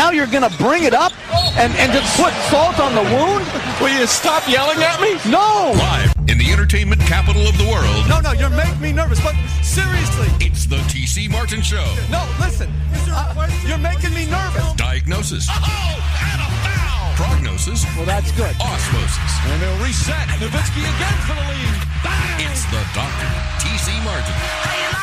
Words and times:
now 0.00 0.10
you're 0.10 0.32
going 0.32 0.48
to 0.48 0.56
bring 0.56 0.84
it 0.84 0.94
up 0.94 1.12
and, 1.60 1.76
and 1.76 1.92
just 1.92 2.08
put 2.16 2.32
salt 2.48 2.80
on 2.80 2.94
the 2.96 3.04
wound? 3.12 3.44
Will 3.84 3.92
you 3.92 4.06
stop 4.06 4.48
yelling 4.48 4.80
at 4.80 4.98
me? 4.98 5.20
No! 5.28 5.76
Live 5.76 6.14
in 6.26 6.38
the 6.38 6.50
entertainment 6.50 7.02
capital 7.02 7.44
of 7.46 7.52
the 7.58 7.68
world, 7.68 8.08
No, 8.08 8.18
no, 8.20 8.32
you're 8.32 8.48
making 8.48 8.80
me 8.80 8.92
nervous. 8.92 9.20
But 9.20 9.36
seriously, 9.60 10.28
it's 10.40 10.64
the 10.64 10.80
TC 10.88 11.28
Martin 11.28 11.60
Show. 11.60 11.84
no, 12.08 12.24
listen. 12.40 12.72
Uh, 13.12 13.44
you're 13.68 13.76
making 13.76 14.14
me 14.14 14.24
nervous. 14.24 14.72
Diagnosis. 14.72 15.48
Oh, 15.50 15.60
and 16.32 16.40
a 16.40 16.48
foul! 16.64 17.12
prognosis. 17.20 17.84
Well, 17.94 18.06
that's 18.06 18.32
good. 18.32 18.56
Osmosis. 18.56 19.32
And 19.52 19.60
they'll 19.60 19.84
reset. 19.84 20.32
Nowitzki 20.40 20.80
again 20.80 21.18
for 21.28 21.36
the 21.36 21.44
lead. 21.44 21.76
Bang! 22.00 22.48
It's 22.48 22.64
the 22.72 22.80
doctor, 22.96 23.28
TC 23.60 23.92
Martin. 24.00 24.99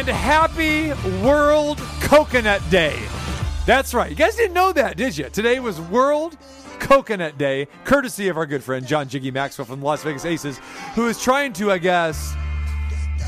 And 0.00 0.08
happy 0.08 0.94
World 1.22 1.76
Coconut 2.00 2.62
Day. 2.70 2.98
That's 3.66 3.92
right. 3.92 4.08
You 4.08 4.16
guys 4.16 4.34
didn't 4.34 4.54
know 4.54 4.72
that, 4.72 4.96
did 4.96 5.14
you? 5.18 5.28
Today 5.28 5.60
was 5.60 5.78
World 5.78 6.38
Coconut 6.78 7.36
Day, 7.36 7.68
courtesy 7.84 8.28
of 8.28 8.38
our 8.38 8.46
good 8.46 8.64
friend 8.64 8.86
John 8.86 9.10
Jiggy 9.10 9.30
Maxwell 9.30 9.66
from 9.66 9.80
the 9.80 9.84
Las 9.84 10.02
Vegas 10.02 10.24
Aces, 10.24 10.58
who 10.94 11.06
is 11.06 11.20
trying 11.20 11.52
to, 11.52 11.70
I 11.70 11.76
guess, 11.76 12.34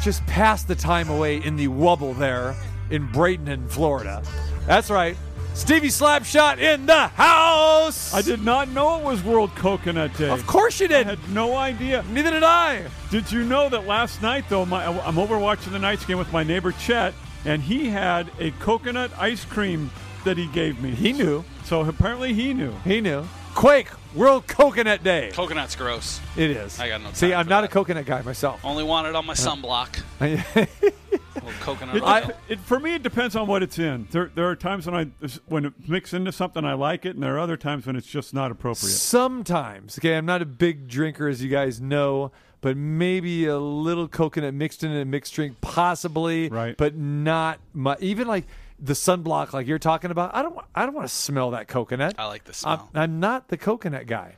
just 0.03 0.25
pass 0.27 0.65
the 0.65 0.75
time 0.75 1.11
away 1.11 1.45
in 1.45 1.57
the 1.57 1.69
wubble 1.69 2.17
there 2.17 2.57
in 2.91 3.07
Brayton 3.13 3.45
Bradenton, 3.45 3.71
Florida. 3.71 4.23
That's 4.67 4.89
right. 4.89 5.19
Stevie 5.55 5.89
Slapshot 5.89 6.59
in 6.59 6.87
the 6.87 7.09
house. 7.09 8.13
I 8.15 8.23
did 8.23 8.43
not 8.43 8.69
know 8.69 8.99
it 8.99 9.05
was 9.05 9.23
World 9.23 9.55
Coconut 9.55 10.17
Day. 10.17 10.29
Of 10.31 10.47
course 10.47 10.81
you 10.81 10.89
did. 10.89 11.07
I 11.07 11.11
had 11.11 11.29
no 11.31 11.57
idea. 11.57 12.05
Neither 12.11 12.31
did 12.31 12.43
I. 12.43 12.85
Did 13.11 13.31
you 13.31 13.45
know 13.45 13.69
that 13.69 13.87
last 13.87 14.23
night, 14.23 14.45
though, 14.49 14.65
my, 14.65 14.85
I'm 14.87 15.19
over 15.19 15.39
watching 15.39 15.73
the 15.73 15.79
Knights 15.79 16.05
game 16.05 16.19
with 16.19 16.33
my 16.33 16.43
neighbor 16.43 16.73
Chet, 16.73 17.15
and 17.45 17.63
he 17.63 17.89
had 17.89 18.31
a 18.41 18.51
coconut 18.53 19.13
ice 19.19 19.45
cream 19.45 19.91
that 20.25 20.37
he 20.39 20.47
gave 20.49 20.81
me. 20.83 20.93
He 20.93 21.13
knew. 21.13 21.45
So 21.65 21.83
apparently 21.83 22.33
he 22.33 22.55
knew. 22.55 22.73
He 22.85 23.01
knew. 23.01 23.25
Quake, 23.55 23.89
World 24.15 24.47
Coconut 24.47 25.05
Day. 25.05 25.31
Coconut's 25.35 25.77
gross. 25.77 26.21
It 26.37 26.51
is. 26.51 26.81
I 26.81 26.89
got 26.89 27.03
no 27.03 27.11
See, 27.13 27.35
I'm 27.35 27.45
for 27.45 27.51
not 27.51 27.61
that. 27.61 27.71
a 27.71 27.73
coconut 27.73 28.07
guy 28.07 28.23
myself. 28.23 28.65
Only 28.65 28.85
want 28.85 29.07
it 29.07 29.15
on 29.15 29.27
my 29.27 29.35
sunblock. 29.35 30.01
Little 31.45 31.61
coconut 31.61 31.97
It, 31.97 32.03
oil. 32.03 32.31
it, 32.49 32.61
for 32.61 32.79
me, 32.79 32.95
it 32.95 33.03
depends 33.03 33.35
on 33.37 33.47
what 33.47 33.63
it's 33.63 33.79
in. 33.79 34.07
There, 34.11 34.31
there 34.35 34.49
are 34.49 34.57
times 34.57 34.87
when 34.87 34.95
I 34.95 35.29
when 35.47 35.65
it 35.65 35.89
mixes 35.89 36.15
into 36.15 36.33
something 36.33 36.65
I 36.65 36.75
like 36.75 37.05
it, 37.07 37.15
and 37.15 37.23
there 37.23 37.35
are 37.37 37.41
other 37.41 37.57
times 37.57 37.87
when 37.87 37.97
it's 37.97 38.07
just 38.07 38.33
not 38.33 38.51
appropriate. 38.51 38.93
Sometimes, 38.93 39.99
okay, 39.99 40.17
I'm 40.17 40.27
not 40.27 40.43
a 40.43 40.47
big 40.47 40.89
drinker, 40.89 41.29
as 41.29 41.43
you 41.43 41.49
guys 41.49 41.81
know, 41.81 42.33
but 42.61 42.77
maybe 42.77 43.47
a 43.47 43.59
little 43.59 44.07
coconut 44.09 44.55
mixed 44.55 44.85
in 44.85 44.93
a 44.93 45.05
mixed 45.05 45.35
drink, 45.35 45.61
possibly, 45.61 46.49
Right. 46.49 46.77
But 46.77 46.95
not 46.97 47.59
much. 47.73 48.01
Even 48.01 48.29
like 48.29 48.47
the 48.79 48.93
sunblock, 48.95 49.53
like 49.53 49.67
you're 49.67 49.79
talking 49.79 50.11
about. 50.11 50.35
I 50.35 50.43
don't. 50.43 50.55
wa- 50.55 50.65
I 50.75 50.85
don't 50.85 50.95
want 50.95 51.09
to 51.09 51.15
smell 51.15 51.51
that 51.53 51.69
coconut. 51.69 52.15
I 52.19 52.27
like 52.27 52.45
the 52.45 52.51
I'm, 52.51 52.79
smell. 52.79 52.91
I'm 52.95 53.21
not 53.21 53.49
the 53.49 53.57
coconut 53.57 54.07
guy. 54.07 54.37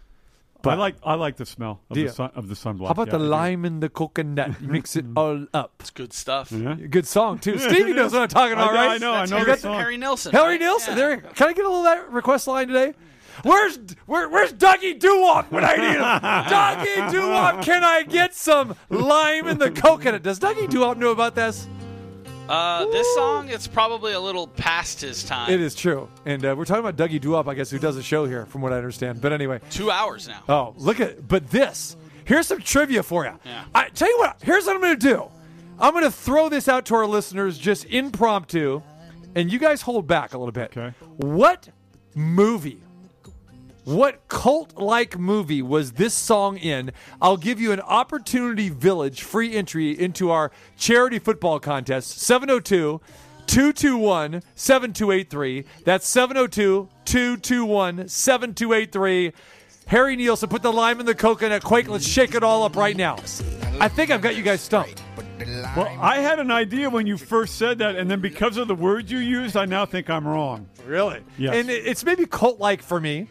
I 0.71 0.75
like 0.75 0.97
I 1.03 1.15
like 1.15 1.37
the 1.37 1.47
smell 1.47 1.81
of 1.91 1.95
Do 1.95 2.07
the 2.07 2.13
sun, 2.13 2.31
of 2.35 2.49
the 2.49 2.55
sunblock. 2.55 2.87
How 2.87 2.93
about 2.93 3.09
yeah, 3.09 3.13
the 3.13 3.19
lime 3.19 3.65
and 3.65 3.83
the 3.83 3.89
coconut? 3.89 4.61
Mix 4.61 4.97
it 4.97 5.07
mm-hmm. 5.07 5.19
all 5.19 5.47
up. 5.53 5.75
It's 5.81 5.91
good 5.91 6.13
stuff. 6.13 6.53
Yeah. 6.53 6.75
Good 6.75 7.07
song 7.07 7.39
too. 7.39 7.59
Stevie 7.65 7.93
knows 7.93 8.13
what 8.13 8.23
I'm 8.23 8.29
talking 8.29 8.55
about, 8.55 8.71
I 8.71 8.75
right? 8.75 8.91
I 8.93 8.99
know, 8.99 9.13
That's 9.13 9.33
I 9.33 9.39
know 9.39 9.45
Harry, 9.45 9.57
the 9.57 9.61
song. 9.61 9.79
Harry 9.79 9.97
Nilsson. 9.97 10.33
Harry 10.33 10.47
right? 10.53 10.61
Nilsson. 10.61 10.97
Yeah. 10.97 11.07
There. 11.07 11.17
Can 11.19 11.49
I 11.49 11.53
get 11.53 11.65
a 11.65 11.69
little 11.69 11.79
of 11.79 11.85
that 11.85 12.11
request 12.11 12.47
line 12.47 12.69
today? 12.69 12.95
Where's 13.43 13.79
where, 14.07 14.29
where's 14.29 14.53
Dougie 14.53 14.99
Doo-Wop 14.99 15.51
when 15.51 15.65
I 15.65 15.77
need 15.77 15.97
him? 15.97 16.03
Dougie 17.03 17.11
Doo-Wop, 17.11 17.65
can 17.65 17.83
I 17.83 18.05
get 18.05 18.35
some 18.35 18.77
lime 18.91 19.49
in 19.49 19.59
the 19.59 19.71
coconut? 19.71 20.23
Does 20.23 20.39
Dougie 20.39 20.69
Doo-Wop 20.69 20.99
know 20.99 21.11
about 21.11 21.35
this? 21.35 21.67
Uh, 22.49 22.85
this 22.87 23.07
song, 23.15 23.49
it's 23.49 23.67
probably 23.67 24.13
a 24.13 24.21
little 24.21 24.47
past 24.47 25.01
his 25.01 25.25
time. 25.25 25.51
It 25.51 25.61
is 25.61 25.75
true, 25.75 26.09
and 26.27 26.45
uh, 26.45 26.55
we're 26.57 26.67
talking 26.67 26.85
about 26.87 26.97
Dougie 26.97 27.19
Doo-Wop, 27.21 27.49
I 27.49 27.55
guess, 27.55 27.71
who 27.71 27.79
does 27.79 27.97
a 27.97 28.03
show 28.03 28.27
here, 28.27 28.45
from 28.47 28.61
what 28.61 28.73
I 28.73 28.77
understand. 28.77 29.23
But 29.23 29.33
anyway, 29.33 29.61
Two 29.71 29.91
hours 29.91 30.29
now. 30.29 30.43
oh 30.49 30.75
look 30.77 31.01
at 31.01 31.27
but 31.27 31.49
this. 31.51 31.97
Here's 32.27 32.47
some 32.47 32.61
trivia 32.61 33.03
for 33.03 33.25
you. 33.25 33.33
Yeah. 33.45 33.65
I 33.75 33.89
tell 33.91 34.09
you 34.09 34.19
what. 34.19 34.39
Here's 34.43 34.65
what 34.67 34.75
I'm 34.77 34.83
going 34.83 34.99
to 34.99 35.07
do. 35.09 35.25
I'm 35.79 35.93
going 35.93 36.05
to 36.05 36.11
throw 36.11 36.49
this 36.49 36.69
out 36.69 36.87
to 36.87 36.95
our 36.95 37.07
listeners 37.07 37.59
just 37.59 37.87
impromptu, 37.87 38.83
and 39.35 39.51
you 39.51 39.59
guys 39.59 39.81
hold 39.83 40.07
back 40.07 40.35
a 40.35 40.39
little 40.39 40.53
bit. 40.53 40.77
Okay. 40.77 40.95
What 41.17 41.69
movie? 42.15 42.83
What 43.85 44.29
cult 44.29 44.79
like 44.79 45.19
movie 45.19 45.61
was 45.61 45.93
this 45.93 46.15
song 46.15 46.57
in? 46.57 46.91
I'll 47.21 47.37
give 47.37 47.61
you 47.61 47.71
an 47.71 47.81
Opportunity 47.81 48.71
Village 48.71 49.23
free 49.23 49.55
entry 49.55 49.91
into 49.91 50.31
our 50.31 50.51
charity 50.79 51.19
football 51.19 51.61
contest 51.61 52.19
702 52.21 53.03
221 53.47 54.43
7283. 54.55 55.65
That's 55.85 56.09
702 56.09 56.89
221 57.05 58.09
7283. 58.09 59.33
Harry 59.89 60.17
Nilsson, 60.17 60.49
put 60.49 60.63
the 60.63 60.73
lime 60.73 60.99
in 60.99 61.05
the 61.05 61.15
coconut. 61.15 61.63
Quake, 61.63 61.89
let's 61.89 62.07
shake 62.07 62.35
it 62.35 62.43
all 62.43 62.63
up 62.63 62.77
right 62.77 62.97
now. 62.97 63.17
I 63.81 63.89
think 63.89 64.11
I've 64.11 64.23
got 64.23 64.35
you 64.35 64.43
guys 64.43 64.63
stumped. 64.63 65.03
Well, 65.77 65.95
I 66.01 66.21
had 66.21 66.39
an 66.39 66.51
idea 66.51 66.89
when 66.89 67.07
you 67.07 67.19
first 67.19 67.57
said 67.57 67.79
that, 67.79 67.97
and 67.97 68.11
then 68.11 68.21
because 68.21 68.57
of 68.57 68.67
the 68.67 68.75
words 68.75 69.13
you 69.13 69.19
used, 69.19 69.59
I 69.59 69.67
now 69.67 69.85
think 69.85 70.09
I'm 70.09 70.27
wrong. 70.27 70.69
Really? 70.87 71.21
Yes. 71.37 71.55
And 71.55 71.69
it's 71.69 72.03
maybe 72.03 72.25
cult 72.25 72.59
like 72.61 72.81
for 72.81 72.99
me, 72.99 73.27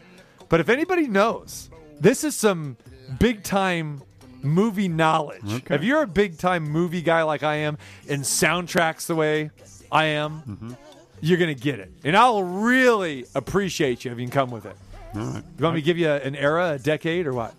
but 0.48 0.60
if 0.60 0.68
anybody 0.68 1.06
knows, 1.08 1.70
this 2.00 2.24
is 2.24 2.34
some 2.36 2.76
big 3.18 3.42
time 3.42 4.02
movie 4.42 4.88
knowledge. 4.88 5.42
Okay. 5.52 5.74
If 5.74 5.82
you're 5.84 6.02
a 6.02 6.06
big 6.06 6.38
time 6.38 6.64
movie 6.64 7.02
guy 7.02 7.22
like 7.22 7.42
I 7.42 7.56
am, 7.56 7.78
and 8.08 8.22
soundtracks 8.22 9.06
the 9.06 9.14
way 9.14 9.50
I 9.90 10.04
am, 10.06 10.42
Mm-hmm. 10.46 10.72
you're 11.20 11.38
going 11.38 11.54
to 11.54 11.60
get 11.60 11.78
it. 11.80 11.90
And 12.04 12.16
I'll 12.16 12.42
really 12.42 13.26
appreciate 13.34 14.04
you 14.04 14.12
if 14.12 14.18
you 14.18 14.24
can 14.26 14.32
come 14.32 14.50
with 14.50 14.66
it. 14.66 14.76
All 15.14 15.20
right. 15.22 15.42
You 15.58 15.62
want 15.62 15.76
me 15.76 15.80
to 15.80 15.84
give 15.84 15.96
you 15.98 16.10
an 16.10 16.34
era, 16.36 16.72
a 16.72 16.78
decade, 16.78 17.26
or 17.26 17.32
what? 17.32 17.54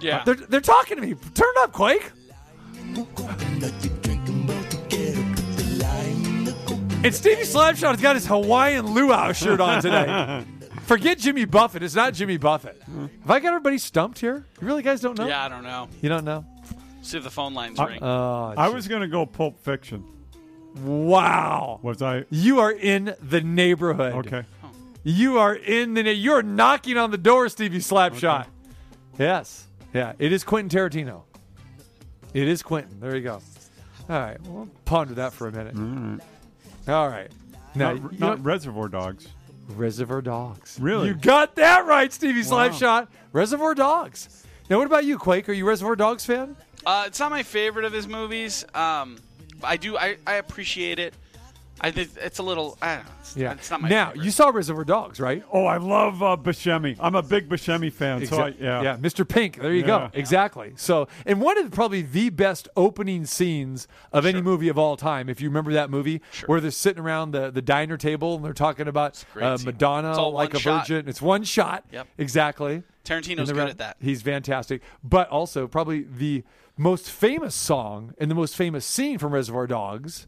Yeah. 0.00 0.22
They're, 0.24 0.34
they're 0.34 0.60
talking 0.60 0.96
to 0.96 1.02
me. 1.02 1.14
Turn 1.14 1.48
it 1.56 1.58
up, 1.58 1.72
Quake. 1.72 2.10
And 7.02 7.14
Stevie 7.14 7.42
Slapshot 7.42 7.92
has 7.92 8.00
got 8.02 8.14
his 8.16 8.26
Hawaiian 8.26 8.86
luau 8.92 9.32
shirt 9.32 9.58
on 9.60 9.80
today. 9.80 10.44
Forget 10.90 11.18
Jimmy 11.18 11.44
Buffett. 11.44 11.84
It's 11.84 11.94
not 11.94 12.14
Jimmy 12.14 12.36
Buffett. 12.36 12.82
Have 12.82 13.30
I 13.30 13.38
got 13.38 13.50
everybody 13.50 13.78
stumped 13.78 14.18
here? 14.18 14.44
You 14.60 14.66
really 14.66 14.82
guys 14.82 15.00
don't 15.00 15.16
know? 15.16 15.28
Yeah, 15.28 15.44
I 15.44 15.48
don't 15.48 15.62
know. 15.62 15.88
You 16.02 16.08
don't 16.08 16.24
know? 16.24 16.44
See 17.02 17.16
if 17.16 17.22
the 17.22 17.30
phone 17.30 17.54
lines 17.54 17.78
I- 17.78 17.86
ring. 17.86 18.02
Oh, 18.02 18.52
I 18.56 18.70
was 18.70 18.88
going 18.88 19.02
to 19.02 19.06
go 19.06 19.24
Pulp 19.24 19.60
Fiction. 19.60 20.02
wow. 20.82 21.78
Was 21.82 22.02
I? 22.02 22.24
You 22.30 22.58
are 22.58 22.72
in 22.72 23.14
the 23.22 23.40
neighborhood. 23.40 24.26
Okay. 24.26 24.42
You 25.04 25.38
are 25.38 25.54
in 25.54 25.94
the. 25.94 26.02
Na- 26.02 26.10
you're 26.10 26.42
knocking 26.42 26.98
on 26.98 27.12
the 27.12 27.18
door, 27.18 27.48
Stevie 27.48 27.78
Slapshot. 27.78 28.46
Yes. 29.16 29.68
Yeah. 29.94 30.14
It 30.18 30.32
is 30.32 30.42
Quentin 30.42 30.76
Tarantino. 30.76 31.22
It 32.34 32.48
is 32.48 32.64
Quentin. 32.64 32.98
There 32.98 33.14
you 33.14 33.22
go. 33.22 33.34
All 34.08 34.18
right. 34.18 34.42
We'll 34.42 34.68
ponder 34.86 35.14
that 35.14 35.34
for 35.34 35.46
a 35.46 35.52
minute. 35.52 36.20
All 36.88 37.08
right. 37.08 37.30
Now, 37.76 37.92
Not, 37.92 38.18
not 38.18 38.44
Reservoir 38.44 38.88
Dogs. 38.88 39.28
Reservoir 39.78 40.22
Dogs. 40.22 40.78
Really? 40.80 41.08
You 41.08 41.14
got 41.14 41.56
that 41.56 41.86
right, 41.86 42.12
Stevie 42.12 42.42
Wow. 42.42 42.68
Slapshot. 42.68 43.08
Reservoir 43.32 43.74
Dogs. 43.74 44.44
Now, 44.68 44.78
what 44.78 44.86
about 44.86 45.04
you, 45.04 45.18
Quake? 45.18 45.48
Are 45.48 45.52
you 45.52 45.64
a 45.64 45.68
Reservoir 45.68 45.96
Dogs 45.96 46.24
fan? 46.24 46.56
Uh, 46.86 47.04
it's 47.06 47.18
not 47.18 47.30
my 47.30 47.42
favorite 47.42 47.84
of 47.84 47.92
his 47.92 48.06
movies. 48.08 48.64
Um, 48.74 49.18
but 49.60 49.66
I 49.68 49.76
do. 49.76 49.96
I, 49.98 50.16
I 50.26 50.34
appreciate 50.34 50.98
it. 50.98 51.14
I 51.82 51.90
think 51.90 52.10
it's 52.16 52.38
a 52.38 52.42
little. 52.42 52.76
I 52.82 52.96
don't 52.96 53.06
know. 53.06 53.12
It's, 53.20 53.36
Yeah. 53.36 53.52
It's 53.52 53.70
not 53.70 53.80
my. 53.80 53.88
now, 53.88 54.08
favorite. 54.10 54.24
you 54.24 54.30
saw 54.30 54.48
Reservoir 54.50 54.84
Dogs, 54.84 55.18
right? 55.20 55.42
Oh, 55.52 55.64
I 55.64 55.78
love 55.78 56.22
uh, 56.22 56.36
Buscemi. 56.36 56.96
I'm 57.00 57.14
a 57.14 57.22
big 57.22 57.48
Buscemi 57.48 57.92
fan. 57.92 58.26
So 58.26 58.36
I, 58.40 58.48
Exact- 58.48 58.60
yeah. 58.60 58.96
Mr. 58.98 59.26
Pink. 59.26 59.60
There 59.60 59.72
you 59.72 59.82
go. 59.82 59.96
Yeah. 59.98 60.10
Exactly. 60.12 60.72
So, 60.76 61.08
and 61.26 61.40
one 61.40 61.56
of 61.58 61.64
the, 61.70 61.74
probably 61.74 62.02
the 62.02 62.30
best 62.30 62.68
opening 62.76 63.24
scenes 63.24 63.88
of 64.12 64.26
any 64.26 64.42
movie 64.42 64.68
of 64.68 64.78
all 64.78 64.96
time, 64.96 65.28
if 65.28 65.40
you 65.40 65.48
remember 65.48 65.72
that 65.72 65.90
movie, 65.90 66.20
where 66.46 66.60
they're 66.60 66.70
sitting 66.70 67.02
around 67.02 67.30
the, 67.32 67.50
the 67.50 67.62
diner 67.62 67.96
table 67.96 68.36
and 68.36 68.44
they're 68.44 68.52
talking 68.52 68.86
about 68.88 69.24
uh. 69.40 69.56
Madonna 69.64 70.28
like 70.28 70.54
a 70.54 70.58
shot. 70.58 70.86
virgin. 70.86 71.08
It's 71.08 71.22
one 71.22 71.44
shot. 71.44 71.84
Yep. 71.92 72.06
Exactly. 72.18 72.82
Tarantino's 73.04 73.48
And 73.48 73.58
good 73.58 73.64
re- 73.64 73.70
at 73.70 73.78
that. 73.78 73.96
He's 74.00 74.22
fantastic. 74.22 74.82
But 75.02 75.28
also, 75.30 75.66
probably 75.66 76.02
the 76.02 76.44
most 76.76 77.10
famous 77.10 77.54
song 77.54 78.14
and 78.18 78.30
the 78.30 78.34
most 78.34 78.54
famous 78.56 78.84
scene 78.86 79.18
from 79.18 79.32
Reservoir 79.32 79.66
Dogs. 79.66 80.26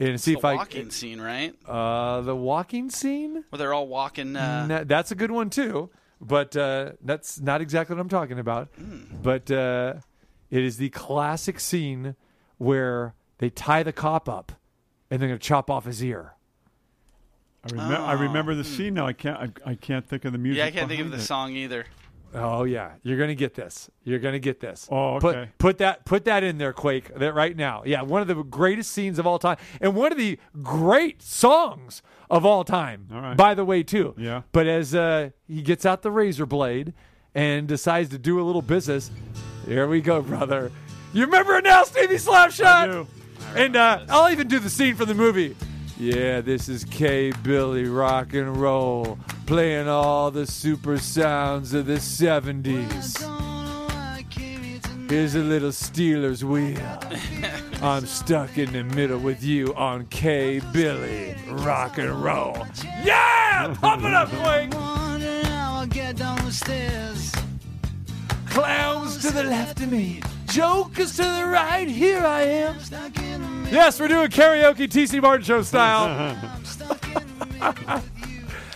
And 0.00 0.20
see 0.20 0.32
the 0.32 0.38
if 0.38 0.44
I 0.44 0.54
walking 0.56 0.90
scene, 0.90 1.20
right? 1.20 1.54
uh 1.68 2.22
the 2.22 2.34
walking 2.34 2.88
scene. 2.90 3.44
Where 3.50 3.58
they're 3.58 3.74
all 3.74 3.86
walking. 3.86 4.34
Uh, 4.34 4.66
Na- 4.66 4.84
that's 4.84 5.10
a 5.10 5.14
good 5.14 5.30
one 5.30 5.50
too, 5.50 5.90
but 6.20 6.56
uh, 6.56 6.92
that's 7.02 7.38
not 7.40 7.60
exactly 7.60 7.94
what 7.94 8.00
I'm 8.00 8.08
talking 8.08 8.38
about. 8.38 8.68
But 9.22 9.50
uh, 9.50 9.94
it 10.50 10.62
is 10.64 10.78
the 10.78 10.88
classic 10.88 11.60
scene 11.60 12.16
where 12.58 13.14
they 13.38 13.50
tie 13.50 13.82
the 13.82 13.92
cop 13.92 14.28
up 14.28 14.52
and 15.10 15.20
they're 15.20 15.28
going 15.28 15.38
to 15.38 15.46
chop 15.46 15.70
off 15.70 15.84
his 15.84 16.02
ear. 16.02 16.34
I, 17.62 17.68
remem- 17.68 18.00
I 18.00 18.12
remember 18.14 18.54
the 18.54 18.64
scene 18.64 18.94
now. 18.94 19.06
I 19.06 19.12
can't. 19.12 19.36
I, 19.66 19.70
I 19.72 19.74
can't 19.74 20.06
think 20.08 20.24
of 20.24 20.32
the 20.32 20.38
music. 20.38 20.58
Yeah, 20.60 20.64
I 20.66 20.70
can't 20.70 20.88
think 20.88 21.02
of 21.02 21.10
the 21.10 21.18
it. 21.18 21.20
song 21.20 21.52
either. 21.56 21.84
Oh 22.34 22.64
yeah, 22.64 22.92
you're 23.02 23.18
gonna 23.18 23.34
get 23.34 23.54
this. 23.54 23.90
You're 24.04 24.18
gonna 24.20 24.38
get 24.38 24.60
this. 24.60 24.88
Oh, 24.90 25.18
Put 25.20 25.36
okay. 25.36 25.50
put 25.58 25.78
that 25.78 26.04
put 26.04 26.24
that 26.26 26.44
in 26.44 26.58
there, 26.58 26.72
Quake. 26.72 27.12
That 27.16 27.34
right 27.34 27.56
now. 27.56 27.82
Yeah, 27.84 28.02
one 28.02 28.22
of 28.22 28.28
the 28.28 28.36
greatest 28.44 28.92
scenes 28.92 29.18
of 29.18 29.26
all 29.26 29.38
time, 29.38 29.56
and 29.80 29.96
one 29.96 30.12
of 30.12 30.18
the 30.18 30.38
great 30.62 31.22
songs 31.22 32.02
of 32.30 32.46
all 32.46 32.62
time. 32.64 33.08
All 33.12 33.20
right. 33.20 33.36
By 33.36 33.54
the 33.54 33.64
way, 33.64 33.82
too. 33.82 34.14
Yeah. 34.16 34.42
But 34.52 34.66
as 34.68 34.94
uh, 34.94 35.30
he 35.48 35.62
gets 35.62 35.84
out 35.84 36.02
the 36.02 36.10
razor 36.12 36.46
blade 36.46 36.94
and 37.34 37.66
decides 37.66 38.10
to 38.10 38.18
do 38.18 38.40
a 38.40 38.44
little 38.44 38.62
business, 38.62 39.10
here 39.66 39.88
we 39.88 40.00
go, 40.00 40.22
brother. 40.22 40.70
You 41.12 41.24
remember 41.24 41.56
it 41.56 41.64
now, 41.64 41.82
Stevie 41.82 42.14
Slapshot? 42.16 42.64
I 42.64 42.86
do. 42.86 43.06
And 43.56 43.74
uh, 43.74 44.04
I'll 44.08 44.30
even 44.30 44.46
do 44.46 44.60
the 44.60 44.70
scene 44.70 44.94
from 44.94 45.08
the 45.08 45.14
movie. 45.14 45.56
Yeah, 46.00 46.40
this 46.40 46.70
is 46.70 46.84
K 46.84 47.30
Billy 47.42 47.84
rock 47.84 48.32
and 48.32 48.56
roll, 48.56 49.18
playing 49.44 49.86
all 49.86 50.30
the 50.30 50.46
super 50.46 50.96
sounds 50.96 51.74
of 51.74 51.84
the 51.84 51.96
70s. 51.96 53.20
Here's 55.10 55.34
a 55.34 55.40
little 55.40 55.72
Stealers 55.72 56.42
Wheel. 56.42 56.80
I'm 57.82 58.06
stuck 58.06 58.56
in 58.56 58.72
the 58.72 58.82
middle 58.82 59.18
with 59.18 59.44
you 59.44 59.74
on 59.74 60.06
K 60.06 60.62
Billy 60.72 61.36
rock 61.50 61.98
and 61.98 62.24
roll. 62.24 62.56
Yeah! 63.04 63.76
Pump 63.78 64.02
it 64.02 64.14
up, 64.14 64.30
Quake! 64.30 64.70
Clowns 68.46 69.18
to 69.18 69.30
the 69.34 69.44
left 69.44 69.82
of 69.82 69.92
me, 69.92 70.22
jokers 70.50 71.16
to 71.16 71.22
the 71.22 71.44
right, 71.46 71.88
here 71.88 72.20
I 72.24 72.42
am. 72.42 72.76
Yes, 73.70 74.00
we're 74.00 74.08
doing 74.08 74.28
karaoke 74.28 74.88
TC 74.88 75.20
Martin 75.22 75.44
Show 75.44 75.62
style. 75.62 76.34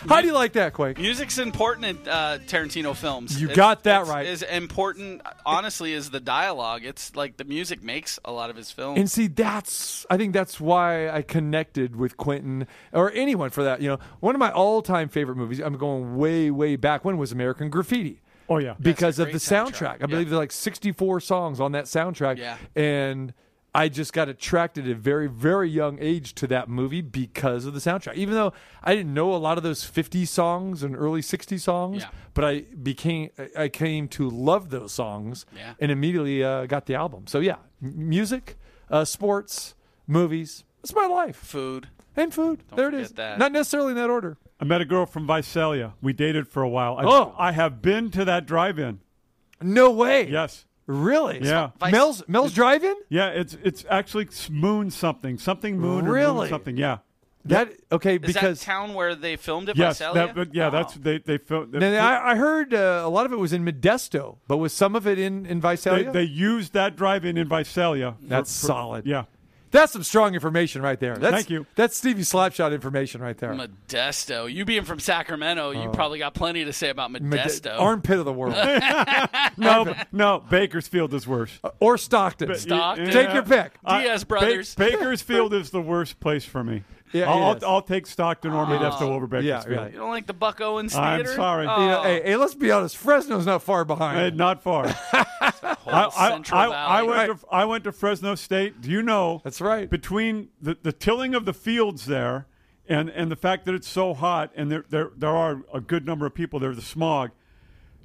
How 0.06 0.20
do 0.20 0.26
you 0.26 0.34
like 0.34 0.52
that, 0.52 0.74
Quake? 0.74 0.98
Music's 0.98 1.38
important 1.38 1.86
in 1.86 1.96
uh, 2.08 2.38
Tarantino 2.46 2.94
films. 2.94 3.40
You 3.40 3.46
It's- 3.46 3.56
got 3.56 3.84
that 3.84 4.02
it's- 4.02 4.08
right. 4.14 4.26
As 4.26 4.42
important, 4.42 5.22
honestly, 5.46 5.94
as 5.94 6.10
the 6.10 6.20
dialogue. 6.20 6.84
It's 6.84 7.16
like 7.16 7.38
the 7.38 7.44
music 7.44 7.82
makes 7.82 8.18
a 8.22 8.30
lot 8.30 8.50
of 8.50 8.56
his 8.56 8.70
films. 8.70 8.98
And 8.98 9.10
see, 9.10 9.28
that's 9.28 10.04
I 10.10 10.18
think 10.18 10.34
that's 10.34 10.60
why 10.60 11.08
I 11.08 11.22
connected 11.22 11.96
with 11.96 12.18
Quentin 12.18 12.66
or 12.92 13.12
anyone 13.12 13.48
for 13.48 13.64
that. 13.64 13.80
You 13.80 13.88
know, 13.88 13.98
one 14.20 14.34
of 14.34 14.38
my 14.40 14.50
all-time 14.50 15.08
favorite 15.08 15.36
movies. 15.36 15.58
I'm 15.58 15.78
going 15.78 16.18
way, 16.18 16.50
way 16.50 16.76
back. 16.76 17.02
When 17.02 17.16
was 17.16 17.32
American 17.32 17.70
Graffiti? 17.70 18.20
Oh 18.48 18.58
yeah. 18.58 18.74
because 18.80 19.18
a 19.18 19.22
of 19.24 19.32
the 19.32 19.38
soundtrack. 19.38 19.98
soundtrack. 19.98 20.02
I 20.02 20.06
believe 20.06 20.26
Yeah. 20.26 20.30
there's 20.30 20.38
like 20.38 20.52
64 20.52 21.20
songs 21.20 21.60
on 21.60 21.72
that 21.72 21.84
soundtrack. 21.84 22.38
Yeah. 22.38 22.56
And 22.76 23.32
I 23.76 23.88
just 23.88 24.12
got 24.12 24.28
attracted 24.28 24.84
at 24.84 24.92
a 24.92 24.94
very, 24.94 25.26
very 25.26 25.68
young 25.68 25.98
age 26.00 26.34
to 26.36 26.46
that 26.46 26.68
movie 26.68 27.00
because 27.00 27.64
of 27.66 27.74
the 27.74 27.80
soundtrack. 27.80 28.14
Even 28.14 28.34
though 28.34 28.52
I 28.84 28.94
didn't 28.94 29.12
know 29.12 29.34
a 29.34 29.36
lot 29.36 29.56
of 29.58 29.64
those 29.64 29.82
50 29.82 30.24
songs 30.26 30.82
and 30.84 30.94
early 30.94 31.22
60 31.22 31.58
songs, 31.58 32.02
Yeah. 32.02 32.10
but 32.34 32.44
I 32.44 32.60
became, 32.82 33.30
I 33.58 33.68
came 33.68 34.06
to 34.08 34.30
love 34.30 34.70
those 34.70 34.92
songs 34.92 35.44
Yeah. 35.56 35.74
and 35.80 35.90
immediately 35.90 36.44
uh, 36.44 36.66
got 36.66 36.86
the 36.86 36.94
album. 36.94 37.26
So 37.26 37.40
yeah, 37.40 37.56
m- 37.82 38.08
music, 38.08 38.56
uh, 38.90 39.04
sports, 39.04 39.74
movies. 40.06 40.62
It's 40.84 40.94
my 40.94 41.06
life. 41.06 41.36
Food. 41.36 41.88
And 42.16 42.32
food. 42.32 42.62
there 42.76 42.86
it 42.86 42.90
forget 42.92 43.00
is. 43.06 43.12
that. 43.12 43.38
Not 43.40 43.50
necessarily 43.50 43.90
in 43.90 43.96
that 43.96 44.10
order. 44.10 44.36
I 44.60 44.64
met 44.64 44.80
a 44.80 44.84
girl 44.84 45.04
from 45.06 45.26
Visalia. 45.26 45.94
We 46.00 46.12
dated 46.12 46.46
for 46.48 46.62
a 46.62 46.68
while. 46.68 46.96
I, 46.98 47.04
Oh. 47.04 47.34
I 47.38 47.52
have 47.52 47.82
been 47.82 48.10
to 48.12 48.24
that 48.24 48.46
drive-in. 48.46 49.00
No 49.60 49.90
way. 49.90 50.28
Yes. 50.28 50.64
Really? 50.86 51.40
Yeah. 51.42 51.70
Vice- 51.80 51.92
Mel's 51.92 52.22
Mel's 52.28 52.52
Drive-In? 52.52 52.94
Yeah, 53.08 53.28
it's 53.28 53.56
it's 53.62 53.86
actually 53.88 54.28
Moon 54.50 54.90
something, 54.90 55.38
something 55.38 55.78
Moon 55.78 56.06
or 56.06 56.12
Really? 56.12 56.40
Moon 56.40 56.48
something. 56.50 56.76
Yeah. 56.76 56.98
That 57.46 57.72
okay 57.90 58.14
Is 58.16 58.20
because 58.20 58.60
that 58.60 58.64
town 58.66 58.94
where 58.94 59.14
they 59.14 59.36
filmed 59.36 59.68
it? 59.70 59.76
Yes. 59.76 59.98
Visalia? 59.98 60.26
That, 60.26 60.34
but 60.34 60.54
yeah, 60.54 60.68
Oh. 60.68 60.70
that's 60.70 60.94
they 60.94 61.18
they 61.18 61.38
filmed. 61.38 61.72
Now, 61.72 62.06
I, 62.06 62.32
I 62.32 62.34
heard 62.36 62.74
uh, 62.74 63.02
a 63.04 63.08
lot 63.08 63.24
of 63.26 63.32
it 63.32 63.38
was 63.38 63.52
in 63.54 63.64
Modesto, 63.64 64.36
but 64.46 64.58
was 64.58 64.72
some 64.74 64.94
of 64.94 65.06
it 65.06 65.18
in 65.18 65.46
in 65.46 65.60
Visalia? 65.60 66.10
they 66.12 66.22
used 66.22 66.74
that 66.74 66.96
drive-in 66.96 67.36
in 67.38 67.48
Visalia. 67.48 68.16
That's 68.22 68.60
for- 68.60 68.66
solid. 68.66 69.06
Yeah. 69.06 69.24
That's 69.74 69.92
some 69.92 70.04
strong 70.04 70.34
information 70.34 70.82
right 70.82 71.00
there. 71.00 71.16
That's, 71.16 71.34
Thank 71.34 71.50
you. 71.50 71.66
That's 71.74 71.96
Stevie 71.96 72.22
Slapshot 72.22 72.72
information 72.72 73.20
right 73.20 73.36
there. 73.36 73.50
Modesto. 73.50 74.50
You 74.50 74.64
being 74.64 74.84
from 74.84 75.00
Sacramento, 75.00 75.72
you 75.72 75.88
oh. 75.88 75.90
probably 75.90 76.20
got 76.20 76.32
plenty 76.32 76.64
to 76.64 76.72
say 76.72 76.90
about. 76.90 77.10
Mode- 77.10 77.22
Modesto. 77.22 77.76
Armpit 77.80 78.20
of 78.20 78.24
the 78.24 78.32
world, 78.32 78.54
No, 79.56 79.92
no. 80.12 80.44
Bakersfield 80.48 81.12
is 81.12 81.26
worse. 81.26 81.58
Uh, 81.64 81.70
or 81.80 81.98
Stockton. 81.98 82.46
But- 82.46 82.60
Stockton. 82.60 83.10
Take 83.10 83.34
your 83.34 83.42
pick. 83.42 83.72
Diaz 83.84 84.22
Ba- 84.22 84.28
brothers. 84.28 84.76
Bakersfield 84.76 85.52
is 85.52 85.70
the 85.70 85.82
worst 85.82 86.20
place 86.20 86.44
for 86.44 86.62
me. 86.62 86.84
Yeah, 87.14 87.30
I'll. 87.30 87.42
I'll, 87.44 87.58
I'll 87.66 87.82
take 87.82 88.06
Stockton 88.06 88.52
or 88.52 88.66
Modesto 88.66 89.02
over 89.02 89.24
Yeah, 89.40 89.58
Bakersfield. 89.58 89.80
yeah. 89.80 89.86
you 89.92 89.98
don't 89.98 90.10
like 90.10 90.26
the 90.26 90.34
Buck 90.34 90.60
Owens 90.60 90.94
I'm 90.94 91.24
sorry. 91.26 91.66
Oh, 91.66 91.80
You 91.82 91.86
know, 91.90 92.02
hey, 92.02 92.22
hey, 92.24 92.36
let's 92.36 92.54
be 92.54 92.70
honest. 92.70 92.96
Fresno's 92.96 93.46
not 93.46 93.62
far 93.62 93.82
Eh, 93.82 93.84
behind. 93.84 94.36
not 94.36 94.62
far. 94.62 94.86
I, 95.12 95.74
I, 95.86 96.28
Central 96.30 96.60
I, 96.60 96.66
Valley. 96.68 96.74
I 96.74 97.02
went 97.02 97.40
to 97.40 97.46
I 97.50 97.64
went 97.64 97.84
to 97.84 97.92
Fresno 97.92 98.34
State. 98.34 98.80
Do 98.80 98.90
you 98.90 99.00
know? 99.02 99.40
That's 99.44 99.60
right. 99.60 99.88
Between 99.88 100.48
the, 100.60 100.76
the 100.82 100.92
tilling 100.92 101.34
of 101.34 101.44
the 101.44 101.54
fields 101.54 102.06
there, 102.06 102.46
and, 102.88 103.08
and 103.10 103.30
the 103.30 103.36
fact 103.36 103.64
that 103.66 103.74
it's 103.74 103.88
so 103.88 104.12
hot, 104.12 104.50
and 104.56 104.70
there, 104.70 104.84
there 104.90 105.10
there 105.16 105.30
are 105.36 105.62
a 105.72 105.80
good 105.80 106.04
number 106.04 106.26
of 106.26 106.34
people 106.34 106.58
there. 106.58 106.74
The 106.74 106.82
smog. 106.82 107.30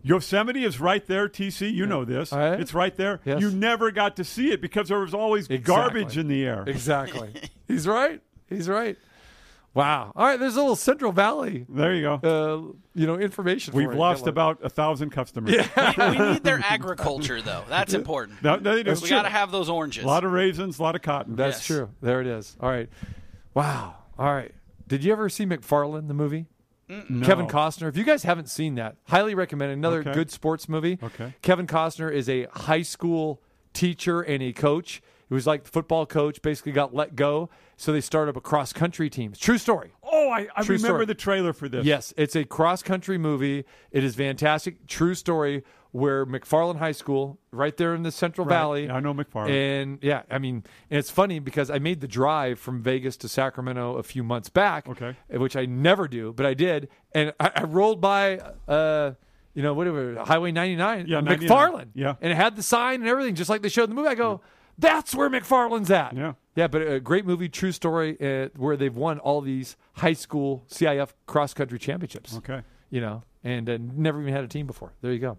Yosemite 0.01 0.63
is 0.63 0.79
right 0.79 1.05
there. 1.07 1.27
TC, 1.27 1.73
you 1.73 1.85
know 1.85 2.05
this. 2.05 2.31
All 2.31 2.39
right. 2.39 2.57
It's 2.59 2.73
right 2.73 2.95
there. 2.95 3.19
Yes. 3.25 3.41
You 3.41 3.51
never 3.51 3.91
got 3.91 4.15
to 4.15 4.23
see 4.23 4.51
it 4.53 4.61
because 4.61 4.87
there 4.87 4.99
was 4.99 5.13
always 5.13 5.47
Exactly. 5.49 5.65
garbage 6.03 6.17
in 6.17 6.29
the 6.29 6.45
air. 6.45 6.63
exactly. 6.67 7.33
He's 7.67 7.85
right. 7.85 8.21
He's 8.49 8.67
right. 8.69 8.97
Wow. 9.75 10.11
All 10.15 10.25
right. 10.25 10.39
There's 10.39 10.55
a 10.55 10.59
little 10.61 10.75
Central 10.75 11.11
Valley, 11.11 11.65
There 11.69 11.93
you 11.93 12.01
go. 12.01 12.13
uh, 12.15 12.73
you 12.95 13.05
know, 13.05 13.17
information. 13.19 13.73
We've 13.75 13.87
for 13.87 13.95
lost 13.95 14.25
about 14.25 14.59
a 14.63 14.69
thousand 14.69 15.11
customers. 15.11 15.53
Yeah. 15.53 15.93
we, 16.11 16.17
we 16.17 16.31
need 16.33 16.43
their 16.43 16.59
agriculture, 16.63 17.41
though. 17.41 17.63
That's 17.69 17.93
important. 17.93 18.41
That, 18.41 18.63
that 18.63 18.87
is 18.87 19.01
we 19.01 19.09
got 19.09 19.21
to 19.23 19.29
have 19.29 19.51
those 19.51 19.69
oranges. 19.69 20.03
a 20.03 20.07
lot 20.07 20.23
of 20.23 20.31
raisins, 20.31 20.79
a 20.79 20.83
lot 20.83 20.95
of 20.95 21.01
cotton. 21.03 21.35
That's 21.35 21.57
Yes. 21.59 21.65
true. 21.67 21.89
There 22.01 22.19
it 22.19 22.27
is. 22.27 22.57
All 22.59 22.69
right. 22.69 22.89
Wow. 23.53 23.95
All 24.17 24.33
right. 24.33 24.51
Did 24.87 25.03
you 25.03 25.11
ever 25.11 25.29
see 25.29 25.45
McFarland 25.45 26.07
the 26.07 26.13
movie? 26.15 26.47
No. 26.87 27.23
Kevin 27.23 27.45
Costner. 27.47 27.87
If 27.87 27.95
you 27.95 28.03
guys 28.03 28.23
haven't 28.23 28.49
seen 28.49 28.73
that, 28.75 28.95
highly 29.03 29.35
recommend 29.35 29.69
it. 29.69 29.75
Another 29.75 29.99
Okay. 29.99 30.13
good 30.13 30.31
sports 30.31 30.67
movie. 30.67 30.97
Okay. 31.03 31.35
Kevin 31.43 31.67
Costner 31.67 32.11
is 32.11 32.27
a 32.27 32.45
high 32.51 32.81
school 32.81 33.39
teacher 33.73 34.21
and 34.21 34.41
a 34.41 34.51
coach. 34.51 35.03
He 35.27 35.35
was 35.35 35.45
like 35.45 35.65
the 35.65 35.69
football 35.69 36.07
coach, 36.07 36.41
basically 36.41 36.71
got 36.71 36.95
let 36.95 37.15
go. 37.15 37.51
So 37.79 37.93
they 37.93 38.01
start 38.01 38.27
up 38.27 38.35
a 38.35 38.41
cross 38.41 38.73
country 38.73 39.09
team. 39.09 39.31
True 39.39 39.57
story. 39.57 39.93
Oh, 40.03 40.29
I, 40.29 40.47
I 40.53 40.63
True 40.63 40.75
remember 40.75 40.97
story. 40.97 41.05
the 41.05 41.15
trailer 41.15 41.53
for 41.53 41.69
this. 41.69 41.85
Yes, 41.85 42.13
it's 42.17 42.35
a 42.35 42.43
cross 42.43 42.83
country 42.83 43.17
movie. 43.17 43.63
It 43.91 44.03
is 44.03 44.15
fantastic. 44.15 44.85
True 44.85 45.15
story 45.15 45.63
where 45.91 46.25
McFarland 46.25 46.75
High 46.79 46.91
School, 46.91 47.39
right 47.51 47.75
there 47.77 47.95
in 47.95 48.03
the 48.03 48.11
Central 48.11 48.45
Right. 48.45 48.53
Valley. 48.53 48.85
Yeah, 48.87 48.95
I 48.95 48.99
know 48.99 49.13
McFarland. 49.13 49.49
And 49.51 49.99
yeah, 50.01 50.23
I 50.29 50.39
mean, 50.39 50.65
and 50.89 50.99
it's 50.99 51.09
funny 51.09 51.39
because 51.39 51.69
I 51.69 51.79
made 51.79 52.01
the 52.01 52.07
drive 52.07 52.59
from 52.59 52.81
Vegas 52.81 53.15
to 53.15 53.29
Sacramento 53.29 53.95
a 53.95 54.03
few 54.03 54.25
months 54.25 54.49
back. 54.49 54.89
Okay. 54.89 55.15
Which 55.29 55.55
I 55.55 55.65
never 55.65 56.09
do, 56.09 56.33
but 56.33 56.45
I 56.45 56.53
did. 56.55 56.89
And 57.13 57.31
I, 57.39 57.51
I 57.55 57.63
rolled 57.63 58.01
by, 58.01 58.39
uh, 58.67 59.11
you 59.53 59.63
know, 59.63 59.73
whatever, 59.73 60.21
Highway 60.25 60.51
99. 60.51 61.05
Yeah, 61.07 61.21
99. 61.21 61.47
McFarland. 61.49 61.87
Yeah. 61.95 62.15
And 62.19 62.29
it 62.33 62.35
had 62.35 62.57
the 62.57 62.61
sign 62.63 62.99
and 62.99 63.07
everything, 63.07 63.35
just 63.35 63.49
like 63.49 63.61
they 63.61 63.69
showed 63.69 63.85
in 63.85 63.91
the 63.91 63.95
movie. 63.95 64.09
I 64.09 64.15
go, 64.15 64.41
that's 64.77 65.15
where 65.15 65.29
McFarland's 65.29 65.89
at. 65.91 66.13
Yeah. 66.13 66.33
Yeah, 66.59 66.67
but 66.67 66.81
a 66.81 66.99
great 66.99 67.25
movie, 67.25 67.47
true 67.47 67.71
story, 67.71 68.17
uh, 68.19 68.49
where 68.57 68.75
they've 68.75 68.93
won 68.93 69.17
all 69.19 69.39
these 69.39 69.77
high 69.93 70.11
school 70.11 70.65
CIF 70.69 71.13
cross 71.25 71.53
country 71.53 71.79
championships. 71.79 72.35
Okay. 72.35 72.63
You 72.89 72.99
know, 72.99 73.23
and 73.45 73.69
uh, 73.69 73.77
never 73.79 74.19
even 74.19 74.33
had 74.33 74.43
a 74.43 74.47
team 74.49 74.67
before. 74.67 74.91
There 74.99 75.13
you 75.13 75.19
go. 75.19 75.37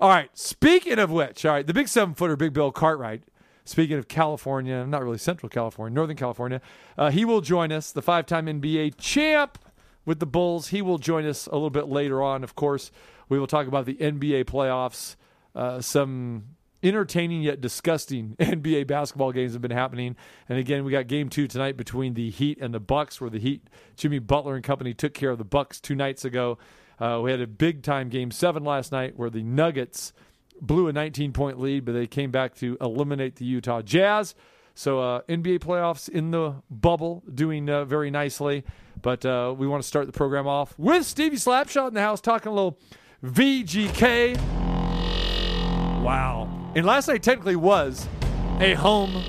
All 0.00 0.08
right. 0.08 0.30
Speaking 0.38 1.00
of 1.00 1.10
which, 1.10 1.44
all 1.44 1.50
right, 1.50 1.66
the 1.66 1.74
big 1.74 1.88
seven 1.88 2.14
footer, 2.14 2.36
Big 2.36 2.52
Bill 2.52 2.70
Cartwright. 2.70 3.24
Speaking 3.64 3.98
of 3.98 4.06
California, 4.06 4.86
not 4.86 5.02
really 5.02 5.18
Central 5.18 5.48
California, 5.48 5.92
Northern 5.92 6.16
California, 6.16 6.60
uh, 6.96 7.10
he 7.10 7.24
will 7.24 7.40
join 7.40 7.72
us, 7.72 7.90
the 7.90 8.02
five 8.02 8.26
time 8.26 8.46
NBA 8.46 8.94
champ 8.98 9.58
with 10.04 10.20
the 10.20 10.26
Bulls. 10.26 10.68
He 10.68 10.80
will 10.80 10.98
join 10.98 11.26
us 11.26 11.48
a 11.48 11.54
little 11.54 11.70
bit 11.70 11.88
later 11.88 12.22
on. 12.22 12.44
Of 12.44 12.54
course, 12.54 12.92
we 13.28 13.36
will 13.36 13.48
talk 13.48 13.66
about 13.66 13.84
the 13.84 13.94
NBA 13.94 14.44
playoffs, 14.44 15.16
uh, 15.56 15.80
some 15.80 16.44
entertaining 16.82 17.42
yet 17.42 17.60
disgusting 17.60 18.36
NBA 18.40 18.86
basketball 18.86 19.32
games 19.32 19.52
have 19.52 19.62
been 19.62 19.70
happening. 19.70 20.16
And 20.48 20.58
again, 20.58 20.84
we 20.84 20.92
got 20.92 21.06
game 21.06 21.28
two 21.28 21.46
tonight 21.46 21.76
between 21.76 22.14
the 22.14 22.30
Heat 22.30 22.58
and 22.60 22.74
the 22.74 22.80
Bucks, 22.80 23.20
where 23.20 23.30
the 23.30 23.38
Heat, 23.38 23.68
Jimmy 23.96 24.18
Butler 24.18 24.54
and 24.54 24.64
company 24.64 24.94
took 24.94 25.14
care 25.14 25.30
of 25.30 25.38
the 25.38 25.44
Bucks 25.44 25.80
two 25.80 25.94
nights 25.94 26.24
ago. 26.24 26.58
Uh, 26.98 27.20
we 27.22 27.30
had 27.30 27.40
a 27.40 27.46
big 27.46 27.82
time 27.82 28.08
game 28.08 28.30
seven 28.30 28.64
last 28.64 28.92
night 28.92 29.16
where 29.16 29.30
the 29.30 29.42
Nuggets 29.42 30.12
blew 30.60 30.88
a 30.88 30.92
19 30.92 31.32
point 31.32 31.58
lead, 31.60 31.84
but 31.84 31.92
they 31.92 32.06
came 32.06 32.30
back 32.30 32.54
to 32.56 32.76
eliminate 32.80 33.36
the 33.36 33.44
Utah 33.44 33.82
Jazz. 33.82 34.34
So 34.74 35.00
uh, 35.00 35.22
NBA 35.28 35.58
playoffs 35.58 36.08
in 36.08 36.30
the 36.30 36.54
bubble, 36.70 37.22
doing 37.32 37.68
uh, 37.68 37.84
very 37.84 38.10
nicely. 38.10 38.64
But 39.00 39.24
uh, 39.24 39.54
we 39.56 39.66
want 39.66 39.82
to 39.82 39.88
start 39.88 40.06
the 40.06 40.12
program 40.12 40.46
off 40.46 40.78
with 40.78 41.04
Stevie 41.04 41.36
Slapshot 41.36 41.88
in 41.88 41.94
the 41.94 42.00
house, 42.00 42.20
talking 42.20 42.52
a 42.52 42.54
little 42.54 42.78
VGK. 43.24 44.36
Wow. 46.02 46.51
And 46.74 46.86
last 46.86 47.08
night 47.08 47.22
technically 47.22 47.56
was 47.56 48.06
a 48.60 48.74
home 48.74 49.22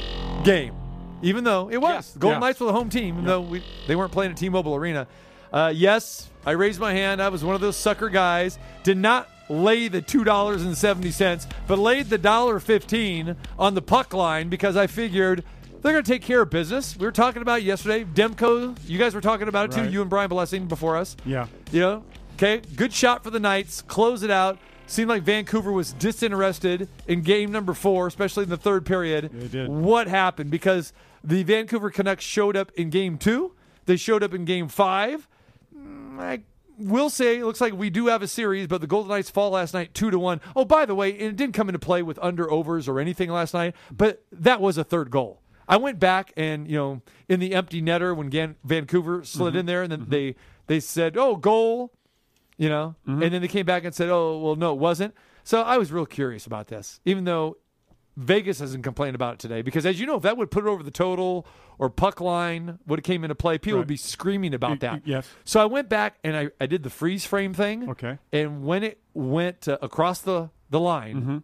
game, 0.43 0.73
even 1.21 1.43
though 1.43 1.69
it 1.69 1.77
was. 1.77 2.13
Yeah. 2.15 2.19
Golden 2.19 2.41
Yeah. 2.41 2.47
Knights 2.47 2.59
were 2.59 2.67
the 2.67 2.73
home 2.73 2.89
team, 2.89 3.15
even 3.15 3.25
though 3.25 3.41
we, 3.41 3.63
they 3.87 3.95
weren't 3.95 4.11
playing 4.11 4.31
at 4.31 4.37
T-Mobile 4.37 4.75
Arena. 4.75 5.07
Uh, 5.51 5.71
yes, 5.75 6.29
I 6.45 6.51
raised 6.51 6.79
my 6.79 6.93
hand. 6.93 7.21
I 7.21 7.29
was 7.29 7.43
one 7.43 7.53
of 7.55 7.61
those 7.61 7.77
sucker 7.77 8.09
guys. 8.09 8.57
Did 8.83 8.97
not 8.97 9.29
lay 9.49 9.87
the 9.87 10.01
two 10.01 10.23
dollars 10.23 10.63
and 10.63 10.75
seventy 10.75 11.11
cents, 11.11 11.45
but 11.67 11.77
laid 11.77 12.09
the 12.09 12.17
dollar 12.17 12.59
fifteen 12.59 13.35
on 13.59 13.73
the 13.75 13.81
puck 13.81 14.13
line 14.13 14.49
because 14.49 14.75
I 14.77 14.87
figured 14.87 15.43
they're 15.81 15.91
going 15.91 16.03
to 16.03 16.11
take 16.11 16.21
care 16.21 16.41
of 16.41 16.49
business. 16.49 16.97
We 16.97 17.05
were 17.05 17.11
talking 17.11 17.41
about 17.41 17.59
it 17.59 17.65
yesterday. 17.65 18.03
Demko, 18.05 18.75
you 18.87 18.97
guys 18.97 19.13
were 19.13 19.21
talking 19.21 19.47
about 19.49 19.71
it 19.71 19.75
too. 19.83 19.91
You 19.91 20.01
and 20.01 20.09
Brian 20.09 20.29
Blessing 20.29 20.65
before 20.67 20.95
us. 20.97 21.15
Yeah. 21.25 21.47
You 21.71 21.81
know, 21.81 22.03
okay, 22.35 22.61
good 22.75 22.93
shot 22.93 23.23
for 23.23 23.29
the 23.29 23.39
Knights. 23.39 23.81
Close 23.81 24.23
it 24.23 24.31
out. 24.31 24.57
Seemed 24.85 25.09
like 25.09 25.23
Vancouver 25.23 25.71
was 25.71 25.93
disinterested 25.93 26.87
in 27.07 27.21
game 27.21 27.51
number 27.51 27.73
four, 27.73 28.05
especially 28.07 28.43
in 28.43 28.49
the 28.49 28.57
third 28.57 28.85
period. 28.85 29.31
They 29.33 29.47
did. 29.47 29.69
What 29.69 30.07
happened? 30.07 30.51
Because 30.51 30.93
the 31.23 31.43
Vancouver 31.43 31.89
Canucks 31.89 32.23
showed 32.23 32.55
up 32.55 32.71
in 32.75 32.89
game 32.89 33.17
two. 33.17 33.53
They 33.85 33.95
showed 33.95 34.23
up 34.23 34.33
in 34.33 34.45
game 34.45 34.67
five. 34.67 35.27
Mm, 35.75 36.19
I 36.19 36.41
will 36.77 37.09
say 37.09 37.39
it 37.39 37.45
looks 37.45 37.61
like 37.61 37.73
we 37.73 37.89
do 37.89 38.07
have 38.07 38.21
a 38.21 38.27
series, 38.27 38.67
but 38.67 38.81
the 38.81 38.87
Golden 38.87 39.09
Knights 39.09 39.29
fall 39.29 39.51
last 39.51 39.73
night 39.73 39.93
two 39.93 40.11
to 40.11 40.19
one. 40.19 40.41
Oh, 40.55 40.65
by 40.65 40.85
the 40.85 40.95
way, 40.95 41.11
it 41.11 41.35
didn't 41.35 41.53
come 41.53 41.69
into 41.69 41.79
play 41.79 42.03
with 42.03 42.19
under 42.21 42.51
overs 42.51 42.87
or 42.87 42.99
anything 42.99 43.29
last 43.29 43.53
night, 43.53 43.75
but 43.91 44.23
that 44.31 44.61
was 44.61 44.77
a 44.77 44.83
third 44.83 45.09
goal. 45.09 45.41
I 45.67 45.77
went 45.77 45.97
back 45.99 46.33
and 46.35 46.67
you 46.67 46.75
know 46.77 47.01
in 47.29 47.39
the 47.39 47.55
empty 47.55 47.81
netter 47.81 48.15
when 48.15 48.27
Gan- 48.29 48.57
Vancouver 48.63 49.23
slid 49.23 49.55
in 49.55 49.65
there, 49.65 49.81
and 49.81 49.91
then 49.91 50.05
they 50.09 50.35
they 50.67 50.79
said, 50.81 51.17
"Oh, 51.17 51.35
goal," 51.37 51.93
you 52.63 52.69
know, 52.69 52.95
and 53.05 53.21
then 53.21 53.41
they 53.41 53.47
came 53.47 53.65
back 53.65 53.83
and 53.83 53.93
said, 53.93 54.09
"Oh, 54.09 54.37
well, 54.39 54.55
no, 54.55 54.73
it 54.73 54.79
wasn't." 54.79 55.13
So 55.43 55.61
I 55.61 55.77
was 55.77 55.91
real 55.91 56.05
curious 56.05 56.45
about 56.45 56.67
this, 56.67 56.99
even 57.05 57.23
though 57.25 57.57
Vegas 58.15 58.59
hasn't 58.59 58.83
complained 58.83 59.15
about 59.15 59.33
it 59.35 59.39
today 59.39 59.61
because, 59.61 59.85
as 59.85 59.99
you 59.99 60.05
know, 60.05 60.15
if 60.15 60.21
that 60.23 60.37
would 60.37 60.51
put 60.51 60.63
it 60.65 60.69
over 60.69 60.83
the 60.83 60.91
total 60.91 61.45
or 61.79 61.89
puck 61.89 62.21
line 62.21 62.77
would 62.87 62.99
have 62.99 63.03
came 63.03 63.23
into 63.25 63.35
play, 63.35 63.57
people 63.57 63.79
would 63.79 63.87
be 63.87 63.97
screaming 63.97 64.53
about 64.53 64.79
that. 64.81 65.01
yes. 65.05 65.27
So 65.43 65.59
I 65.59 65.65
went 65.65 65.89
back 65.89 66.17
and 66.23 66.37
I, 66.37 66.49
I 66.61 66.67
did 66.67 66.83
the 66.83 66.89
freeze 66.91 67.25
frame 67.25 67.53
thing. 67.53 67.89
Okay. 67.89 68.19
And 68.31 68.63
when 68.63 68.83
it 68.83 68.99
went 69.13 69.67
uh, 69.67 69.77
across 69.81 70.21
the 70.21 70.49
the 70.69 70.79
line, 70.79 71.43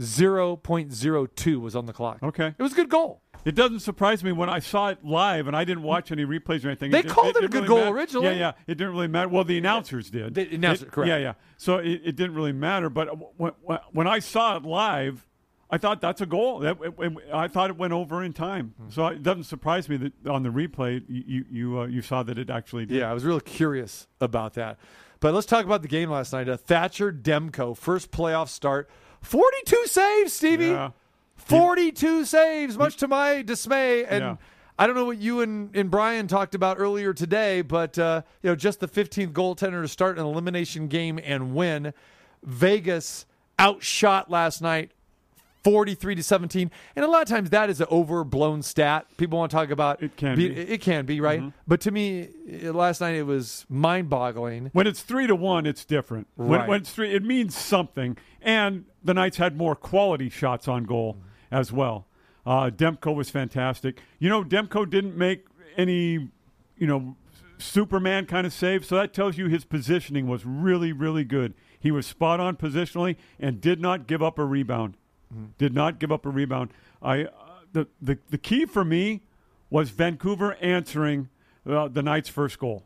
zero 0.00 0.56
point 0.56 0.92
zero 0.92 1.26
two 1.26 1.60
was 1.60 1.74
on 1.76 1.86
the 1.86 1.92
clock. 1.92 2.16
Mm-hmm. 2.16 2.26
Okay. 2.26 2.54
It 2.58 2.62
was 2.62 2.72
a 2.72 2.76
good 2.76 2.88
goal. 2.88 3.20
It 3.46 3.54
doesn't 3.54 3.80
surprise 3.80 4.22
me 4.24 4.32
when 4.32 4.50
I 4.50 4.58
saw 4.58 4.88
it 4.88 5.04
live, 5.04 5.46
and 5.46 5.56
I 5.56 5.64
didn't 5.64 5.84
watch 5.84 6.10
any 6.12 6.24
replays 6.26 6.64
or 6.64 6.68
anything. 6.68 6.90
They 6.90 7.00
didn't- 7.02 7.14
called 7.14 7.28
it 7.28 7.36
a 7.36 7.40
didn't 7.42 7.52
good 7.52 7.56
really 7.62 7.68
goal 7.68 7.78
matter. 7.78 7.96
originally. 7.96 8.26
Yeah, 8.26 8.32
yeah. 8.32 8.52
It 8.66 8.74
didn't 8.74 8.92
really 8.92 9.06
matter. 9.08 9.28
Well, 9.28 9.44
the 9.44 9.56
announcers 9.56 10.10
did. 10.10 10.34
The 10.34 10.54
announcers, 10.54 10.82
It- 10.88 10.90
correct. 10.92 11.08
Yeah, 11.08 11.16
yeah. 11.16 11.32
So 11.56 11.78
it, 11.78 12.02
it 12.04 12.16
didn't 12.16 12.34
really 12.34 12.52
matter. 12.52 12.90
But 12.90 13.06
when, 13.38 13.52
when- 13.62 13.78
when 13.92 14.06
I 14.08 14.18
saw 14.18 14.56
it 14.56 14.64
live, 14.64 15.26
I 15.70 15.78
thought 15.78 16.00
that's 16.00 16.20
a 16.20 16.26
goal. 16.26 16.58
That 16.58 16.76
it- 16.82 16.94
it- 16.98 17.12
I 17.32 17.46
thought 17.48 17.70
it 17.70 17.76
went 17.78 17.92
over 17.92 18.22
in 18.22 18.32
time. 18.32 18.74
Hmm. 18.78 18.90
So 18.90 19.06
it 19.06 19.22
doesn't 19.22 19.44
surprise 19.44 19.88
me 19.88 19.96
that 19.96 20.26
on 20.28 20.42
the 20.42 20.48
replay 20.50 21.02
you 21.08 21.24
you 21.26 21.44
you, 21.50 21.80
uh, 21.80 21.86
you 21.86 22.02
saw 22.02 22.24
that 22.24 22.38
it 22.38 22.50
actually 22.50 22.86
did. 22.86 22.98
Yeah, 22.98 23.10
I 23.10 23.14
was 23.14 23.24
real 23.24 23.38
curious 23.40 24.08
about 24.20 24.54
that. 24.54 24.76
But 25.20 25.34
let's 25.34 25.46
talk 25.46 25.64
about 25.64 25.82
the 25.82 25.88
game 25.88 26.10
last 26.10 26.32
night. 26.32 26.48
Uh, 26.48 26.56
Thatcher 26.56 27.12
Demko, 27.12 27.76
first 27.76 28.10
playoff 28.10 28.48
start, 28.48 28.90
42 29.22 29.86
saves, 29.86 30.32
Stevie. 30.32 30.66
Yeah. 30.66 30.90
42 31.36 32.24
saves, 32.24 32.76
much 32.76 32.96
to 32.96 33.08
my 33.08 33.42
dismay. 33.42 34.04
And 34.04 34.22
Yeah. 34.22 34.36
I 34.78 34.86
don't 34.86 34.94
know 34.96 35.06
what 35.06 35.18
you 35.18 35.40
and, 35.40 35.74
and 35.74 35.90
Brian 35.90 36.26
talked 36.26 36.54
about 36.54 36.78
earlier 36.78 37.14
today, 37.14 37.62
but 37.62 37.98
uh, 37.98 38.22
you 38.42 38.50
know, 38.50 38.56
just 38.56 38.80
the 38.80 38.88
15th 38.88 39.32
goaltender 39.32 39.80
to 39.80 39.88
start 39.88 40.18
an 40.18 40.26
elimination 40.26 40.88
game 40.88 41.18
and 41.22 41.54
win. 41.54 41.94
Vegas 42.42 43.24
outshot 43.58 44.30
last 44.30 44.60
night 44.60 44.90
43 45.66 46.14
to 46.14 46.22
17 46.22 46.70
and 46.94 47.04
a 47.04 47.08
lot 47.08 47.22
of 47.22 47.28
times 47.28 47.50
that 47.50 47.68
is 47.68 47.80
an 47.80 47.88
overblown 47.90 48.62
stat 48.62 49.04
people 49.16 49.36
want 49.40 49.50
to 49.50 49.56
talk 49.56 49.70
about 49.70 50.00
It 50.00 50.16
can 50.16 50.36
be- 50.36 50.48
be. 50.50 50.60
it 50.60 50.80
can 50.80 51.06
be 51.06 51.20
right 51.20 51.42
but 51.66 51.80
to 51.80 51.90
me 51.90 52.28
eh, 52.48 52.70
last 52.70 53.00
night 53.00 53.16
it 53.16 53.24
was 53.26 53.66
mind-boggling 53.68 54.70
When 54.72 54.86
it's 54.86 55.02
three 55.02 55.26
to 55.26 55.34
one, 55.34 55.66
it's 55.66 55.84
different. 55.84 56.28
When, 56.36 56.48
Right. 56.60 56.68
when 56.68 56.80
it's 56.82 56.92
three, 56.92 57.12
it 57.12 57.24
means 57.24 57.56
something. 57.56 58.16
And 58.40 58.84
the 59.02 59.12
Knights 59.12 59.38
had 59.38 59.56
more 59.56 59.74
quality 59.74 60.28
shots 60.30 60.68
on 60.68 60.84
goal 60.84 61.16
as 61.50 61.72
well. 61.72 62.06
Uh, 62.46 62.70
Demko 62.70 63.12
was 63.12 63.28
fantastic. 63.30 64.00
You 64.20 64.28
know, 64.28 64.44
Demko 64.44 64.88
didn't 64.88 65.16
make 65.16 65.46
any, 65.76 66.28
you 66.78 66.86
know, 66.86 67.16
Superman 67.58 68.26
kind 68.26 68.46
of 68.46 68.52
save. 68.52 68.84
So 68.84 68.94
that 68.96 69.12
tells 69.12 69.36
you 69.36 69.48
his 69.48 69.64
positioning 69.64 70.28
was 70.28 70.44
really, 70.46 70.92
really 70.92 71.24
good. 71.24 71.54
He 71.80 71.90
was 71.90 72.06
spot 72.06 72.38
on 72.38 72.56
positionally 72.56 73.16
and 73.40 73.60
did 73.60 73.80
not 73.80 74.06
give 74.06 74.22
up 74.22 74.38
a 74.38 74.44
rebound. 74.44 74.96
Did 75.58 75.74
not 75.74 75.98
give 75.98 76.12
up 76.12 76.24
a 76.24 76.30
rebound. 76.30 76.70
I 77.02 77.24
uh, 77.24 77.28
the, 77.72 77.88
the 78.00 78.18
the 78.30 78.38
key 78.38 78.64
for 78.64 78.84
me 78.84 79.22
was 79.70 79.90
Vancouver 79.90 80.54
answering 80.60 81.28
uh, 81.68 81.88
the 81.88 82.02
Knights' 82.02 82.28
first 82.28 82.58
goal. 82.58 82.84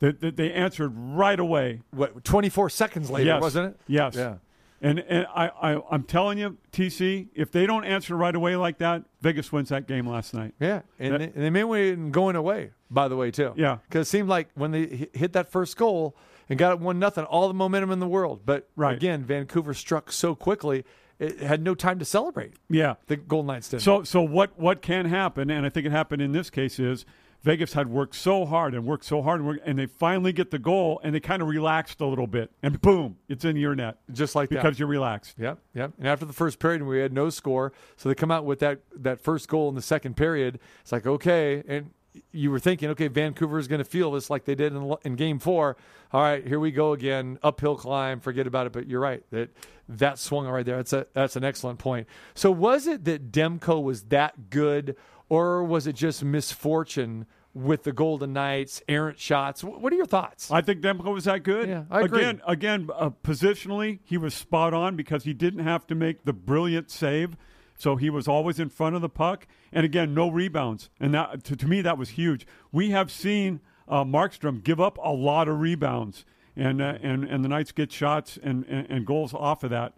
That 0.00 0.20
that 0.20 0.36
they 0.36 0.52
answered 0.52 0.92
right 0.96 1.38
away. 1.38 1.82
what 1.90 2.24
24 2.24 2.70
seconds 2.70 3.10
later 3.10 3.26
yes, 3.26 3.40
wasn't 3.40 3.66
it 3.74 3.80
Yes. 3.86 4.14
yeah 4.16 4.36
And 4.80 4.98
and 5.00 5.26
I, 5.34 5.48
I 5.48 5.80
I'm 5.90 6.02
telling 6.04 6.38
you, 6.38 6.56
TC, 6.72 7.28
if 7.34 7.50
they 7.50 7.66
don't 7.66 7.84
answer 7.84 8.16
right 8.16 8.34
away 8.34 8.54
like 8.56 8.78
that, 8.78 9.02
Vegas 9.22 9.50
wins 9.52 9.70
that 9.70 9.86
game 9.88 10.06
last 10.06 10.34
night. 10.34 10.54
yeah 10.60 10.82
and, 11.00 11.14
That- 11.14 11.18
they, 11.18 11.24
and 11.26 11.34
they 11.34 11.50
may 11.50 11.64
win 11.64 12.10
going 12.12 12.36
away 12.36 12.70
by 12.90 13.08
the 13.08 13.16
way 13.16 13.30
too 13.32 13.52
Yeah. 13.56 13.78
because 13.88 14.06
it 14.06 14.10
seemed 14.10 14.28
like 14.28 14.48
when 14.54 14.70
they 14.72 15.08
hit 15.12 15.32
that 15.32 15.50
first 15.50 15.76
goal 15.76 16.16
and 16.48 16.58
got 16.58 16.72
it 16.72 16.80
one 16.80 16.98
nothing 17.00 17.24
all 17.24 17.48
the 17.48 17.54
momentum 17.54 17.90
in 17.90 17.98
the 17.98 18.08
world 18.08 18.42
but 18.46 18.68
Right. 18.76 18.96
again 18.96 19.24
vancouver 19.24 19.74
struck 19.74 20.10
so 20.12 20.34
quickly 20.36 20.84
it 21.18 21.40
had 21.40 21.62
no 21.62 21.74
time 21.74 21.98
to 21.98 22.04
celebrate 22.04 22.54
Yeah. 22.68 22.94
the 23.06 23.16
golden 23.16 23.46
knights 23.48 23.68
did 23.68 23.82
So 23.82 24.02
so 24.04 24.22
what 24.22 24.58
what 24.58 24.82
can 24.82 25.06
happen, 25.06 25.50
and 25.50 25.64
I 25.66 25.68
think 25.68 25.86
it 25.86 25.92
happened 25.92 26.22
in 26.22 26.32
this 26.32 26.50
case 26.50 26.78
is 26.78 27.04
Vegas 27.42 27.72
had 27.74 27.86
worked 27.88 28.16
so 28.16 28.44
hard 28.44 28.74
and 28.74 28.84
worked 28.84 29.04
so 29.04 29.22
hard, 29.22 29.38
and, 29.38 29.48
worked, 29.48 29.64
and 29.64 29.78
they 29.78 29.86
finally 29.86 30.32
get 30.32 30.50
the 30.50 30.58
goal, 30.58 31.00
and 31.04 31.14
they 31.14 31.20
kind 31.20 31.40
of 31.40 31.46
relaxed 31.46 32.00
a 32.00 32.04
little 32.04 32.26
bit, 32.26 32.50
and 32.64 32.80
boom, 32.80 33.16
it's 33.28 33.44
in 33.44 33.54
your 33.56 33.76
net 33.76 33.96
just 34.12 34.34
like 34.34 34.48
that 34.48 34.56
because 34.56 34.78
you're 34.78 34.88
relaxed. 34.88 35.36
Yep, 35.38 35.58
yep. 35.72 35.92
And 35.98 36.08
after 36.08 36.24
the 36.26 36.32
first 36.32 36.58
period, 36.58 36.82
we 36.82 36.98
had 36.98 37.12
no 37.12 37.30
score, 37.30 37.72
so 37.96 38.08
they 38.08 38.16
come 38.16 38.32
out 38.32 38.44
with 38.44 38.58
that 38.58 38.80
that 38.96 39.20
first 39.20 39.48
goal 39.48 39.68
in 39.68 39.76
the 39.76 39.82
second 39.82 40.16
period. 40.16 40.58
It's 40.82 40.90
like 40.90 41.06
okay, 41.06 41.62
and 41.68 41.90
you 42.32 42.50
were 42.50 42.58
thinking, 42.58 42.90
okay, 42.90 43.08
Vancouver 43.08 43.58
is 43.58 43.68
going 43.68 43.80
to 43.80 43.84
feel 43.84 44.12
this 44.12 44.30
like 44.30 44.44
they 44.44 44.54
did 44.54 44.74
in, 44.74 44.94
in 45.04 45.16
Game 45.16 45.38
Four. 45.38 45.76
All 46.12 46.22
right, 46.22 46.46
here 46.46 46.58
we 46.58 46.70
go 46.70 46.92
again, 46.92 47.38
uphill 47.42 47.76
climb. 47.76 48.20
Forget 48.20 48.46
about 48.46 48.66
it. 48.66 48.72
But 48.72 48.86
you're 48.86 49.00
right 49.00 49.22
that 49.30 49.50
that 49.88 50.18
swung 50.18 50.46
right 50.46 50.64
there. 50.64 50.76
That's 50.76 50.92
a 50.92 51.06
that's 51.12 51.36
an 51.36 51.44
excellent 51.44 51.78
point. 51.78 52.06
So 52.34 52.50
was 52.50 52.86
it 52.86 53.04
that 53.04 53.30
Demko 53.30 53.82
was 53.82 54.04
that 54.04 54.50
good, 54.50 54.96
or 55.28 55.62
was 55.64 55.86
it 55.86 55.94
just 55.94 56.24
misfortune? 56.24 57.26
With 57.54 57.82
the 57.82 57.92
Golden 57.92 58.34
Knights, 58.34 58.82
errant 58.88 59.18
shots. 59.18 59.64
What 59.64 59.92
are 59.92 59.96
your 59.96 60.06
thoughts? 60.06 60.48
I 60.48 60.60
think 60.60 60.80
Demko 60.80 61.12
was 61.12 61.24
that 61.24 61.42
good. 61.42 61.68
Yeah, 61.68 61.84
I 61.90 62.02
agree. 62.02 62.20
Again, 62.20 62.42
again, 62.46 62.88
uh, 62.94 63.10
positionally, 63.24 63.98
he 64.04 64.16
was 64.16 64.34
spot 64.34 64.74
on 64.74 64.94
because 64.94 65.24
he 65.24 65.32
didn't 65.32 65.64
have 65.64 65.84
to 65.88 65.96
make 65.96 66.24
the 66.24 66.34
brilliant 66.34 66.88
save, 66.88 67.36
so 67.78 67.96
he 67.96 68.10
was 68.10 68.28
always 68.28 68.60
in 68.60 68.68
front 68.68 68.94
of 68.96 69.00
the 69.00 69.08
puck. 69.08 69.46
And 69.72 69.86
again, 69.86 70.12
no 70.12 70.28
rebounds, 70.28 70.90
and 71.00 71.14
that 71.14 71.44
to, 71.44 71.56
to 71.56 71.66
me 71.66 71.80
that 71.80 71.96
was 71.96 72.10
huge. 72.10 72.46
We 72.72 72.90
have 72.90 73.10
seen 73.10 73.60
uh, 73.88 74.04
Markstrom 74.04 74.62
give 74.62 74.78
up 74.80 74.98
a 75.02 75.12
lot 75.12 75.48
of 75.48 75.60
rebounds, 75.60 76.26
and 76.54 76.82
uh, 76.82 76.98
and 77.02 77.24
and 77.24 77.42
the 77.42 77.48
Knights 77.48 77.72
get 77.72 77.90
shots 77.90 78.38
and, 78.42 78.66
and, 78.68 78.86
and 78.90 79.06
goals 79.06 79.32
off 79.32 79.64
of 79.64 79.70
that. 79.70 79.94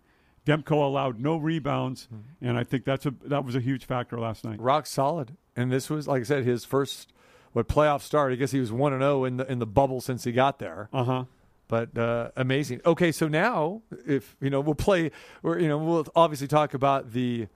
Demko 0.47 0.73
allowed 0.85 1.21
no 1.21 1.37
rebounds, 1.37 2.07
Hmm. 2.11 2.17
and 2.49 2.57
I 2.59 2.65
think 2.65 2.85
that's 2.85 3.05
a 3.07 3.15
that 3.25 3.45
was 3.45 3.55
a 3.57 3.61
huge 3.61 3.85
factor 3.85 4.19
last 4.21 4.45
night. 4.45 4.61
rock 4.61 4.87
solid. 4.87 5.37
And 5.57 5.71
this 5.73 5.91
was, 5.91 6.07
like 6.09 6.21
I 6.21 6.25
said, 6.25 6.45
his 6.45 6.65
first 6.65 7.13
what 7.53 7.67
playoff 7.69 8.03
start. 8.03 8.33
I 8.33 8.37
guess 8.37 8.53
he 8.53 8.61
was 8.61 8.71
one 8.73 8.93
and 8.93 9.03
zero 9.03 9.25
in 9.25 9.37
the 9.37 9.51
in 9.51 9.59
the 9.59 9.67
bubble 9.67 10.01
since 10.01 10.25
he 10.25 10.33
got 10.33 10.59
there. 10.59 10.89
Uh 10.93 11.05
huh. 11.05 11.25
But 11.69 11.97
uh, 11.99 12.31
amazing. 12.37 12.81
Okay, 12.87 13.13
so 13.13 13.29
now 13.29 13.83
if 14.07 14.37
you 14.41 14.51
know 14.51 14.61
we'll 14.61 14.75
play, 14.75 15.11
or 15.43 15.59
you 15.59 15.69
know 15.69 15.79
we'll 15.79 16.07
obviously 16.17 16.49
talk 16.49 16.73
about 16.75 17.13
the 17.13 17.47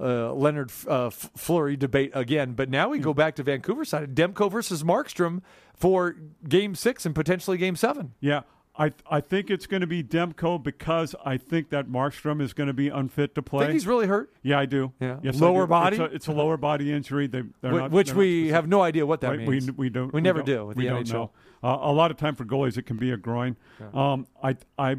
uh, 0.00 0.32
Lehner 0.32 0.70
uh, 0.88 1.10
Fleury 1.10 1.76
debate 1.76 2.10
again. 2.14 2.52
But 2.52 2.70
now 2.70 2.88
we 2.88 2.98
go 2.98 3.12
back 3.14 3.34
to 3.36 3.42
Vancouver 3.42 3.84
side, 3.84 4.14
Demko 4.14 4.50
versus 4.50 4.82
Markstrom 4.82 5.42
for 5.74 6.16
Game 6.48 6.74
Six 6.74 7.04
and 7.06 7.14
potentially 7.14 7.56
Game 7.58 7.74
Seven. 7.76 8.14
Yeah, 8.20 8.42
I 8.78 8.92
I 9.10 9.20
think 9.20 9.50
it's 9.50 9.66
going 9.66 9.80
to 9.80 9.86
be 9.88 10.02
Demko 10.04 10.62
because 10.62 11.14
I 11.24 11.36
think 11.36 11.70
that 11.70 11.88
Markstrom 11.88 12.40
is 12.40 12.52
going 12.52 12.68
to 12.68 12.72
be 12.72 12.88
unfit 12.88 13.34
to 13.34 13.40
I 13.40 13.44
play. 13.44 13.64
think 13.66 13.72
he's 13.74 13.86
really 13.86 14.06
hurt, 14.06 14.32
yeah, 14.42 14.58
I 14.60 14.66
do. 14.66 14.92
Yeah. 15.00 15.18
Yes, 15.22 15.40
Lower 15.40 15.62
do. 15.62 15.66
body? 15.70 15.96
It's 15.96 16.12
a, 16.12 16.14
it's 16.16 16.26
a 16.28 16.32
lower 16.32 16.56
body 16.56 16.92
injury. 16.92 17.26
They, 17.26 17.42
they're 17.60 17.72
wh- 17.72 17.76
not, 17.76 17.90
which 17.90 18.12
we 18.14 18.48
have 18.48 18.68
no 18.68 18.82
idea 18.82 19.04
what 19.04 19.20
that 19.22 19.30
Right, 19.30 19.38
we, 19.40 19.46
means. 19.60 19.72
we 19.72 19.90
don't. 19.90 20.12
We 20.12 20.20
never 20.20 20.40
don't- 20.40 20.46
do 20.46 20.66
with 20.66 20.76
we 20.76 20.84
the 20.84 20.90
don't 20.90 21.04
NHL. 21.06 21.12
know. 21.12 21.30
Uh, 21.60 21.76
a 21.80 21.92
lot 21.92 22.12
of 22.12 22.16
time 22.16 22.36
for 22.36 22.44
goalies, 22.44 22.76
it 22.78 22.82
can 22.86 22.96
be 22.98 23.10
a 23.10 23.16
groin. 23.16 23.56
Um, 23.92 24.28
I 24.40 24.56
I 24.78 24.96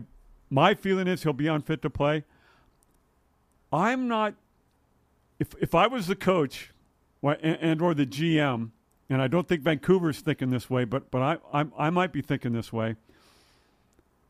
my 0.49 0.73
feeling 0.73 1.07
is 1.07 1.23
he'll 1.23 1.31
be 1.31 1.47
unfit 1.47 1.81
to 1.83 1.89
play. 1.89 2.25
I'm 3.71 4.07
not. 4.07 4.33
If 5.39 5.55
if 5.61 5.73
I 5.73 5.87
was 5.87 6.07
the 6.07 6.15
coach, 6.15 6.71
and, 7.23 7.57
and 7.61 7.81
or 7.81 7.93
the 7.93 8.05
GM, 8.05 8.71
and 9.09 9.21
I 9.21 9.27
don't 9.27 9.47
think 9.47 9.61
Vancouver's 9.61 10.19
thinking 10.19 10.49
this 10.49 10.69
way, 10.69 10.83
but 10.85 11.09
but 11.09 11.21
I 11.21 11.37
I'm, 11.51 11.73
I 11.77 11.89
might 11.89 12.11
be 12.11 12.21
thinking 12.21 12.51
this 12.51 12.71
way. 12.73 12.95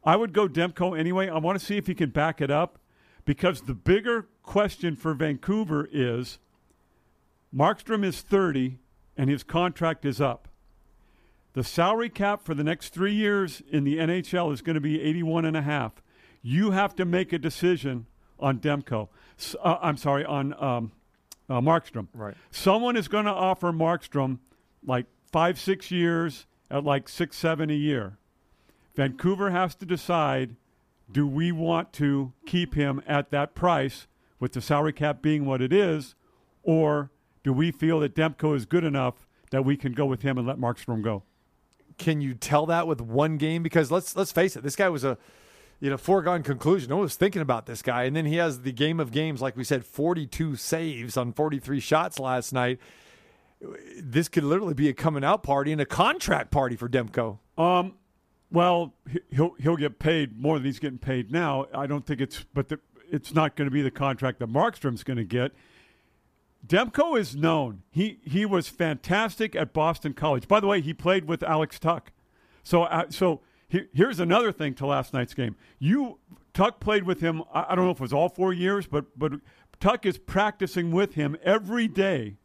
I 0.03 0.15
would 0.15 0.33
go 0.33 0.47
Demko 0.47 0.97
anyway. 0.97 1.29
I 1.29 1.37
want 1.37 1.59
to 1.59 1.65
see 1.65 1.77
if 1.77 1.87
he 1.87 1.95
can 1.95 2.09
back 2.09 2.39
it 2.39 2.49
up, 2.49 2.79
because 3.25 3.61
the 3.61 3.73
bigger 3.73 4.27
question 4.43 4.95
for 4.95 5.13
Vancouver 5.13 5.89
is, 5.91 6.39
Markstrom 7.53 8.03
is 8.03 8.21
30 8.21 8.79
and 9.17 9.29
his 9.29 9.43
contract 9.43 10.05
is 10.05 10.21
up. 10.21 10.47
The 11.53 11.63
salary 11.63 12.09
cap 12.09 12.41
for 12.43 12.53
the 12.53 12.63
next 12.63 12.93
three 12.93 13.13
years 13.13 13.61
in 13.69 13.83
the 13.83 13.97
NHL 13.97 14.53
is 14.53 14.61
going 14.61 14.75
to 14.75 14.81
be 14.81 15.01
81 15.01 15.45
and 15.45 15.57
a 15.57 15.61
half. 15.61 16.01
You 16.41 16.71
have 16.71 16.95
to 16.95 17.05
make 17.05 17.33
a 17.33 17.39
decision 17.39 18.05
on 18.39 18.59
Demko. 18.59 19.09
Uh, 19.61 19.77
I'm 19.81 19.97
sorry, 19.97 20.23
on 20.23 20.53
um, 20.63 20.91
uh, 21.49 21.59
Markstrom. 21.59 22.07
Right. 22.13 22.35
Someone 22.51 22.95
is 22.95 23.07
going 23.07 23.25
to 23.25 23.31
offer 23.31 23.71
Markstrom 23.71 24.39
like 24.85 25.07
five, 25.31 25.59
six 25.59 25.91
years 25.91 26.45
at 26.69 26.83
like 26.83 27.09
six, 27.09 27.37
seven 27.37 27.69
a 27.69 27.73
year. 27.73 28.17
Vancouver 28.95 29.51
has 29.51 29.75
to 29.75 29.85
decide 29.85 30.55
do 31.11 31.25
we 31.25 31.51
want 31.51 31.91
to 31.93 32.33
keep 32.45 32.75
him 32.75 33.01
at 33.07 33.31
that 33.31 33.55
price 33.55 34.07
with 34.39 34.53
the 34.53 34.61
salary 34.61 34.93
cap 34.93 35.21
being 35.21 35.45
what 35.45 35.61
it 35.61 35.73
is, 35.73 36.15
or 36.61 37.09
do 37.43 37.51
we 37.51 37.71
feel 37.71 37.99
that 38.01 38.15
Demko 38.15 38.55
is 38.55 38.65
good 38.65 38.83
enough 38.83 39.27
that 39.51 39.65
we 39.65 39.75
can 39.75 39.93
go 39.93 40.05
with 40.05 40.21
him 40.21 40.37
and 40.37 40.45
let 40.45 40.57
Markstrom 40.57 41.01
go? 41.01 41.23
Can 41.97 42.21
you 42.21 42.33
tell 42.33 42.65
that 42.67 42.87
with 42.87 43.01
one 43.01 43.37
game? 43.37 43.63
Because 43.63 43.91
let's 43.91 44.15
let's 44.15 44.31
face 44.31 44.55
it, 44.55 44.63
this 44.63 44.75
guy 44.75 44.87
was 44.87 45.03
a 45.03 45.17
you 45.79 45.89
know 45.89 45.97
foregone 45.97 46.43
conclusion. 46.43 46.89
No 46.89 46.97
one 46.97 47.03
was 47.03 47.15
thinking 47.15 47.41
about 47.41 47.65
this 47.65 47.81
guy, 47.81 48.03
and 48.03 48.15
then 48.15 48.25
he 48.25 48.35
has 48.35 48.61
the 48.61 48.71
game 48.71 48.99
of 48.99 49.11
games, 49.11 49.41
like 49.41 49.55
we 49.57 49.63
said, 49.63 49.85
forty-two 49.85 50.55
saves 50.55 51.17
on 51.17 51.33
forty-three 51.33 51.79
shots 51.79 52.19
last 52.19 52.53
night. 52.53 52.79
This 54.01 54.29
could 54.29 54.43
literally 54.45 54.73
be 54.73 54.87
a 54.89 54.93
coming 54.93 55.23
out 55.23 55.43
party 55.43 55.71
and 55.71 55.81
a 55.81 55.85
contract 55.85 56.49
party 56.51 56.75
for 56.77 56.87
Demko. 56.87 57.39
Um, 57.57 57.95
well, 58.51 58.93
he- 59.09 59.19
he'll 59.31 59.53
he'll 59.59 59.75
get 59.77 59.99
paid 59.99 60.39
more 60.39 60.57
than 60.57 60.65
he's 60.65 60.79
getting 60.79 60.97
paid 60.99 61.31
now. 61.31 61.65
I 61.73 61.85
don't 61.85 62.05
think 62.05 62.21
it's, 62.21 62.45
but 62.53 62.69
the, 62.69 62.79
it's 63.11 63.33
not 63.33 63.55
going 63.55 63.65
to 63.67 63.71
be 63.73 63.81
the 63.81 63.91
contract 63.91 64.39
that 64.39 64.49
Markstrom's 64.49 65.03
going 65.03 65.17
to 65.17 65.25
get. 65.25 65.51
Demko 66.65 67.17
is 67.19 67.35
known. 67.35 67.83
He 67.89 68.19
he 68.23 68.45
was 68.45 68.67
fantastic 68.69 69.55
at 69.55 69.73
Boston 69.73 70.13
College. 70.13 70.47
By 70.47 70.59
the 70.59 70.67
way, 70.67 70.81
he 70.81 70.93
played 70.93 71.25
with 71.25 71.41
Alex 71.43 71.79
Tuch. 71.79 72.07
So 72.63 72.83
uh, 72.83 73.05
so 73.09 73.41
he, 73.69 73.83
here's 73.93 74.19
another 74.19 74.51
thing 74.51 74.73
to 74.75 74.85
last 74.85 75.13
night's 75.13 75.33
game. 75.33 75.55
You 75.79 76.19
Tuch 76.53 76.79
played 76.79 77.03
with 77.03 77.21
him. 77.21 77.43
I, 77.53 77.67
I 77.69 77.75
don't 77.75 77.85
know 77.85 77.91
if 77.91 77.97
it 77.97 78.01
was 78.01 78.13
all 78.13 78.29
four 78.29 78.51
years, 78.51 78.87
but 78.87 79.17
but 79.17 79.33
Tuch 79.79 80.05
is 80.05 80.17
practicing 80.17 80.91
with 80.91 81.13
him 81.13 81.37
every 81.43 81.87
day 81.87 82.35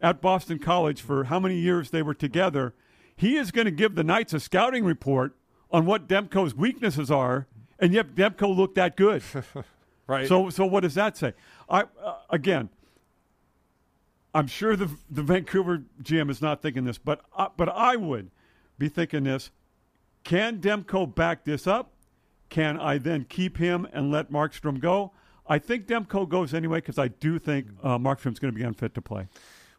at 0.00 0.22
Boston 0.22 0.58
College 0.58 1.02
for 1.02 1.24
how 1.24 1.38
many 1.38 1.56
years 1.56 1.90
they 1.90 2.02
were 2.02 2.14
together. 2.14 2.74
He 3.14 3.36
is 3.36 3.50
going 3.50 3.64
to 3.64 3.72
give 3.72 3.96
the 3.96 4.04
Knights 4.04 4.32
a 4.32 4.40
scouting 4.40 4.84
report 4.84 5.36
on 5.70 5.84
what 5.84 6.08
Demko's 6.08 6.54
weaknesses 6.54 7.10
are, 7.10 7.48
and 7.78 7.92
yet 7.92 8.14
Demko 8.14 8.56
looked 8.56 8.76
that 8.76 8.96
good. 8.96 9.22
Right. 10.08 10.26
So, 10.26 10.48
so 10.48 10.64
what 10.64 10.80
does 10.80 10.94
that 10.94 11.18
say? 11.18 11.34
I 11.68 11.82
uh, 12.02 12.14
again, 12.30 12.70
I'm 14.34 14.46
sure 14.46 14.74
the 14.74 14.90
the 15.10 15.22
Vancouver 15.22 15.82
GM 16.02 16.30
is 16.30 16.40
not 16.40 16.62
thinking 16.62 16.84
this, 16.84 16.96
but 16.96 17.20
uh, 17.36 17.48
but 17.54 17.68
I 17.68 17.96
would 17.96 18.30
be 18.78 18.88
thinking 18.88 19.24
this: 19.24 19.50
Can 20.28 20.58
Demko 20.58 21.14
back 21.14 21.44
this 21.46 21.66
up? 21.66 21.92
Can 22.50 22.78
I 22.78 22.98
then 22.98 23.24
keep 23.26 23.56
him 23.56 23.88
and 23.94 24.10
let 24.10 24.30
Markstrom 24.30 24.78
go? 24.78 25.12
I 25.46 25.58
think 25.58 25.86
Demko 25.86 26.28
goes 26.28 26.52
anyway 26.52 26.78
because 26.78 26.98
I 26.98 27.08
do 27.08 27.38
think 27.38 27.68
uh, 27.82 27.96
Markstrom's 27.96 28.38
going 28.38 28.52
to 28.52 28.58
be 28.58 28.62
unfit 28.62 28.92
to 28.96 29.00
play. 29.00 29.26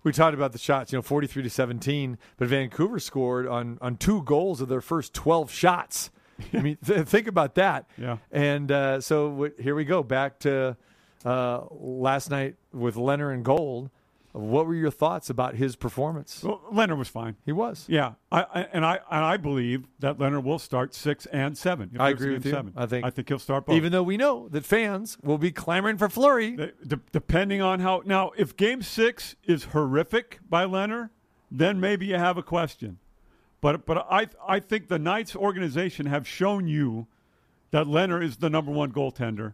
we 0.01 0.12
talked 0.12 0.34
about 0.34 0.51
the 0.51 0.58
shots, 0.58 0.91
you 0.91 0.98
know, 0.98 1.03
43 1.03 1.44
to 1.44 1.51
17, 1.51 2.18
but 2.38 2.48
Vancouver 2.48 3.00
scored 3.00 3.46
on 3.48 3.77
on 3.79 3.96
two 3.98 4.24
goals 4.24 4.60
of 4.60 4.70
their 4.70 4.82
first 4.82 5.13
12 5.13 5.51
shots. 5.51 6.10
I 6.53 6.62
mean, 6.62 6.79
th- 6.84 7.06
think 7.08 7.27
about 7.27 7.53
that. 7.53 7.86
Yeah. 7.96 8.18
And 8.32 8.72
uh, 8.72 9.01
so 9.01 9.29
w- 9.29 9.53
here 9.60 9.75
we 9.75 9.86
go 9.86 10.01
back 10.01 10.39
to 10.39 10.75
uh, 11.25 11.62
last 11.70 12.32
night 12.32 12.56
with 12.74 12.96
Lehner 12.96 13.32
and 13.32 13.46
Gold. 13.46 13.91
What 14.39 14.65
were 14.67 14.75
your 14.75 14.91
thoughts 14.91 15.29
about 15.29 15.55
his 15.55 15.75
performance? 15.75 16.43
Well, 16.43 16.62
Lehner 16.72 16.98
was 16.98 17.08
fine. 17.08 17.36
He 17.46 17.51
was. 17.51 17.86
Yeah, 17.88 18.13
I, 18.31 18.41
I 18.53 18.62
and 18.74 18.86
I 18.86 18.96
and 19.12 19.25
I 19.25 19.38
believe 19.38 19.86
that 20.00 20.17
Lehner 20.17 20.43
will 20.43 20.60
start 20.60 20.93
six 20.93 21.25
and 21.27 21.58
seven. 21.58 21.91
I 22.00 22.10
agree 22.10 22.34
with 22.34 22.46
you. 22.46 22.51
Seven. 22.51 22.74
I 22.75 22.86
think- 22.86 23.05
I 23.05 23.10
think 23.10 23.27
he'll 23.29 23.39
start 23.39 23.65
both. 23.65 23.75
Even 23.75 23.91
though 23.91 24.03
we 24.03 24.17
know 24.17 24.48
that 24.50 24.65
fans 24.65 25.17
will 25.24 25.38
be 25.38 25.51
clamoring 25.51 25.98
for 25.98 26.09
Fleury. 26.09 26.51
D- 26.55 26.72
d- 26.87 26.96
depending 27.11 27.61
on 27.61 27.79
how 27.79 28.01
now, 28.05 28.31
if 28.37 28.55
Game 28.57 28.81
Six 28.81 29.35
is 29.44 29.66
horrific 29.66 30.40
by 30.50 30.66
Lehner, 30.66 31.09
then 31.51 31.79
maybe 31.79 32.05
you 32.07 32.16
have 32.16 32.37
a 32.37 32.44
question. 32.44 33.00
But 33.61 33.85
but 33.85 34.05
I 34.09 34.27
I 34.48 34.59
think 34.59 34.87
the 34.87 35.00
Knights 35.00 35.35
organization 35.35 36.05
have 36.05 36.27
shown 36.27 36.68
you 36.68 37.07
that 37.72 37.85
Lehner 37.87 38.24
is 38.24 38.37
the 38.37 38.50
number 38.50 38.72
one 38.72 38.92
goaltender, 38.92 39.53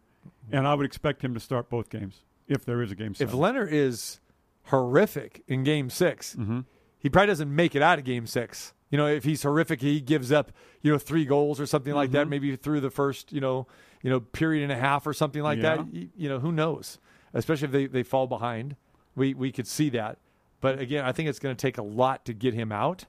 and 0.52 0.68
I 0.68 0.74
would 0.76 0.86
expect 0.86 1.24
him 1.24 1.34
to 1.34 1.40
start 1.40 1.70
both 1.70 1.90
games 1.90 2.22
if 2.48 2.64
there 2.64 2.82
is 2.84 2.92
a 2.92 2.96
game 2.96 3.16
if. 3.20 3.32
Lehner 3.32 3.68
is 3.70 4.20
horrific 4.66 5.44
in 5.48 5.64
game 5.64 5.90
6 5.90 6.36
Mm-hmm. 6.36 6.60
he 7.00 7.10
probably 7.10 7.28
doesn't 7.28 7.54
make 7.56 7.76
it 7.76 7.82
out 7.82 8.00
of 8.00 8.06
game 8.06 8.26
six. 8.28 8.74
You 8.90 8.98
know, 8.98 9.08
if 9.08 9.24
he's 9.24 9.44
horrific, 9.44 9.82
he 9.82 10.00
gives 10.00 10.32
up, 10.32 10.52
you 10.82 10.92
know, 10.92 10.98
three 10.98 11.26
goals 11.26 11.60
or 11.60 11.66
something 11.66 11.94
like 11.94 12.10
Mm-hmm. 12.10 12.14
that, 12.18 12.28
maybe 12.30 12.56
through 12.56 12.80
the 12.82 12.90
first, 12.92 13.32
you 13.34 13.42
know, 13.42 13.68
you 14.02 14.10
know, 14.10 14.20
period 14.20 14.64
and 14.64 14.72
a 14.72 14.78
half 14.78 15.06
or 15.08 15.14
something 15.14 15.42
like 15.44 15.58
Yeah. 15.60 15.78
that. 15.78 15.94
You, 15.94 16.10
you 16.16 16.30
know, 16.30 16.40
who 16.40 16.52
knows? 16.52 17.00
Especially 17.34 17.66
if 17.66 17.72
they, 17.72 17.88
they 17.88 18.04
fall 18.04 18.28
behind. 18.28 18.76
We 19.16 19.34
we 19.34 19.52
could 19.52 19.68
see 19.68 19.90
that. 19.92 20.18
But 20.62 20.80
again, 20.80 21.04
I 21.06 21.12
think 21.12 21.30
it's 21.30 21.40
going 21.40 21.56
to 21.56 21.62
take 21.62 21.78
a 21.78 21.84
lot 21.84 22.26
to 22.26 22.34
get 22.34 22.54
him 22.54 22.72
out. 22.72 23.06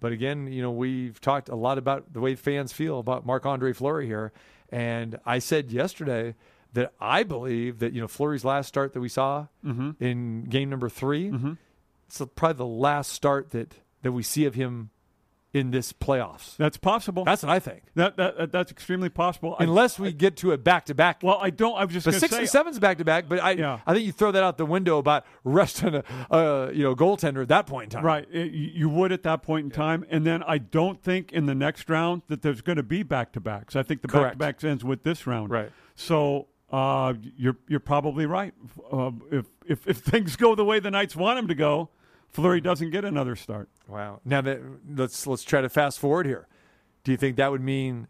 But 0.00 0.12
again, 0.12 0.46
you 0.52 0.60
know, 0.62 0.70
we've 0.72 1.20
talked 1.20 1.48
a 1.48 1.54
lot 1.56 1.78
about 1.78 2.12
the 2.12 2.20
way 2.20 2.34
fans 2.34 2.72
feel 2.72 2.98
about 2.98 3.24
Marc 3.24 3.46
Andre 3.46 3.72
Fleury 3.72 4.06
here. 4.06 4.32
And 4.70 5.18
I 5.24 5.38
said 5.38 5.70
yesterday 5.70 6.34
that 6.74 6.92
I 7.00 7.22
believe 7.22 7.78
that, 7.80 7.92
you 7.92 8.00
know, 8.00 8.08
Fleury's 8.08 8.44
last 8.44 8.68
start 8.68 8.92
that 8.94 9.00
we 9.00 9.08
saw 9.08 9.46
Mm-hmm. 9.64 10.02
in 10.02 10.44
game 10.44 10.70
number 10.70 10.88
3 10.88 11.56
it's 12.08 12.20
probably 12.34 12.58
the 12.58 12.66
last 12.66 13.10
start 13.12 13.50
that, 13.50 13.74
that 14.02 14.12
we 14.12 14.22
see 14.22 14.44
of 14.44 14.54
him 14.54 14.90
in 15.54 15.70
this 15.70 15.92
playoffs. 15.92 16.56
That's 16.56 16.76
possible. 16.78 17.24
That's 17.24 17.42
what 17.42 17.50
I 17.52 17.58
think. 17.58 17.82
that, 17.94 18.16
that, 18.16 18.36
that- 18.38 18.52
that's 18.52 18.70
extremely 18.72 19.08
possible. 19.10 19.54
I- 19.58 19.64
Unless 19.64 19.98
we 19.98 20.12
get 20.12 20.36
to 20.38 20.52
a 20.52 20.58
back 20.58 20.86
to 20.86 20.94
back. 20.94 21.20
well, 21.22 21.38
I 21.40 21.50
don't. 21.50 21.74
I 21.76 21.84
was 21.84 21.92
just 21.92 22.04
But 22.06 22.12
to 22.12 22.20
six 22.20 22.32
say. 22.32 22.38
and 22.40 22.48
seven's 22.48 22.78
back 22.78 22.98
to 22.98 23.04
back. 23.04 23.28
But 23.28 23.40
I, 23.42 23.50
Yeah. 23.52 23.80
I 23.86 23.92
think 23.94 24.04
you 24.06 24.12
throw 24.12 24.30
that 24.32 24.42
out 24.42 24.56
the 24.58 24.64
window 24.66 24.96
about 24.98 25.24
resting 25.44 25.94
a, 25.94 26.04
uh, 26.30 26.70
you 26.72 26.82
know, 26.82 26.94
goaltender 26.94 27.40
at 27.42 27.48
that 27.48 27.66
point 27.66 27.84
in 27.84 27.90
time. 27.98 28.04
Right, 28.04 28.26
it- 28.32 28.52
you 28.52 28.70
you 28.74 28.88
would 28.88 29.12
at 29.12 29.22
that 29.24 29.42
point 29.42 29.64
in 29.66 29.70
time, 29.70 30.04
and 30.10 30.26
then 30.26 30.42
I 30.42 30.56
don't 30.58 31.02
think 31.02 31.32
in 31.32 31.44
the 31.46 31.54
next 31.54 31.88
round 31.90 32.22
that 32.28 32.40
there's 32.42 32.60
going 32.62 32.76
to 32.76 32.82
be 32.82 33.02
back 33.02 33.32
to 33.32 33.40
backs. 33.40 33.76
I 33.76 33.82
think 33.82 34.00
the 34.02 34.08
back 34.08 34.32
to 34.32 34.38
backs 34.38 34.64
ends 34.64 34.84
with 34.84 35.02
this 35.02 35.26
round. 35.26 35.50
Right. 35.50 35.70
So 35.94 36.46
uh, 36.72 37.14
you're 37.36 37.56
you're 37.68 37.80
probably 37.80 38.26
right. 38.26 38.54
Uh, 38.90 39.10
if 39.30 39.46
if 39.66 39.86
if 39.86 39.98
things 40.12 40.36
go 40.36 40.54
the 40.54 40.64
way 40.64 40.80
the 40.80 40.90
Knights 40.90 41.14
want 41.14 41.38
them 41.38 41.48
to 41.48 41.54
go, 41.54 41.90
Fleury 42.30 42.60
doesn't 42.60 42.90
get 42.90 43.04
another 43.04 43.36
start. 43.36 43.68
Wow. 43.86 44.20
Now 44.24 44.40
that 44.40 44.60
let's 44.88 45.26
let's 45.26 45.44
try 45.44 45.60
to 45.60 45.68
fast 45.68 45.98
forward 45.98 46.26
here. 46.26 46.48
Do 47.04 47.10
you 47.10 47.18
think 47.18 47.36
that 47.36 47.50
would 47.50 47.60
mean 47.60 48.08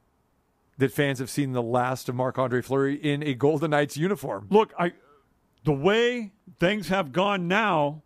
that 0.78 0.92
fans 0.92 1.18
have 1.18 1.30
seen 1.30 1.52
the 1.52 1.62
last 1.62 2.08
of 2.08 2.14
Marc 2.14 2.38
Andre 2.38 2.62
Fleury 2.62 2.94
in 2.94 3.22
a 3.22 3.34
Golden 3.34 3.70
Knights 3.70 3.96
uniform? 3.96 4.46
Look, 4.50 4.72
I 4.78 4.92
the 5.64 5.72
way 5.72 6.32
things 6.60 6.88
have 6.88 7.12
gone 7.12 7.48
now, 7.48 8.02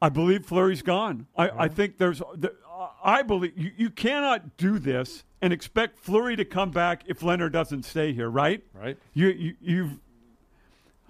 I 0.00 0.08
believe 0.08 0.46
Fleury's 0.46 0.82
gone. 0.82 1.26
I, 1.36 1.50
I 1.64 1.68
think 1.68 1.98
there's. 1.98 2.20
The, 2.34 2.54
I 3.02 3.22
believe 3.22 3.52
you, 3.56 3.72
you 3.76 3.90
cannot 3.90 4.56
do 4.56 4.78
this 4.78 5.24
and 5.40 5.52
expect 5.52 5.98
Fleury 5.98 6.36
to 6.36 6.44
come 6.44 6.70
back 6.70 7.02
if 7.06 7.20
Lehner 7.20 7.50
doesn't 7.50 7.84
stay 7.84 8.12
here, 8.12 8.28
right? 8.28 8.62
Right. 8.74 8.96
You, 9.14 9.28
you 9.28 9.54
you've. 9.60 9.90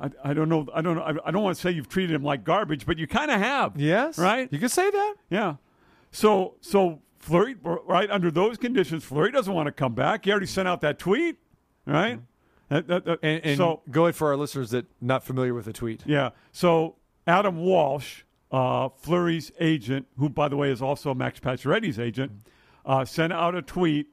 I, 0.00 0.10
I 0.22 0.34
don't 0.34 0.48
know. 0.48 0.66
I 0.72 0.80
don't 0.80 0.96
know. 0.96 1.02
I, 1.02 1.14
I 1.28 1.30
don't 1.30 1.42
want 1.42 1.56
to 1.56 1.60
say 1.60 1.70
you've 1.70 1.88
treated 1.88 2.14
him 2.14 2.22
like 2.22 2.44
garbage, 2.44 2.86
but 2.86 2.98
you 2.98 3.06
kind 3.06 3.30
of 3.30 3.40
have. 3.40 3.76
Yes. 3.76 4.18
Right. 4.18 4.48
You 4.52 4.58
could 4.58 4.70
say 4.70 4.88
that. 4.90 5.14
Yeah. 5.30 5.54
So 6.12 6.54
so 6.60 7.00
Fleury, 7.18 7.56
right 7.62 8.08
under 8.10 8.30
those 8.30 8.58
conditions, 8.58 9.02
Fleury 9.04 9.32
doesn't 9.32 9.52
want 9.52 9.66
to 9.66 9.72
come 9.72 9.94
back. 9.94 10.24
He 10.24 10.30
already 10.30 10.46
sent 10.46 10.68
out 10.68 10.80
that 10.82 10.98
tweet, 10.98 11.36
right? 11.86 12.20
That- 12.68 12.86
that- 12.86 13.04
that- 13.06 13.18
And, 13.22 13.44
and 13.44 13.56
so 13.56 13.82
go 13.90 14.04
ahead 14.06 14.14
for 14.14 14.28
our 14.28 14.36
listeners 14.36 14.70
that 14.70 14.86
not 15.00 15.24
familiar 15.24 15.52
with 15.54 15.64
the 15.64 15.72
tweet. 15.72 16.02
yeah. 16.06 16.30
So 16.52 16.94
Allan 17.26 17.56
Walsh, 17.58 18.22
uh, 18.52 18.90
Fleury's 18.90 19.50
agent, 19.58 20.06
who 20.18 20.28
by 20.28 20.48
the 20.48 20.56
way 20.56 20.70
is 20.70 20.80
also 20.80 21.12
Max 21.14 21.40
Pacioretty's 21.40 21.98
agent, 21.98 22.30
uh, 22.86 23.04
sent 23.04 23.32
out 23.32 23.54
a 23.54 23.62
tweet 23.62 24.06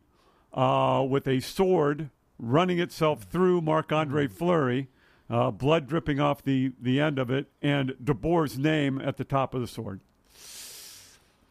uh, 0.55 1.05
with 1.07 1.27
a 1.27 1.39
sword 1.41 2.09
running 2.39 2.79
itself 2.79 3.23
through 3.23 3.61
Marc 3.61 3.91
Andre 3.91 4.27
Fleury, 4.27 4.87
uh, 5.29 5.51
blood 5.51 5.87
dripping 5.87 6.19
off 6.19 6.43
the 6.43 6.71
the 6.81 6.99
end 6.99 7.19
of 7.19 7.29
it, 7.29 7.47
and 7.61 7.91
DeBoer's 8.03 8.57
name 8.57 8.99
at 8.99 9.17
the 9.17 9.23
top 9.23 9.53
of 9.53 9.61
the 9.61 9.67
sword. 9.67 9.99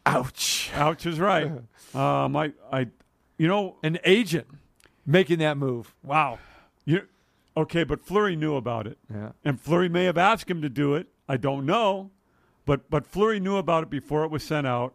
Ouch. 0.05 0.71
Ouch 0.73 1.05
is 1.05 1.19
right. 1.19 1.51
Um, 1.93 2.35
I, 2.35 2.51
I, 2.73 2.87
you 3.37 3.47
know, 3.47 3.77
An 3.81 3.99
agent 4.03 4.47
making 5.05 5.39
that 5.39 5.55
move. 5.55 5.95
Wow. 6.03 6.39
you, 6.83 7.03
okay, 7.55 7.85
but 7.85 8.03
Fleury 8.05 8.35
knew 8.35 8.57
about 8.57 8.85
it. 8.85 8.97
Yeah. 9.09 9.29
And 9.45 9.61
Fleury 9.61 9.87
may 9.87 10.03
have 10.03 10.17
asked 10.17 10.51
him 10.51 10.61
to 10.61 10.67
do 10.67 10.93
it. 10.95 11.07
I 11.29 11.37
don't 11.37 11.65
know, 11.65 12.11
but 12.65 12.89
but 12.89 13.07
Fleury 13.07 13.39
knew 13.39 13.55
about 13.55 13.83
it 13.83 13.89
before 13.89 14.25
it 14.25 14.31
was 14.31 14.43
sent 14.43 14.67
out. 14.67 14.93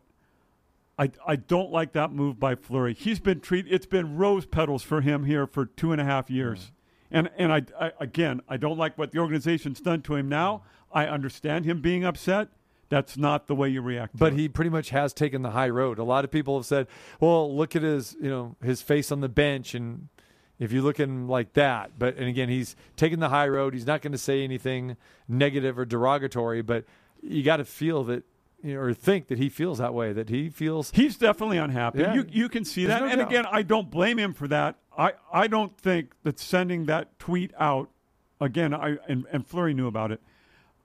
I, 1.01 1.11
I 1.27 1.37
don't 1.37 1.73
like 1.73 1.93
that 1.95 2.13
move 2.13 2.39
by 2.39 2.55
Fleury. 2.55 2.93
He's 2.93 3.21
been 3.21 3.41
treated. 3.41 3.73
It's 3.73 3.87
been 3.87 4.17
rose 4.19 4.45
petals 4.45 4.83
for 4.83 5.01
him 5.01 5.25
here 5.25 5.47
for 5.47 5.65
two 5.65 5.93
and 5.93 6.01
a 6.01 6.05
half 6.05 6.29
years, 6.29 6.73
and 7.11 7.31
and 7.39 7.51
I, 7.53 7.63
I 7.81 7.93
again 7.99 8.43
I 8.49 8.59
don't 8.59 8.77
like 8.77 8.99
what 8.99 9.11
the 9.11 9.19
organization's 9.19 9.81
done 9.81 10.03
to 10.03 10.15
him 10.17 10.29
now. 10.29 10.63
I 10.93 11.07
understand 11.07 11.65
him 11.65 11.81
being 11.81 12.05
upset 12.05 12.49
That's 12.91 13.17
not 13.17 13.47
the 13.47 13.55
way 13.55 13.69
you 13.69 13.81
react. 13.81 14.15
To 14.15 14.19
But 14.19 14.33
he 14.35 14.49
pretty 14.49 14.69
much 14.69 14.91
has 14.91 15.15
taken 15.15 15.43
the 15.43 15.51
high 15.53 15.69
road. 15.71 15.99
A 15.99 16.05
lot 16.05 16.25
of 16.25 16.31
people 16.31 16.59
have 16.59 16.67
said, 16.67 16.89
"Well, 17.21 17.57
look 17.57 17.75
at 17.77 17.83
his, 17.83 18.17
you 18.21 18.29
know, 18.29 18.57
his 18.63 18.83
face 18.83 19.11
on 19.13 19.21
the 19.21 19.29
bench, 19.29 19.75
and 19.75 20.09
if 20.59 20.73
you 20.73 20.83
look 20.83 20.99
at 21.01 21.09
him 21.09 21.29
like 21.29 21.53
that." 21.55 21.99
But 21.99 22.17
and 22.17 22.29
again, 22.29 22.49
he's 22.49 22.75
taken 22.97 23.21
the 23.21 23.29
high 23.29 23.49
road. 23.49 23.75
He's 23.75 23.87
not 23.87 24.03
going 24.03 24.13
to 24.13 24.19
say 24.19 24.43
anything 24.43 24.97
negative 25.29 25.79
or 25.79 25.85
derogatory. 25.85 26.63
But 26.63 26.85
you 27.23 27.43
got 27.45 27.59
to 27.59 27.65
feel 27.65 28.03
that, 28.05 28.25
you 28.63 28.75
know, 28.75 28.81
or 28.81 28.93
think 28.95 29.29
that 29.29 29.39
he 29.39 29.49
feels 29.49 29.79
that 29.79 29.95
way. 29.95 30.13
That 30.13 30.29
he 30.29 30.49
feels 30.51 30.91
He's 30.93 31.17
definitely 31.17 31.59
unhappy. 31.59 32.01
Yeah. 32.01 32.15
You 32.15 32.27
you 32.31 32.49
can 32.49 32.65
see 32.65 32.85
There's 32.87 33.01
that. 33.01 33.07
no 33.07 33.11
and 33.11 33.19
doubt. 33.21 33.29
again, 33.29 33.47
I 33.51 33.63
don't 33.63 33.91
blame 33.91 34.19
him 34.19 34.33
for 34.35 34.49
that. 34.49 34.77
I, 34.97 35.13
I 35.33 35.47
don't 35.47 35.77
think 35.79 36.13
that 36.25 36.39
sending 36.39 36.87
that 36.87 37.19
tweet 37.19 37.53
out 37.59 37.89
again, 38.41 38.75
I 38.75 38.97
and, 39.09 39.27
and 39.33 39.47
Fleury 39.47 39.73
knew 39.75 39.87
about 39.87 40.13
it. 40.13 40.21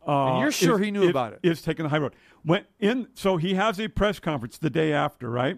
Uh, 0.08 0.34
And 0.34 0.40
you're 0.42 0.52
sure 0.52 0.80
is- 0.80 0.86
he 0.86 0.92
knew 0.92 1.10
about 1.10 1.34
it. 1.34 1.40
Is 1.44 1.62
taking 1.62 1.84
the 1.84 1.90
high 1.90 1.98
road. 1.98 2.14
Went 2.46 2.68
in 2.80 3.08
so 3.16 3.38
he 3.38 3.56
has 3.56 3.80
a 3.80 3.88
press 3.88 4.20
conference 4.20 4.58
the 4.58 4.70
day 4.70 4.94
after, 4.94 5.30
right? 5.30 5.58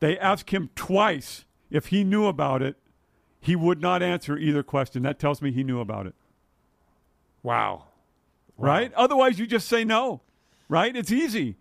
They 0.00 0.18
ask 0.18 0.52
him 0.52 0.70
twice 0.74 1.44
if 1.70 1.86
he 1.86 2.02
knew 2.04 2.26
about 2.26 2.60
it. 2.62 2.76
He 3.40 3.54
would 3.56 3.80
not 3.80 4.02
answer 4.02 4.36
either 4.36 4.62
question. 4.62 5.02
That 5.02 5.18
tells 5.18 5.40
me 5.40 5.52
he 5.52 5.62
knew 5.64 5.78
about 5.80 6.06
it. 6.06 6.14
wow. 7.42 7.84
Right? 8.56 8.92
Otherwise 8.94 9.38
you 9.38 9.46
just 9.46 9.66
say 9.68 9.84
no. 9.84 10.22
Right? 10.68 10.94
It's 10.96 11.12
easy. 11.12 11.56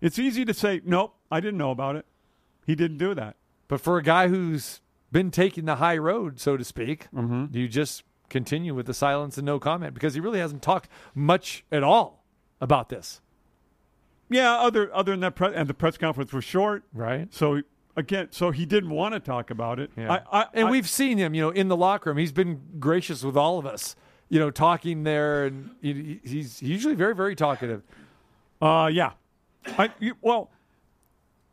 It's 0.00 0.18
easy 0.18 0.44
to 0.44 0.54
say, 0.54 0.80
Nope, 0.84 1.14
I 1.30 1.40
didn't 1.40 1.58
know 1.58 1.70
about 1.70 1.96
it. 1.96 2.06
He 2.66 2.74
didn't 2.74 2.98
do 2.98 3.14
that. 3.14 3.36
But 3.66 3.80
for 3.80 3.98
a 3.98 4.02
guy 4.02 4.28
who's 4.28 4.80
been 5.10 5.30
taking 5.30 5.64
the 5.64 5.76
high 5.76 5.96
road, 5.98 6.38
so 6.40 6.56
to 6.56 6.64
speak, 6.64 7.08
Mm-hmm. 7.14 7.46
do 7.46 7.58
you 7.60 7.68
just 7.68 8.02
continue 8.28 8.74
with 8.74 8.86
the 8.86 8.94
silence 8.94 9.38
and 9.38 9.46
no 9.46 9.58
comment 9.58 9.94
because 9.94 10.12
he 10.14 10.20
really 10.20 10.38
hasn't 10.38 10.62
talked 10.62 10.88
much 11.14 11.64
at 11.72 11.82
all 11.82 12.24
about 12.60 12.88
this, 12.90 13.20
Yeah, 14.28 14.52
other 14.54 14.94
other 14.94 15.12
than 15.12 15.20
that, 15.20 15.34
pre- 15.34 15.54
and 15.54 15.66
the 15.68 15.74
press 15.74 15.96
conference 15.96 16.32
was 16.32 16.44
short. 16.44 16.84
right? 16.92 17.32
So 17.32 17.62
again, 17.96 18.28
so 18.30 18.50
he 18.50 18.66
didn't 18.66 18.90
want 18.90 19.14
to 19.14 19.20
talk 19.20 19.50
about 19.50 19.80
it. 19.80 19.90
I, 19.96 20.20
I, 20.30 20.46
and 20.52 20.68
I- 20.68 20.70
we've 20.70 20.88
seen 20.88 21.16
him, 21.18 21.34
you 21.34 21.40
know, 21.42 21.50
in 21.50 21.68
the 21.68 21.76
locker 21.76 22.10
room. 22.10 22.18
He's 22.18 22.32
been 22.32 22.60
gracious 22.78 23.22
with 23.24 23.36
all 23.36 23.58
of 23.58 23.64
us, 23.66 23.96
you 24.28 24.38
know, 24.38 24.50
talking 24.50 25.04
there, 25.04 25.46
and 25.46 25.70
he, 25.80 26.20
he's 26.22 26.60
usually 26.62 26.94
very, 26.94 27.14
very 27.14 27.34
talkative. 27.34 27.82
Uh, 28.60 28.90
yeah, 28.92 29.12
I 29.66 29.90
you, 29.98 30.14
well, 30.20 30.50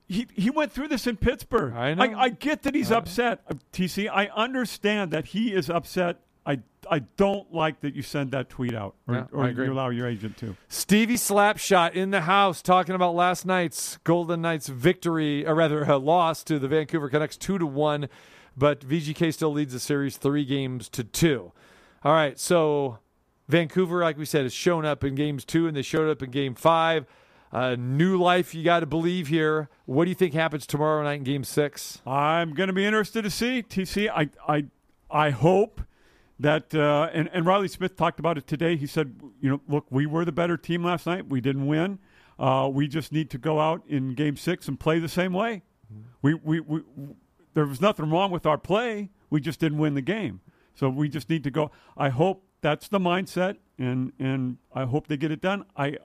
he 0.08 0.28
he 0.34 0.50
went 0.50 0.72
through 0.72 0.88
this 0.88 1.08
in 1.08 1.18
Pittsburgh. 1.18 1.74
I 1.74 1.94
know. 1.94 2.18
I, 2.18 2.30
get 2.30 2.64
that 2.64 2.76
he's 2.76 2.92
upset. 2.92 3.42
Uh, 3.50 3.56
TC, 3.74 4.10
I 4.10 4.28
understand 4.28 5.12
that 5.12 5.26
he 5.28 5.54
is 5.54 5.70
upset. 5.70 6.22
I 6.46 6.60
I 6.90 7.00
don't 7.00 7.52
like 7.54 7.82
that 7.82 7.96
you 7.96 8.04
send 8.04 8.32
that 8.32 8.50
tweet 8.50 8.76
out, 8.76 8.96
or, 9.08 9.16
Yeah, 9.16 9.26
or 9.32 9.50
you 9.50 9.74
allow 9.74 9.90
your 9.90 10.08
agent 10.08 10.38
to. 10.38 10.56
Stevie 10.68 11.16
Slapshot 11.16 11.94
in 11.94 12.12
the 12.12 12.22
house 12.22 12.62
talking 12.62 12.94
about 12.94 13.16
last 13.16 13.46
night's 13.46 13.98
Golden 14.04 14.42
Knights 14.42 14.68
victory, 14.68 15.46
or 15.46 15.56
rather 15.56 15.84
a 15.84 15.98
loss 15.98 16.44
to 16.44 16.60
the 16.60 16.68
Vancouver 16.68 17.10
Canucks 17.10 17.38
two 17.38 17.58
to 17.58 17.66
one, 17.66 18.08
but 18.56 18.82
VGK 18.82 19.34
still 19.34 19.52
leads 19.52 19.74
the 19.74 19.80
series 19.80 20.18
three 20.18 20.46
games 20.46 20.88
to 20.90 21.04
two. 21.04 21.52
All 22.04 22.14
right, 22.14 22.40
so 22.40 23.00
Vancouver, 23.48 24.02
like 24.02 24.18
we 24.18 24.26
said, 24.26 24.44
has 24.44 24.54
shown 24.54 24.86
up 24.86 25.04
in 25.04 25.16
games 25.16 25.46
two, 25.46 25.68
and 25.68 25.76
they 25.76 25.82
showed 25.82 26.10
up 26.10 26.22
in 26.24 26.32
game 26.32 26.56
five. 26.56 27.06
Uh, 27.52 27.76
new 27.80 28.18
life, 28.18 28.54
you 28.54 28.64
got 28.64 28.82
to 28.82 28.86
believe 28.86 29.28
here. 29.28 29.70
What 29.86 30.06
do 30.06 30.10
you 30.10 30.16
think 30.16 30.34
happens 30.34 30.68
tomorrow 30.68 31.04
night 31.04 31.20
in 31.20 31.24
game 31.24 31.44
six? 31.44 32.02
I'm 32.06 32.54
going 32.54 32.68
to 32.68 32.74
be 32.74 32.86
interested 32.86 33.22
to 33.22 33.30
see 33.30 33.64
TC. 33.64 34.10
I 34.10 34.30
I 34.48 34.66
I 35.10 35.30
hope 35.30 35.82
that 36.40 36.74
uh, 36.76 37.10
and 37.14 37.30
and 37.32 37.46
Riley 37.46 37.68
Smith 37.68 37.96
talked 37.96 38.20
about 38.20 38.38
it 38.38 38.48
today. 38.48 38.76
He 38.76 38.88
said, 38.88 39.16
you 39.40 39.50
know, 39.50 39.62
look, 39.70 39.86
we 39.90 40.06
were 40.06 40.26
the 40.26 40.32
better 40.32 40.58
team 40.58 40.84
last 40.84 41.06
night. 41.06 41.28
We 41.28 41.40
didn't 41.40 41.68
win. 41.68 42.00
Uh, 42.38 42.70
we 42.72 42.88
just 42.88 43.12
need 43.14 43.30
to 43.30 43.38
go 43.38 43.60
out 43.60 43.84
in 43.88 44.14
Game 44.14 44.36
Six 44.36 44.68
and 44.68 44.80
play 44.80 45.00
the 45.00 45.08
same 45.08 45.32
way. 45.32 45.64
We, 46.22 46.34
we 46.34 46.60
we 46.60 46.82
there 47.54 47.66
was 47.66 47.80
nothing 47.80 48.10
wrong 48.10 48.32
with 48.32 48.46
our 48.46 48.58
play. 48.58 49.12
We 49.30 49.40
just 49.40 49.60
didn't 49.60 49.78
win 49.78 49.94
the 49.94 50.02
game. 50.02 50.42
So 50.74 50.90
we 50.90 51.08
just 51.08 51.30
need 51.30 51.44
to 51.46 51.52
go. 51.52 51.72
I 51.96 52.10
hope 52.10 52.44
that's 52.66 52.88
the 52.88 52.98
mindset, 52.98 53.58
and 53.78 54.12
and 54.18 54.58
I 54.74 54.86
hope 54.86 55.06
they 55.06 55.18
get 55.18 55.30
it 55.30 55.40
done. 55.40 55.66
I 55.78 55.98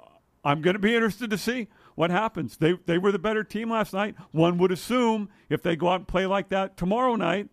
I'm 0.44 0.60
going 0.60 0.74
to 0.74 0.80
be 0.80 0.94
interested 0.94 1.30
to 1.30 1.38
see 1.38 1.68
what 1.94 2.10
happens. 2.10 2.58
They 2.58 2.74
they 2.84 2.98
were 2.98 3.12
the 3.12 3.18
better 3.18 3.42
team 3.42 3.70
last 3.70 3.94
night. 3.94 4.14
One 4.30 4.58
would 4.58 4.70
assume 4.70 5.30
if 5.48 5.62
they 5.62 5.74
go 5.74 5.88
out 5.88 6.00
and 6.00 6.08
play 6.08 6.26
like 6.26 6.50
that 6.50 6.76
tomorrow 6.76 7.16
night, 7.16 7.48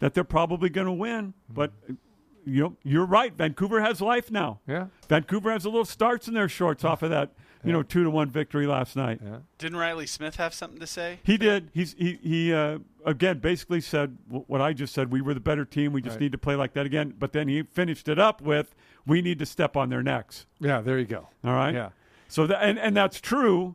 that 0.00 0.12
they're 0.12 0.24
probably 0.24 0.68
going 0.68 0.88
to 0.88 0.92
win. 0.92 1.28
Mm-hmm. 1.28 1.54
But 1.54 1.72
you 2.44 2.62
know, 2.62 2.76
you're 2.82 3.06
right. 3.06 3.32
Vancouver 3.32 3.80
has 3.80 4.02
life 4.02 4.30
now. 4.30 4.60
Yeah. 4.68 4.88
Vancouver 5.08 5.50
has 5.52 5.64
a 5.64 5.70
little 5.70 5.86
starts 5.86 6.28
in 6.28 6.34
their 6.34 6.48
shorts 6.48 6.84
off 6.84 7.02
of 7.02 7.08
that, 7.08 7.32
you 7.64 7.72
know, 7.72 7.82
two 7.82 8.04
to 8.04 8.10
one 8.10 8.30
victory 8.30 8.66
last 8.66 8.96
night. 8.96 9.20
Didn't 9.58 9.78
Riley 9.78 10.06
Smith 10.06 10.36
have 10.36 10.54
something 10.54 10.80
to 10.80 10.86
say? 10.86 11.18
He 11.22 11.36
did. 11.36 11.70
He's 11.74 11.94
he 11.98 12.18
he 12.22 12.52
uh, 12.54 12.78
again 13.04 13.38
basically 13.38 13.80
said 13.80 14.16
wh- 14.30 14.48
what 14.48 14.60
I 14.60 14.72
just 14.72 14.94
said. 14.94 15.10
We 15.12 15.20
were 15.20 15.34
the 15.34 15.40
better 15.40 15.64
team. 15.64 15.92
We 15.92 16.00
just 16.02 16.20
need 16.20 16.32
to 16.32 16.38
play 16.38 16.54
like 16.56 16.72
that 16.74 16.86
again. 16.86 17.14
But 17.18 17.32
then 17.32 17.48
he 17.48 17.62
finished 17.62 18.08
it 18.08 18.18
up 18.18 18.40
with, 18.40 18.74
"We 19.06 19.20
need 19.22 19.38
to 19.40 19.46
step 19.46 19.76
on 19.76 19.88
their 19.90 20.02
necks." 20.02 20.46
Yeah, 20.58 20.80
there 20.80 20.98
you 20.98 21.04
go. 21.06 21.28
All 21.44 21.52
right. 21.54 21.74
Yeah. 21.74 21.90
So 22.28 22.46
that 22.46 22.62
and 22.62 22.78
and 22.78 22.96
that's 22.96 23.20
true. 23.20 23.74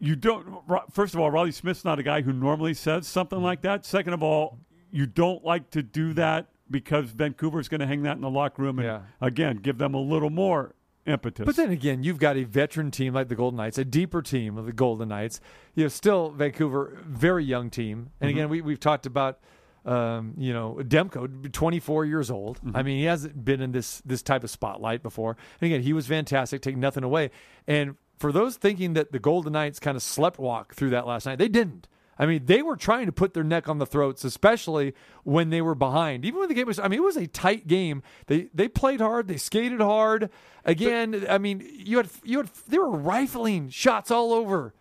You 0.00 0.14
don't. 0.14 0.60
First 0.92 1.14
of 1.14 1.20
all, 1.20 1.30
Riley 1.30 1.50
Smith's 1.50 1.84
not 1.84 1.98
a 1.98 2.02
guy 2.04 2.20
who 2.22 2.32
normally 2.32 2.74
says 2.74 3.08
something 3.08 3.42
like 3.42 3.62
that. 3.62 3.84
Second 3.84 4.12
of 4.12 4.22
all, 4.22 4.58
you 4.92 5.06
don't 5.06 5.44
like 5.44 5.70
to 5.70 5.82
do 5.82 6.12
that 6.12 6.46
because 6.70 7.06
Vancouver's 7.10 7.68
going 7.68 7.80
to 7.80 7.86
hang 7.86 8.02
that 8.02 8.14
in 8.16 8.20
the 8.20 8.30
locker 8.30 8.62
room 8.62 8.78
and 8.78 8.86
Yeah. 8.86 9.00
again 9.20 9.56
give 9.56 9.78
them 9.78 9.94
a 9.94 10.00
little 10.00 10.30
more 10.30 10.74
impetus. 11.08 11.46
But 11.46 11.56
then 11.56 11.70
again, 11.70 12.02
you've 12.02 12.18
got 12.18 12.36
a 12.36 12.44
veteran 12.44 12.90
team 12.90 13.14
like 13.14 13.28
the 13.28 13.34
Golden 13.34 13.56
Knights, 13.56 13.78
a 13.78 13.84
deeper 13.84 14.22
team 14.22 14.56
of 14.56 14.66
the 14.66 14.72
Golden 14.72 15.08
Knights. 15.08 15.40
You 15.74 15.84
know, 15.84 15.88
still 15.88 16.30
Vancouver, 16.30 16.98
very 17.06 17.44
young 17.44 17.70
team. 17.70 18.10
And 18.20 18.30
again, 18.30 18.48
we 18.48 18.60
we've 18.60 18.80
talked 18.80 19.06
about, 19.06 19.40
um, 19.84 20.34
you 20.36 20.52
know, 20.52 20.78
Demko, 20.80 21.50
24 21.52 22.04
years 22.04 22.30
old. 22.30 22.60
I 22.74 22.82
mean, 22.82 22.98
he 22.98 23.04
hasn't 23.04 23.44
been 23.44 23.60
in 23.60 23.72
this 23.72 24.02
this 24.04 24.22
type 24.22 24.44
of 24.44 24.50
spotlight 24.50 25.02
before. 25.02 25.36
And 25.60 25.70
again, 25.72 25.82
he 25.82 25.92
was 25.92 26.06
fantastic, 26.06 26.60
taking 26.60 26.80
nothing 26.80 27.04
away. 27.04 27.30
And 27.66 27.96
for 28.18 28.32
those 28.32 28.56
thinking 28.56 28.94
that 28.94 29.12
the 29.12 29.18
Golden 29.18 29.52
Knights 29.52 29.78
kind 29.78 29.96
of 29.96 30.02
slept 30.02 30.38
walk 30.38 30.74
through 30.74 30.90
that 30.90 31.06
last 31.06 31.26
night, 31.26 31.38
they 31.38 31.48
didn't. 31.48 31.88
I 32.18 32.26
mean, 32.26 32.46
they 32.46 32.62
were 32.62 32.76
trying 32.76 33.06
to 33.06 33.12
put 33.12 33.32
their 33.32 33.44
neck 33.44 33.68
on 33.68 33.78
the 33.78 33.86
throats, 33.86 34.24
especially 34.24 34.94
when 35.22 35.50
they 35.50 35.62
were 35.62 35.76
behind. 35.76 36.24
Even 36.24 36.40
when 36.40 36.48
the 36.48 36.54
game 36.54 36.66
was, 36.66 36.78
I 36.78 36.88
mean, 36.88 36.98
it 36.98 37.04
was 37.04 37.16
a 37.16 37.26
tight 37.26 37.66
game. 37.66 38.02
They 38.26 38.48
they 38.52 38.68
played 38.68 39.00
hard, 39.00 39.28
they 39.28 39.36
skated 39.36 39.80
hard. 39.80 40.30
Again, 40.64 41.24
I 41.28 41.38
mean, 41.38 41.66
you 41.72 41.98
had 41.98 42.08
you 42.24 42.38
had 42.38 42.50
they 42.66 42.78
were 42.78 42.90
rifling 42.90 43.68
shots 43.68 44.10
all 44.10 44.32
over, 44.32 44.74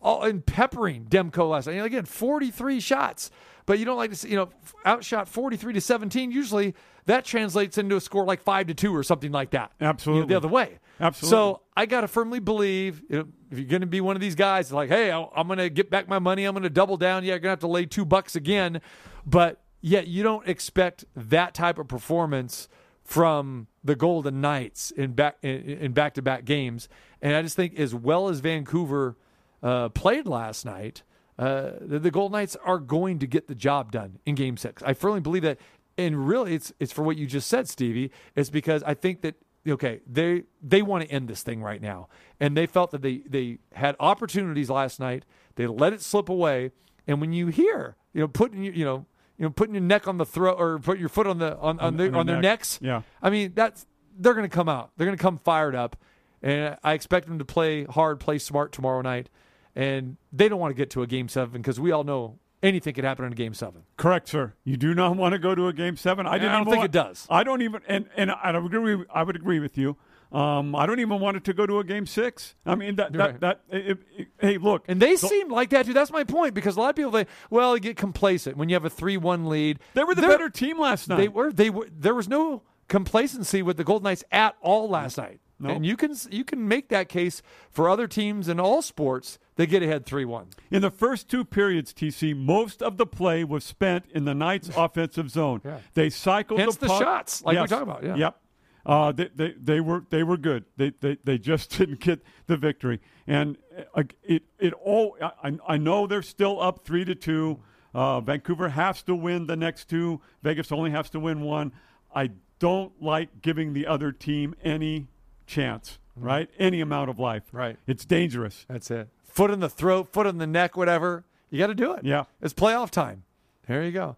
all 0.00 0.22
and 0.24 0.44
peppering 0.44 1.04
Demko 1.04 1.50
last 1.50 1.66
night. 1.68 1.76
Again, 1.84 2.04
forty 2.04 2.50
three 2.50 2.80
shots, 2.80 3.30
but 3.64 3.78
you 3.78 3.84
don't 3.84 3.96
like 3.96 4.10
to 4.10 4.16
see, 4.16 4.30
you 4.30 4.36
know 4.36 4.48
outshot 4.84 5.28
forty 5.28 5.56
three 5.56 5.72
to 5.72 5.80
seventeen. 5.80 6.32
Usually 6.32 6.74
that 7.06 7.24
translates 7.24 7.78
into 7.78 7.96
a 7.96 8.00
score 8.00 8.24
like 8.24 8.42
five 8.42 8.66
to 8.66 8.74
two 8.74 8.94
or 8.94 9.02
something 9.02 9.32
like 9.32 9.50
that. 9.50 9.72
You 9.80 9.84
know, 9.84 9.90
Absolutely. 9.90 10.26
the 10.26 10.36
other 10.36 10.48
way. 10.48 10.78
Absolutely. 11.00 11.30
So 11.30 11.62
I 11.76 11.86
got 11.86 12.02
to 12.02 12.08
firmly 12.08 12.38
believe 12.38 13.02
you 13.08 13.18
know, 13.18 13.28
if 13.52 13.58
you're 13.58 13.68
going 13.68 13.82
to 13.82 13.86
be 13.86 14.00
one 14.00 14.16
of 14.16 14.22
these 14.22 14.34
guys, 14.34 14.72
like, 14.72 14.88
hey, 14.88 15.12
I'm 15.12 15.46
going 15.46 15.58
to 15.58 15.68
get 15.68 15.90
back 15.90 16.08
my 16.08 16.18
money. 16.18 16.44
I'm 16.44 16.54
going 16.54 16.62
to 16.62 16.70
double 16.70 16.96
down. 16.96 17.22
Yeah, 17.22 17.32
you're 17.32 17.38
going 17.38 17.42
to 17.42 17.50
have 17.50 17.60
to 17.60 17.66
lay 17.66 17.84
two 17.84 18.06
bucks 18.06 18.34
again. 18.34 18.80
But 19.26 19.60
yet 19.82 20.06
you 20.06 20.22
don't 20.22 20.48
expect 20.48 21.04
that 21.14 21.52
type 21.52 21.78
of 21.78 21.86
performance 21.86 22.68
from 23.04 23.66
the 23.84 23.94
Golden 23.94 24.40
Knights 24.40 24.90
in 24.90 25.12
back 25.12 25.36
in, 25.42 25.60
in 25.60 25.92
back-to-back 25.92 26.46
games. 26.46 26.88
And 27.20 27.36
I 27.36 27.42
just 27.42 27.54
think 27.54 27.78
as 27.78 27.94
well 27.94 28.28
as 28.28 28.40
Vancouver 28.40 29.18
uh, 29.62 29.90
played 29.90 30.26
last 30.26 30.64
night, 30.64 31.02
uh, 31.38 31.72
the, 31.80 31.98
the 31.98 32.10
Golden 32.10 32.32
Knights 32.32 32.56
are 32.64 32.78
going 32.78 33.18
to 33.18 33.26
get 33.26 33.48
the 33.48 33.54
job 33.54 33.92
done 33.92 34.18
in 34.24 34.34
Game 34.34 34.56
Six. 34.56 34.82
I 34.82 34.94
firmly 34.94 35.20
believe 35.20 35.42
that, 35.42 35.58
and 35.98 36.26
really, 36.26 36.54
it's 36.54 36.72
it's 36.80 36.92
for 36.92 37.02
what 37.02 37.18
you 37.18 37.26
just 37.26 37.48
said, 37.48 37.68
Stevie. 37.68 38.10
It's 38.34 38.50
because 38.50 38.82
I 38.84 38.94
think 38.94 39.20
that 39.22 39.34
okay, 39.66 40.00
they 40.06 40.44
they 40.62 40.82
want 40.82 41.04
to 41.04 41.10
end 41.10 41.28
this 41.28 41.42
thing 41.42 41.62
right 41.62 41.80
now, 41.80 42.08
and 42.40 42.56
they 42.56 42.66
felt 42.66 42.90
that 42.90 43.02
they 43.02 43.22
they 43.26 43.58
had 43.72 43.96
opportunities 44.00 44.70
last 44.70 45.00
night. 45.00 45.24
They 45.54 45.66
let 45.66 45.92
it 45.92 46.02
slip 46.02 46.28
away, 46.28 46.72
and 47.06 47.20
when 47.20 47.32
you 47.32 47.48
hear 47.48 47.96
you 48.12 48.20
know 48.20 48.28
putting 48.28 48.62
you 48.62 48.72
you 48.72 48.84
know 48.84 49.06
you 49.38 49.44
know 49.44 49.50
putting 49.50 49.74
your 49.74 49.82
neck 49.82 50.08
on 50.08 50.18
the 50.18 50.26
throat 50.26 50.56
or 50.58 50.78
put 50.78 50.98
your 50.98 51.08
foot 51.08 51.26
on 51.26 51.38
the 51.38 51.56
on 51.58 51.78
on, 51.80 51.96
their, 51.96 52.06
on 52.06 52.12
their 52.12 52.20
on 52.20 52.26
their 52.26 52.36
neck. 52.36 52.42
necks, 52.42 52.78
Yeah. 52.82 53.02
I 53.22 53.30
mean 53.30 53.52
that's 53.54 53.86
they're 54.18 54.34
going 54.34 54.48
to 54.48 54.54
come 54.54 54.68
out. 54.68 54.90
They're 54.96 55.06
going 55.06 55.16
to 55.16 55.22
come 55.22 55.38
fired 55.38 55.74
up, 55.74 55.96
and 56.42 56.76
I 56.82 56.92
expect 56.92 57.28
them 57.28 57.38
to 57.38 57.44
play 57.44 57.84
hard, 57.84 58.20
play 58.20 58.38
smart 58.38 58.72
tomorrow 58.72 59.00
night. 59.02 59.28
And 59.74 60.18
they 60.30 60.50
don't 60.50 60.60
want 60.60 60.70
to 60.70 60.74
get 60.74 60.90
to 60.90 61.02
a 61.02 61.06
game 61.06 61.30
seven 61.30 61.62
because 61.62 61.80
we 61.80 61.92
all 61.92 62.04
know 62.04 62.38
anything 62.62 62.94
could 62.94 63.04
happen 63.04 63.24
in 63.24 63.32
a 63.32 63.34
game 63.34 63.54
seven. 63.54 63.82
Correct, 63.96 64.28
sir. 64.28 64.54
You 64.64 64.76
do 64.76 64.94
not 64.94 65.16
want 65.16 65.32
to 65.32 65.38
go 65.38 65.54
to 65.54 65.68
a 65.68 65.72
game 65.72 65.96
seven. 65.96 66.26
I 66.26 66.38
didn't. 66.38 66.52
I 66.52 66.56
don't 66.56 66.64
think 66.66 66.76
want- 66.78 66.84
it 66.86 66.92
does. 66.92 67.26
I 67.30 67.44
don't 67.44 67.62
even, 67.62 67.82
and 67.88 68.06
and 68.16 68.30
I 68.30 68.56
would 68.58 68.74
agree. 68.74 69.04
I 69.12 69.22
would 69.22 69.36
agree 69.36 69.60
with 69.60 69.76
you. 69.78 69.96
Um, 70.30 70.74
I 70.74 70.86
don't 70.86 70.98
even 71.00 71.20
want 71.20 71.36
it 71.36 71.44
to 71.44 71.52
go 71.52 71.66
to 71.66 71.78
a 71.80 71.84
game 71.84 72.06
six. 72.06 72.54
I 72.64 72.74
mean 72.74 72.96
that 72.96 73.14
Right. 73.14 73.38
that 73.40 73.60
that. 73.70 73.76
it- 73.76 73.98
it- 74.16 74.28
hey, 74.40 74.56
look, 74.58 74.84
And 74.88 75.00
they 75.00 75.12
the- 75.16 75.28
seem 75.28 75.50
like 75.50 75.68
that 75.70 75.84
too. 75.84 75.92
That's 75.92 76.10
my 76.10 76.24
point 76.24 76.54
because 76.54 76.76
a 76.76 76.80
lot 76.80 76.88
of 76.90 76.96
people 76.96 77.12
think, 77.12 77.28
well, 77.50 77.74
you 77.76 77.80
get 77.80 77.96
complacent 77.98 78.56
when 78.56 78.70
you 78.70 78.74
have 78.74 78.86
a 78.86 78.90
three-one 78.90 79.44
lead. 79.50 79.78
they 79.92 80.04
were 80.04 80.14
the 80.14 80.22
better 80.22 80.48
team 80.48 80.78
last 80.78 81.06
night. 81.08 81.18
They 81.18 81.28
were. 81.28 81.52
They 81.52 81.68
were. 81.68 81.86
There 81.94 82.14
was 82.14 82.28
no 82.28 82.62
complacency 82.88 83.62
with 83.62 83.76
the 83.76 83.84
Golden 83.84 84.04
Knights 84.04 84.24
at 84.30 84.54
all 84.60 84.88
last 84.88 85.18
night. 85.18 85.40
No. 85.58 85.70
And 85.70 85.86
you 85.86 85.96
can 85.96 86.14
you 86.30 86.44
can 86.44 86.66
make 86.66 86.88
that 86.88 87.08
case 87.08 87.42
for 87.70 87.88
other 87.88 88.06
teams 88.08 88.48
in 88.48 88.58
all 88.58 88.82
sports 88.82 89.38
that 89.56 89.66
get 89.66 89.82
ahead 89.82 90.06
three 90.06 90.24
one. 90.24 90.46
In 90.70 90.82
the 90.82 90.90
first 90.90 91.28
two 91.28 91.44
periods, 91.44 91.92
TC, 91.92 92.34
most 92.36 92.82
of 92.82 92.96
the 92.96 93.06
play 93.06 93.44
was 93.44 93.64
spent 93.64 94.06
in 94.14 94.24
the 94.24 94.34
Knights' 94.34 94.70
offensive 94.76 95.30
zone. 95.30 95.60
Yeah. 95.64 95.78
They 95.94 96.10
cycled 96.10 96.58
Hence 96.60 96.76
the 96.76 96.86
the 96.86 96.86
puck. 96.88 97.02
shots, 97.02 97.42
like 97.44 97.54
Yes. 97.54 97.68
talked 97.70 97.82
about, 97.82 98.02
yeah. 98.04 98.16
Yep. 98.16 98.36
Uh, 98.84 99.12
they, 99.12 99.28
they, 99.34 99.54
they 99.62 99.80
were 99.80 100.04
they 100.10 100.22
were 100.24 100.36
good. 100.36 100.64
They, 100.76 100.90
they 101.00 101.16
they 101.22 101.38
just 101.38 101.70
didn't 101.78 102.00
get 102.00 102.20
the 102.48 102.56
victory, 102.56 103.00
and 103.28 103.56
uh, 103.94 104.02
it 104.24 104.42
it 104.58 104.72
all. 104.74 105.16
I, 105.20 105.56
I 105.68 105.76
know 105.76 106.06
they're 106.08 106.20
still 106.22 106.60
up 106.60 106.84
three 106.84 107.04
to 107.04 107.14
two. 107.14 107.60
Uh, 107.94 108.20
Vancouver 108.20 108.70
has 108.70 109.02
to 109.04 109.14
win 109.14 109.46
the 109.46 109.54
next 109.54 109.88
two. 109.88 110.20
Vegas 110.42 110.72
only 110.72 110.90
has 110.90 111.10
to 111.10 111.20
win 111.20 111.42
one. 111.42 111.70
I 112.14 112.30
don't 112.58 113.00
like 113.00 113.40
giving 113.42 113.72
the 113.72 113.86
other 113.86 114.10
team 114.10 114.54
any 114.64 115.06
chance, 115.46 115.98
right? 116.16 116.48
Any 116.58 116.80
amount 116.80 117.10
of 117.10 117.18
life. 117.20 117.44
Mm-hmm. 117.48 117.56
Right. 117.56 117.76
It's 117.86 118.04
dangerous. 118.04 118.64
That's 118.68 118.90
it. 118.90 119.08
Foot 119.32 119.50
in 119.50 119.60
the 119.60 119.68
throat, 119.70 120.12
foot 120.12 120.26
in 120.26 120.36
the 120.36 120.46
neck, 120.46 120.76
whatever. 120.76 121.24
You 121.48 121.58
got 121.58 121.68
to 121.68 121.74
do 121.74 121.94
it. 121.94 122.04
Yeah. 122.04 122.24
It's 122.42 122.52
playoff 122.52 122.90
time. 122.90 123.24
There 123.66 123.82
you 123.82 123.90
go. 123.90 124.16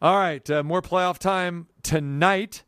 All 0.00 0.16
right. 0.16 0.48
Uh, 0.48 0.62
more 0.62 0.80
playoff 0.80 1.18
time 1.18 1.66
tonight 1.82 2.62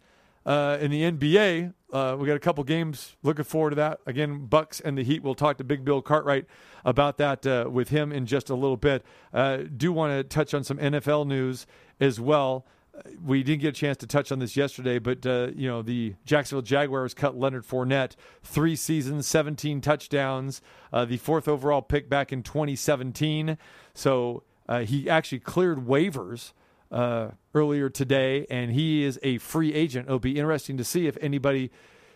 uh, 0.45 0.77
in 0.81 0.91
the 0.91 1.03
NBA. 1.03 1.73
Uh, 1.93 2.17
we 2.19 2.27
got 2.27 2.35
a 2.35 2.41
couple 2.41 2.65
games. 2.65 3.15
Looking 3.23 3.45
forward 3.45 3.71
to 3.71 3.77
that. 3.77 4.01
Again, 4.07 4.47
Bucks 4.47 4.81
and 4.81 4.99
the 4.99 5.05
Heat. 5.05 5.23
We'll 5.23 5.37
talk 5.37 5.57
to 5.59 5.65
Big 5.65 5.85
Bill 5.85 6.03
Cartwright 6.03 6.47
about 6.85 7.17
that 7.19 7.47
uh, 7.47 7.69
with 7.71 7.91
him 7.91 8.11
in 8.11 8.27
just 8.27 8.51
a 8.51 8.57
little 8.57 8.77
bit. 8.77 9.05
Uh, 9.33 9.59
do 9.77 9.93
want 9.93 10.13
to 10.13 10.25
touch 10.25 10.53
on 10.53 10.65
some 10.65 10.79
NFL 10.79 11.29
news 11.29 11.65
as 12.01 12.19
well. 12.19 12.67
We 13.25 13.43
didn't 13.43 13.63
get 13.63 13.69
a 13.69 13.73
chance 13.73 13.97
to 13.99 14.07
touch 14.07 14.31
on 14.31 14.39
this 14.39 14.57
yesterday, 14.57 14.99
but 14.99 15.27
uh, 15.27 15.49
you 15.55 15.69
know 15.69 15.83
the 15.83 16.15
Jacksonville 16.25 16.63
Jaguars 16.63 17.15
cut 17.15 17.37
Leonard 17.37 17.67
Fournette, 17.67 18.13
three 18.43 18.77
seasons, 18.77 19.27
17 19.27 19.81
touchdowns, 19.81 20.63
uh, 20.93 21.05
the 21.05 21.17
fourth 21.17 21.49
overall 21.49 21.83
pick 21.83 22.09
back 22.09 22.33
in 22.33 22.43
2017. 22.43 23.59
So 23.95 24.45
uh, 24.69 24.81
he 24.81 25.11
actually 25.11 25.41
cleared 25.41 25.87
waivers 25.87 26.53
uh, 26.91 27.31
earlier 27.55 27.89
today, 27.89 28.47
and 28.49 28.73
he 28.73 29.03
is 29.03 29.19
a 29.23 29.39
free 29.39 29.75
agent. 29.75 30.07
It'll 30.07 30.19
be 30.19 30.39
interesting 30.39 30.77
to 30.77 30.85
see 30.85 31.07
if 31.07 31.17
anybody, 31.21 31.71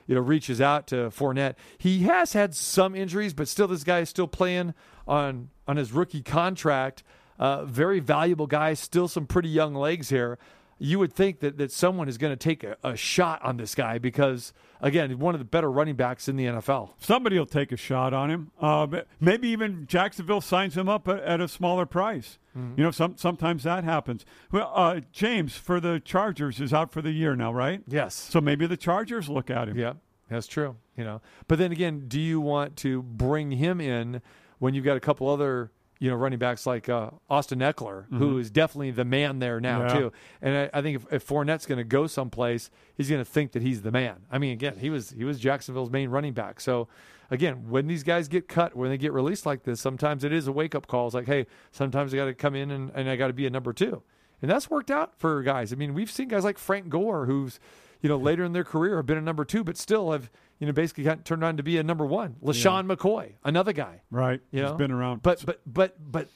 you 0.06 0.14
know, 0.14 0.20
reaches 0.20 0.60
out 0.60 0.86
to 0.88 1.10
Fournette. 1.10 1.56
He 1.76 2.04
has 2.04 2.32
had 2.32 2.54
some 2.54 2.94
injuries, 2.94 3.34
but 3.34 3.48
still, 3.48 3.66
this 3.66 3.84
guy 3.84 4.00
is 4.00 4.08
still 4.08 4.28
playing 4.28 4.74
on 5.06 5.50
on 5.66 5.76
his 5.76 5.92
rookie 5.92 6.22
contract. 6.22 7.02
Uh, 7.38 7.64
very 7.64 8.00
valuable 8.00 8.46
guy, 8.46 8.74
still 8.74 9.06
some 9.06 9.26
pretty 9.26 9.48
young 9.48 9.74
legs 9.74 10.08
here. 10.08 10.38
You 10.78 10.98
would 10.98 11.12
think 11.12 11.40
that, 11.40 11.58
that 11.58 11.72
someone 11.72 12.08
is 12.08 12.18
going 12.18 12.32
to 12.32 12.36
take 12.36 12.62
a, 12.64 12.76
a 12.84 12.96
shot 12.96 13.42
on 13.42 13.56
this 13.56 13.74
guy 13.74 13.98
because, 13.98 14.52
again, 14.80 15.18
one 15.18 15.34
of 15.34 15.38
the 15.40 15.44
better 15.44 15.70
running 15.70 15.96
backs 15.96 16.28
in 16.28 16.36
the 16.36 16.44
NFL. 16.44 16.90
Somebody 17.00 17.38
will 17.38 17.46
take 17.46 17.72
a 17.72 17.76
shot 17.76 18.14
on 18.14 18.30
him. 18.30 18.50
Uh, 18.60 18.86
maybe 19.20 19.48
even 19.48 19.86
Jacksonville 19.86 20.40
signs 20.40 20.76
him 20.76 20.88
up 20.88 21.08
at, 21.08 21.20
at 21.20 21.40
a 21.40 21.48
smaller 21.48 21.86
price. 21.86 22.38
You 22.76 22.82
know, 22.82 22.90
some, 22.90 23.16
sometimes 23.16 23.62
that 23.62 23.84
happens. 23.84 24.26
Well, 24.50 24.72
uh, 24.74 25.00
James 25.12 25.56
for 25.56 25.78
the 25.78 26.00
Chargers 26.00 26.60
is 26.60 26.72
out 26.72 26.90
for 26.90 27.00
the 27.00 27.12
year 27.12 27.36
now, 27.36 27.52
right? 27.52 27.82
Yes. 27.86 28.16
So 28.16 28.40
maybe 28.40 28.66
the 28.66 28.76
Chargers 28.76 29.28
look 29.28 29.48
at 29.48 29.68
him. 29.68 29.78
Yeah, 29.78 29.92
that's 30.28 30.48
true. 30.48 30.74
You 30.96 31.04
know, 31.04 31.20
but 31.46 31.58
then 31.60 31.70
again, 31.70 32.06
do 32.08 32.20
you 32.20 32.40
want 32.40 32.74
to 32.78 33.02
bring 33.02 33.52
him 33.52 33.80
in 33.80 34.22
when 34.58 34.74
you've 34.74 34.84
got 34.84 34.96
a 34.96 35.00
couple 35.00 35.28
other 35.28 35.70
you 35.98 36.08
know 36.10 36.16
running 36.16 36.38
backs 36.38 36.66
like 36.66 36.88
uh, 36.88 37.10
Austin 37.28 37.58
Ekeler, 37.60 38.06
who 38.12 38.38
is 38.38 38.50
definitely 38.50 38.90
the 38.92 39.04
man 39.04 39.38
there 39.38 39.60
now 39.60 39.80
Mm-hmm. 39.80 39.88
Yeah. 39.96 40.00
too? 40.00 40.12
And 40.42 40.56
I, 40.56 40.78
I 40.78 40.82
think 40.82 40.96
if, 40.96 41.12
if 41.12 41.26
Fournette's 41.26 41.66
going 41.66 41.78
to 41.78 41.84
go 41.84 42.06
someplace, 42.06 42.70
he's 42.96 43.08
going 43.08 43.20
to 43.20 43.30
think 43.30 43.52
that 43.52 43.62
he's 43.62 43.82
the 43.82 43.90
man. 43.90 44.16
I 44.30 44.38
mean, 44.38 44.52
again, 44.52 44.76
he 44.78 44.90
was 44.90 45.10
he 45.10 45.24
was 45.24 45.38
Jacksonville's 45.38 45.90
main 45.90 46.10
running 46.10 46.32
back, 46.34 46.60
so. 46.60 46.88
Again, 47.30 47.68
when 47.68 47.86
these 47.88 48.04
guys 48.04 48.26
get 48.26 48.48
cut, 48.48 48.74
when 48.74 48.88
they 48.88 48.96
get 48.96 49.12
released 49.12 49.44
like 49.44 49.62
this, 49.62 49.82
sometimes 49.82 50.24
it 50.24 50.32
is 50.32 50.46
a 50.48 50.52
wake 50.52 50.74
up 50.74 50.86
call. 50.86 51.04
It's 51.08 51.14
like, 51.14 51.26
hey, 51.26 51.44
sometimes 51.72 52.14
I 52.14 52.16
got 52.16 52.24
to 52.24 52.32
come 52.32 52.54
in 52.54 52.70
and, 52.70 52.90
and 52.94 53.06
I 53.06 53.16
got 53.16 53.26
to 53.26 53.34
be 53.34 53.44
a 53.46 53.50
number 53.50 53.74
two. 53.74 54.02
And 54.40 54.50
that's 54.50 54.70
worked 54.70 54.90
out 54.90 55.14
for 55.14 55.42
guys. 55.42 55.70
I 55.70 55.76
mean, 55.76 55.92
we've 55.92 56.10
seen 56.10 56.28
guys 56.28 56.42
like 56.42 56.56
Frank 56.56 56.88
Gore, 56.88 57.26
who's, 57.26 57.60
you 58.00 58.08
know, 58.08 58.16
later 58.16 58.44
in 58.44 58.54
their 58.54 58.64
career 58.64 58.96
have 58.96 59.04
been 59.04 59.18
a 59.18 59.20
number 59.20 59.44
two, 59.44 59.62
but 59.62 59.76
still 59.76 60.10
have, 60.12 60.30
you 60.58 60.66
know, 60.66 60.72
basically 60.72 61.04
got 61.04 61.24
turned 61.24 61.44
on 61.44 61.56
to 61.56 61.62
be 61.62 61.78
a 61.78 61.82
number 61.82 62.04
one. 62.04 62.36
LeSean 62.42 62.90
McCoy, 62.90 63.34
another 63.44 63.72
guy. 63.72 64.02
Right. 64.10 64.40
You 64.50 64.62
He's 64.62 64.70
know, 64.70 64.76
been 64.76 64.90
around. 64.90 65.22
But 65.22 65.44
but 65.44 65.60
but 65.66 65.96
but 66.00 66.28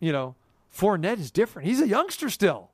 you 0.00 0.12
know, 0.12 0.34
Fournette 0.76 1.18
is 1.18 1.30
different. 1.30 1.68
He's 1.68 1.80
a 1.80 1.88
youngster 1.88 2.28
still. 2.30 2.70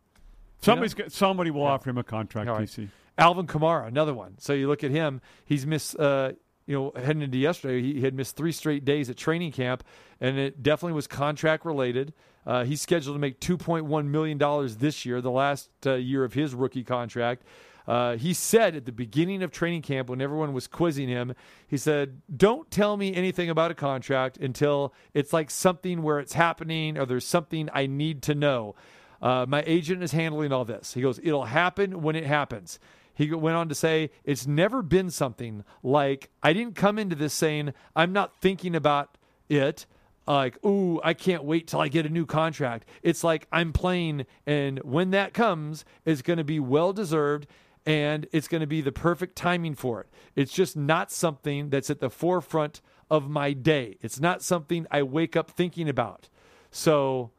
Somebody's 0.60 0.94
got, 0.94 1.12
somebody 1.12 1.50
will 1.50 1.64
offer 1.64 1.90
him 1.90 1.98
a 1.98 2.04
contract, 2.04 2.48
right. 2.48 2.68
TC. 2.68 2.88
Alvin 3.16 3.46
Kamara, 3.46 3.86
another 3.86 4.14
one. 4.14 4.36
So 4.38 4.52
you 4.52 4.68
look 4.68 4.82
at 4.82 4.90
him; 4.90 5.20
he's 5.44 5.66
missed. 5.66 5.98
Uh, 5.98 6.32
you 6.66 6.74
know, 6.74 6.92
heading 7.00 7.22
into 7.22 7.38
yesterday, 7.38 7.80
he 7.80 8.02
had 8.02 8.14
missed 8.14 8.36
three 8.36 8.52
straight 8.52 8.84
days 8.84 9.08
at 9.08 9.16
training 9.16 9.52
camp, 9.52 9.82
and 10.20 10.38
it 10.38 10.62
definitely 10.62 10.92
was 10.92 11.06
contract 11.06 11.64
related. 11.64 12.12
Uh, 12.46 12.64
he's 12.64 12.82
scheduled 12.82 13.14
to 13.14 13.18
make 13.18 13.40
two 13.40 13.56
point 13.56 13.86
one 13.86 14.10
million 14.10 14.36
dollars 14.38 14.76
this 14.76 15.06
year, 15.06 15.20
the 15.20 15.30
last 15.30 15.70
uh, 15.86 15.94
year 15.94 16.24
of 16.24 16.34
his 16.34 16.54
rookie 16.54 16.84
contract. 16.84 17.42
Uh, 17.88 18.16
he 18.16 18.32
said 18.32 18.76
at 18.76 18.84
the 18.84 18.92
beginning 18.92 19.42
of 19.42 19.50
training 19.50 19.82
camp, 19.82 20.08
when 20.08 20.20
everyone 20.20 20.52
was 20.52 20.68
quizzing 20.68 21.08
him, 21.08 21.34
he 21.66 21.76
said, 21.76 22.22
"Don't 22.36 22.70
tell 22.70 22.96
me 22.96 23.12
anything 23.14 23.50
about 23.50 23.72
a 23.72 23.74
contract 23.74 24.36
until 24.36 24.94
it's 25.14 25.32
like 25.32 25.50
something 25.50 26.02
where 26.02 26.20
it's 26.20 26.34
happening 26.34 26.96
or 26.96 27.06
there's 27.06 27.26
something 27.26 27.68
I 27.72 27.86
need 27.86 28.22
to 28.22 28.34
know." 28.34 28.76
Uh, 29.20 29.46
my 29.48 29.64
agent 29.66 30.02
is 30.02 30.12
handling 30.12 30.52
all 30.52 30.64
this. 30.64 30.94
He 30.94 31.00
goes, 31.00 31.18
it'll 31.22 31.46
happen 31.46 32.02
when 32.02 32.16
it 32.16 32.24
happens. 32.24 32.78
He 33.14 33.32
went 33.32 33.56
on 33.56 33.68
to 33.68 33.74
say, 33.74 34.10
it's 34.24 34.46
never 34.46 34.80
been 34.80 35.10
something 35.10 35.64
like, 35.82 36.30
I 36.42 36.52
didn't 36.52 36.76
come 36.76 36.98
into 36.98 37.16
this 37.16 37.34
saying, 37.34 37.74
I'm 37.96 38.12
not 38.12 38.40
thinking 38.40 38.76
about 38.76 39.18
it. 39.48 39.86
Like, 40.24 40.64
ooh, 40.64 41.00
I 41.02 41.14
can't 41.14 41.42
wait 41.42 41.66
till 41.66 41.80
I 41.80 41.88
get 41.88 42.06
a 42.06 42.10
new 42.10 42.26
contract. 42.26 42.86
It's 43.02 43.24
like 43.24 43.48
I'm 43.50 43.72
playing, 43.72 44.26
and 44.46 44.78
when 44.84 45.10
that 45.10 45.32
comes, 45.32 45.84
it's 46.04 46.22
going 46.22 46.36
to 46.36 46.44
be 46.44 46.60
well 46.60 46.92
deserved 46.92 47.48
and 47.88 48.26
it's 48.32 48.48
going 48.48 48.60
to 48.60 48.66
be 48.66 48.82
the 48.82 48.92
perfect 48.92 49.34
timing 49.34 49.74
for 49.74 50.02
it. 50.02 50.08
It's 50.36 50.52
just 50.52 50.76
not 50.76 51.10
something 51.10 51.70
that's 51.70 51.88
at 51.88 52.00
the 52.00 52.10
forefront 52.10 52.82
of 53.10 53.30
my 53.30 53.54
day. 53.54 53.96
It's 54.02 54.20
not 54.20 54.42
something 54.42 54.86
I 54.90 55.02
wake 55.02 55.36
up 55.36 55.50
thinking 55.50 55.88
about. 55.88 56.28
So 56.70 57.30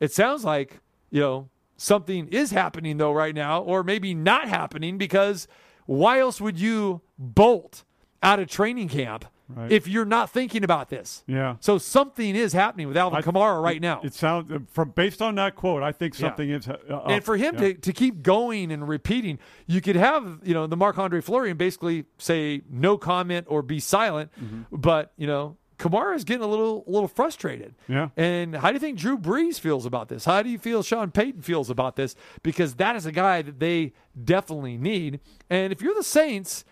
it 0.00 0.10
sounds 0.10 0.46
like, 0.46 0.80
you 1.10 1.20
know, 1.20 1.50
something 1.76 2.26
is 2.28 2.52
happening 2.52 2.96
though 2.96 3.12
right 3.12 3.34
now, 3.34 3.60
or 3.60 3.84
maybe 3.84 4.14
not 4.14 4.48
happening 4.48 4.96
because 4.96 5.46
why 5.84 6.20
else 6.20 6.40
would 6.40 6.58
you 6.58 7.02
bolt 7.18 7.84
out 8.22 8.40
of 8.40 8.48
training 8.48 8.88
camp 8.88 9.26
Right. 9.48 9.72
if 9.72 9.88
you're 9.88 10.04
not 10.04 10.30
thinking 10.30 10.62
about 10.62 10.90
this? 10.90 11.24
Yeah. 11.26 11.56
So 11.60 11.78
something 11.78 12.36
is 12.36 12.52
happening 12.52 12.86
with 12.88 12.96
Alvin 12.96 13.18
I- 13.18 13.22
Kamara 13.22 13.62
right 13.62 13.80
now. 13.80 14.00
It 14.04 14.12
sounds 14.14 14.52
from 14.72 14.90
based 14.90 15.22
on 15.22 15.34
that 15.36 15.54
quote. 15.54 15.82
I 15.82 15.92
think 15.92 16.14
Yeah. 16.18 16.28
something 16.28 16.50
is. 16.50 16.68
Uh, 16.68 16.76
and 17.06 17.24
for 17.24 17.36
him 17.36 17.54
Yeah. 17.54 17.60
to, 17.60 17.74
to 17.74 17.92
keep 17.92 18.22
going 18.22 18.70
and 18.70 18.86
repeating, 18.88 19.38
you 19.66 19.80
could 19.80 19.96
have, 19.96 20.40
you 20.42 20.52
know, 20.54 20.66
the 20.66 20.76
Marc 20.76 20.98
Andre 20.98 21.20
Fleury 21.20 21.48
and 21.50 21.58
basically 21.58 22.04
say 22.18 22.60
no 22.70 22.98
comment 22.98 23.46
or 23.48 23.62
be 23.62 23.80
silent. 23.80 24.30
Mm-hmm. 24.38 24.76
But, 24.76 25.12
you 25.16 25.26
know, 25.26 25.56
Kamara 25.78 26.16
is 26.16 26.24
getting 26.24 26.42
a 26.42 26.46
little 26.48 26.82
a 26.88 26.90
little 26.90 27.06
frustrated. 27.08 27.74
Yeah. 27.86 28.08
And 28.16 28.56
how 28.56 28.68
do 28.68 28.74
you 28.74 28.80
think 28.80 28.98
Drew 28.98 29.16
Brees 29.16 29.60
feels 29.60 29.86
about 29.86 30.08
this? 30.08 30.24
How 30.24 30.42
do 30.42 30.50
you 30.50 30.58
feel 30.58 30.82
Sean 30.82 31.10
Payton 31.12 31.42
feels 31.42 31.70
about 31.70 31.94
this? 31.96 32.16
Because 32.42 32.74
that 32.74 32.96
is 32.96 33.06
a 33.06 33.12
guy 33.12 33.42
that 33.42 33.60
they 33.60 33.92
definitely 34.24 34.76
need. 34.76 35.20
And 35.48 35.72
if 35.72 35.80
you're 35.80 35.94
the 35.94 36.02
Saints, 36.02 36.64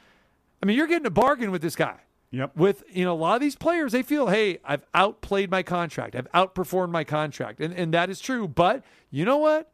I 0.60 0.66
mean, 0.66 0.76
you're 0.76 0.88
getting 0.88 1.06
a 1.06 1.10
bargain 1.10 1.52
with 1.52 1.62
this 1.62 1.76
guy 1.76 2.00
Yep. 2.32 2.56
with 2.56 2.82
you 2.92 3.04
know 3.04 3.14
a 3.14 3.16
lot 3.16 3.36
of 3.36 3.40
these 3.40 3.54
players 3.54 3.92
they 3.92 4.02
feel 4.02 4.26
hey 4.26 4.58
i've 4.64 4.84
outplayed 4.94 5.50
my 5.50 5.62
contract. 5.62 6.16
I've 6.16 6.30
outperformed 6.32 6.90
my 6.90 7.04
contract. 7.04 7.60
And, 7.60 7.72
and 7.72 7.94
that 7.94 8.10
is 8.10 8.20
true. 8.20 8.48
But 8.48 8.84
you 9.10 9.24
know 9.24 9.38
what? 9.38 9.72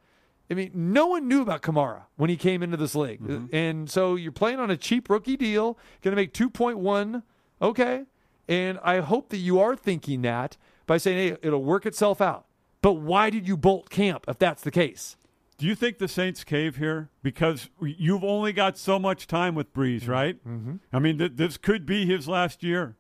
I 0.51 0.55
mean 0.55 0.71
no 0.75 1.07
one 1.07 1.29
knew 1.29 1.43
about 1.43 1.63
kamara 1.63 2.03
when 2.17 2.31
he 2.31 2.37
came 2.37 2.63
into 2.63 2.77
this 2.77 2.95
league. 2.95 3.21
Mm-hmm. 3.21 3.55
And 3.55 3.91
so 3.91 4.15
you're 4.17 4.33
playing 4.33 4.61
on 4.61 4.71
a 4.71 4.77
cheap 4.77 5.09
rookie 5.09 5.37
deal 5.37 5.79
going 6.03 6.15
to 6.15 6.21
make 6.21 6.35
2.1 6.35 7.23
okay. 7.61 8.05
And 8.49 8.79
i 8.83 9.01
hope 9.01 9.31
that 9.31 9.39
you 9.39 9.59
are 9.59 9.75
thinking 9.75 10.23
that 10.23 10.57
by 10.87 10.99
saying 10.99 11.17
hey 11.19 11.37
it'll 11.43 11.65
work 11.65 11.87
itself 11.87 12.21
out. 12.21 12.47
But 12.83 12.95
why 12.95 13.31
did 13.31 13.49
you 13.49 13.57
bolt 13.57 13.89
camp 13.91 14.25
if 14.29 14.39
that's 14.39 14.63
the 14.63 14.71
case 14.71 15.17
Do 15.63 15.69
you 15.69 15.77
think 15.77 15.99
the 15.99 16.09
Saints 16.09 16.43
cave 16.43 16.77
here 16.79 17.09
because 17.23 17.71
you've 17.81 18.25
only 18.25 18.53
got 18.53 18.77
so 18.77 18.99
much 18.99 19.29
time 19.29 19.55
with 19.55 19.73
Brees, 19.73 20.09
right? 20.09 20.37
Mm-hmm. 20.45 20.75
I 20.93 20.99
mean, 20.99 21.19
th- 21.19 21.33
this 21.37 21.57
could 21.57 21.87
be 21.87 22.05
his 22.05 22.27
last 22.27 22.65
year. 22.65 22.97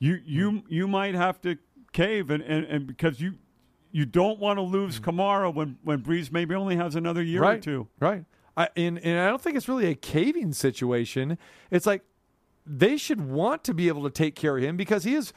You 0.00 0.18
you 0.24 0.50
Mm. 0.50 0.62
you 0.68 0.88
might 0.88 1.14
have 1.14 1.40
to 1.42 1.58
cave, 1.92 2.28
and, 2.28 2.42
and, 2.42 2.64
and 2.64 2.86
because 2.88 3.20
you 3.20 3.34
you 3.92 4.04
don't 4.04 4.40
want 4.40 4.56
to 4.58 4.62
lose 4.62 4.98
Kamara 4.98 5.54
when 5.54 5.78
when 5.84 6.02
Brees 6.02 6.32
maybe 6.32 6.56
only 6.56 6.74
has 6.74 6.96
another 6.96 7.22
year 7.22 7.40
right 7.40 7.58
or 7.58 7.62
two. 7.62 7.88
right 8.00 8.24
I, 8.56 8.68
and, 8.76 8.98
and 8.98 9.20
i 9.20 9.28
don't 9.28 9.40
think 9.40 9.56
it's 9.56 9.68
really 9.68 9.86
a 9.86 9.94
caving 9.94 10.52
situation 10.54 11.38
it's 11.70 11.86
like 11.86 12.02
they 12.66 12.96
should 12.96 13.20
want 13.30 13.62
to 13.64 13.72
be 13.74 13.86
able 13.88 14.02
to 14.02 14.10
take 14.10 14.34
care 14.34 14.56
of 14.58 14.62
him 14.64 14.76
because 14.76 15.04
he 15.04 15.14
is 15.14 15.32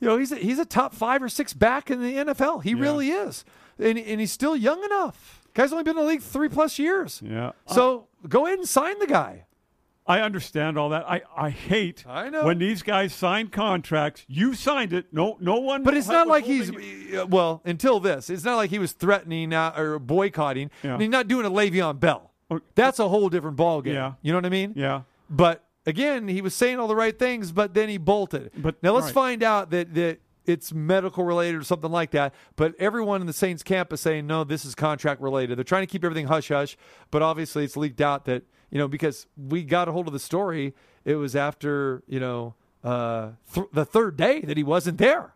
you 0.00 0.08
know 0.08 0.16
he's 0.16 0.32
a, 0.32 0.36
he's 0.36 0.58
a 0.58 0.64
top 0.64 0.94
five 0.94 1.22
or 1.22 1.28
six 1.28 1.52
back 1.52 1.90
in 1.92 2.00
the 2.02 2.14
nfl 2.14 2.62
he 2.62 2.70
Yeah. 2.70 2.80
really 2.80 3.10
is 3.10 3.44
and, 3.78 3.98
and 3.98 4.18
he's 4.20 4.32
still 4.32 4.56
young 4.56 4.82
enough 4.82 5.39
guy's 5.54 5.72
only 5.72 5.84
been 5.84 5.96
in 5.96 6.02
the 6.04 6.08
league 6.08 6.22
three 6.22 6.48
plus 6.48 6.78
years 6.78 7.22
Yeah. 7.24 7.52
so 7.66 8.08
go 8.28 8.46
ahead 8.46 8.58
and 8.58 8.68
sign 8.68 8.98
the 8.98 9.06
guy 9.06 9.44
I 10.06 10.22
understand 10.22 10.76
all 10.76 10.88
that. 10.88 11.08
I, 11.08 11.22
I 11.36 11.50
hate 11.50 12.04
I 12.04 12.30
know. 12.30 12.44
when 12.44 12.58
these 12.58 12.82
guys 12.82 13.14
sign 13.14 13.46
contracts. 13.46 14.24
You 14.26 14.54
signed 14.54 14.92
it. 14.92 15.06
No 15.12 15.36
no 15.40 15.60
one. 15.60 15.84
But 15.84 15.96
it's 15.96 16.08
not 16.08 16.26
like 16.26 16.44
he's 16.44 16.68
you- 16.68 17.20
uh, 17.22 17.26
well 17.26 17.62
until 17.64 18.00
this. 18.00 18.28
It's 18.28 18.42
not 18.42 18.56
like 18.56 18.70
he 18.70 18.80
was 18.80 18.90
threatening 18.90 19.52
uh, 19.52 19.72
or 19.76 20.00
boycotting. 20.00 20.70
Yeah. 20.82 20.98
He's 20.98 21.10
not 21.10 21.28
doing 21.28 21.46
a 21.46 21.50
Le'Veon 21.50 22.00
Bell. 22.00 22.32
Oh, 22.50 22.60
That's 22.74 22.98
a 22.98 23.08
whole 23.08 23.28
different 23.28 23.56
ballgame. 23.56 23.92
Yeah. 23.94 24.14
You 24.22 24.32
know 24.32 24.38
what 24.38 24.46
I 24.46 24.48
mean? 24.48 24.72
Yeah. 24.74 25.02
But 25.28 25.62
again, 25.86 26.26
he 26.26 26.40
was 26.40 26.56
saying 26.56 26.80
all 26.80 26.88
the 26.88 26.96
right 26.96 27.16
things, 27.16 27.52
but 27.52 27.74
then 27.74 27.88
he 27.88 27.96
bolted. 27.96 28.50
But- 28.56 28.82
now 28.82 28.94
let's 28.94 29.08
right. 29.08 29.14
find 29.14 29.42
out 29.44 29.70
that 29.70 29.94
that 29.94 30.18
it's 30.50 30.72
medical 30.72 31.24
related 31.24 31.58
or 31.60 31.64
something 31.64 31.90
like 31.90 32.10
that. 32.10 32.34
But 32.56 32.74
everyone 32.78 33.20
in 33.20 33.26
the 33.26 33.32
Saints 33.32 33.62
camp 33.62 33.92
is 33.92 34.00
saying 34.00 34.26
no, 34.26 34.44
this 34.44 34.64
is 34.64 34.74
contract 34.74 35.20
related. 35.20 35.56
They're 35.58 35.64
trying 35.64 35.82
to 35.86 35.90
keep 35.90 36.04
everything 36.04 36.26
hush 36.26 36.48
hush, 36.48 36.76
but 37.10 37.22
obviously 37.22 37.64
it's 37.64 37.76
leaked 37.76 38.00
out 38.00 38.24
that 38.26 38.42
you 38.70 38.78
know 38.78 38.88
because 38.88 39.26
we 39.36 39.62
got 39.64 39.88
a 39.88 39.92
hold 39.92 40.06
of 40.06 40.12
the 40.12 40.18
story. 40.18 40.74
It 41.04 41.14
was 41.16 41.34
after 41.36 42.02
you 42.06 42.20
know 42.20 42.54
uh, 42.84 43.30
th- 43.54 43.66
the 43.72 43.84
third 43.84 44.16
day 44.16 44.40
that 44.42 44.56
he 44.56 44.62
wasn't 44.62 44.98
there. 44.98 45.34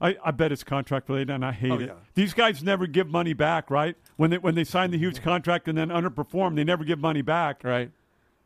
I, 0.00 0.16
I 0.24 0.30
bet 0.30 0.52
it's 0.52 0.62
contract 0.62 1.08
related, 1.08 1.30
and 1.30 1.44
I 1.44 1.50
hate 1.50 1.72
Oh, 1.72 1.78
it. 1.78 1.86
yeah. 1.88 1.92
These 2.14 2.32
guys 2.32 2.62
never 2.62 2.86
give 2.86 3.08
money 3.08 3.32
back, 3.32 3.68
right? 3.68 3.96
When 4.16 4.30
they 4.30 4.38
when 4.38 4.54
they 4.54 4.62
sign 4.64 4.90
the 4.92 4.98
huge 4.98 5.20
contract 5.22 5.66
and 5.66 5.76
then 5.76 5.88
underperform, 5.88 6.54
they 6.54 6.62
never 6.64 6.84
give 6.84 7.00
money 7.00 7.20
back. 7.22 7.64
Right. 7.64 7.90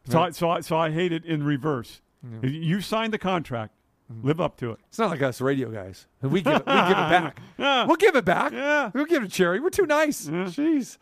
So 0.09 0.21
I, 0.23 0.31
so 0.31 0.51
I, 0.51 0.61
so 0.63 0.77
I 0.79 0.91
hate 0.91 1.13
it 1.13 1.25
in 1.25 1.43
reverse. 1.45 2.01
You 2.43 2.81
signed 2.81 3.13
the 3.13 3.19
contract, 3.19 3.73
Mm-hmm. 3.75 3.82
Live 4.23 4.41
up 4.41 4.57
to 4.59 4.73
it. 4.73 4.79
It's 4.89 4.99
not 4.99 5.11
like 5.11 5.23
us 5.23 5.41
radio 5.41 5.71
guys. 5.71 6.07
We 6.21 6.43
give 6.43 6.55
it, 6.55 6.67
we 6.67 6.73
give 6.73 6.91
it 6.91 7.11
back. 7.11 7.41
Yeah. 7.59 7.87
We'll 7.87 7.97
give 7.97 8.17
it 8.17 8.25
back. 8.25 8.53
Yeah. 8.53 8.91
We'll 8.93 9.05
give 9.05 9.23
it 9.23 9.27
to 9.27 9.33
Cherry. 9.33 9.61
We're 9.61 9.71
too 9.71 9.87
nice. 9.87 10.27
Jeez. 10.27 10.99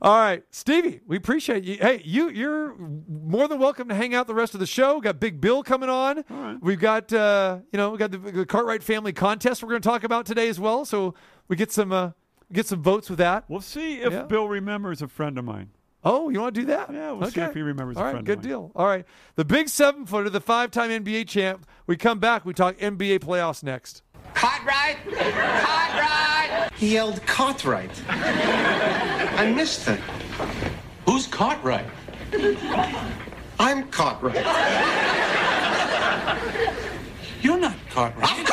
All 0.00 0.16
right, 0.16 0.44
Stevie, 0.52 1.00
we 1.08 1.16
appreciate 1.16 1.64
you. 1.64 1.76
Hey, 1.80 2.00
you 2.04 2.28
you're 2.30 2.76
more 3.08 3.48
than 3.48 3.58
welcome 3.58 3.88
to 3.88 3.94
hang 3.96 4.14
out 4.14 4.26
the 4.28 4.34
rest 4.34 4.54
of 4.54 4.60
the 4.60 4.66
show. 4.66 4.94
We 4.96 5.00
got 5.00 5.18
Big 5.18 5.40
Bill 5.40 5.62
coming 5.64 5.88
on. 5.88 6.24
We've 6.62 6.78
got 6.78 7.12
uh, 7.12 7.58
you 7.72 7.76
know 7.76 7.90
we 7.90 7.98
got 7.98 8.12
the, 8.12 8.18
the 8.18 8.46
Cartwright 8.46 8.82
family 8.82 9.12
contest 9.12 9.62
we're 9.62 9.70
going 9.70 9.82
to 9.82 9.88
talk 9.88 10.04
about 10.04 10.24
today 10.24 10.48
as 10.48 10.60
well. 10.60 10.84
So 10.84 11.14
we 11.48 11.56
get 11.56 11.72
some 11.72 11.90
uh, 11.92 12.10
get 12.52 12.66
some 12.66 12.80
votes 12.80 13.10
with 13.10 13.18
that. 13.18 13.44
We'll 13.48 13.60
see 13.60 13.96
if 14.00 14.12
Yeah. 14.12 14.22
Bill 14.22 14.48
remembers 14.48 15.02
a 15.02 15.08
friend 15.08 15.36
of 15.36 15.44
mine. 15.44 15.70
Oh, 16.10 16.30
you 16.30 16.40
want 16.40 16.54
to 16.54 16.60
do 16.62 16.66
that? 16.68 16.90
Yeah, 16.90 17.12
we'll 17.12 17.30
see 17.30 17.42
if 17.42 17.52
he 17.52 17.60
remembers 17.60 17.98
a 17.98 18.00
All 18.00 18.12
right, 18.14 18.24
good 18.24 18.40
deal. 18.40 18.72
All 18.74 18.86
right, 18.86 19.04
the 19.34 19.44
big 19.44 19.68
seven 19.68 20.06
footer, 20.06 20.30
the 20.30 20.40
five 20.40 20.70
time 20.70 20.88
NBA 20.88 21.28
champ. 21.28 21.66
We 21.86 21.98
come 21.98 22.18
back. 22.18 22.46
We 22.46 22.54
talk 22.54 22.78
NBA 22.78 23.18
playoffs 23.18 23.62
next. 23.62 24.02
Cartwright! 24.32 24.96
Cartwright! 25.04 26.72
He 26.76 26.94
yelled 26.94 27.20
Cartwright. 27.26 27.90
I 28.08 29.52
missed 29.54 29.86
it. 29.88 30.00
Who's 31.04 31.26
Cartwright? 31.26 31.86
I'm 33.60 33.86
Cartwright. 33.90 34.46
You're 37.42 37.58
not 37.58 37.76
Cartwright. 37.90 38.46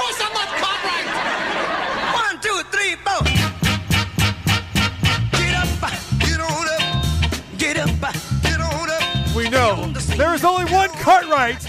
Know 9.56 9.88
there 10.18 10.34
is 10.34 10.44
only 10.44 10.70
one 10.72 10.90
Cartwright, 10.90 11.66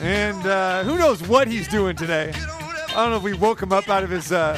and 0.00 0.46
uh, 0.46 0.82
who 0.82 0.98
knows 0.98 1.22
what 1.28 1.46
he's 1.46 1.68
doing 1.68 1.94
today. 1.94 2.32
I 2.34 2.94
don't 2.94 3.10
know 3.10 3.16
if 3.16 3.22
we 3.22 3.34
woke 3.34 3.62
him 3.62 3.72
up 3.72 3.88
out 3.88 4.02
of 4.02 4.10
his 4.10 4.32
uh, 4.32 4.56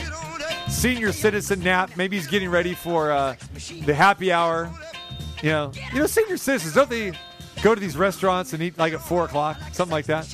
senior 0.68 1.12
citizen 1.12 1.60
nap. 1.60 1.90
Maybe 1.96 2.16
he's 2.16 2.26
getting 2.26 2.48
ready 2.48 2.74
for 2.74 3.12
uh, 3.12 3.36
the 3.84 3.94
happy 3.94 4.32
hour. 4.32 4.72
You 5.42 5.50
know, 5.50 5.72
you 5.92 6.00
know, 6.00 6.06
senior 6.06 6.38
citizens 6.38 6.74
don't 6.74 6.88
they 6.88 7.12
go 7.62 7.74
to 7.74 7.80
these 7.80 7.96
restaurants 7.96 8.54
and 8.54 8.62
eat 8.62 8.78
like 8.78 8.94
at 8.94 9.00
four 9.00 9.26
o'clock, 9.26 9.58
something 9.72 9.92
like 9.92 10.06
that? 10.06 10.24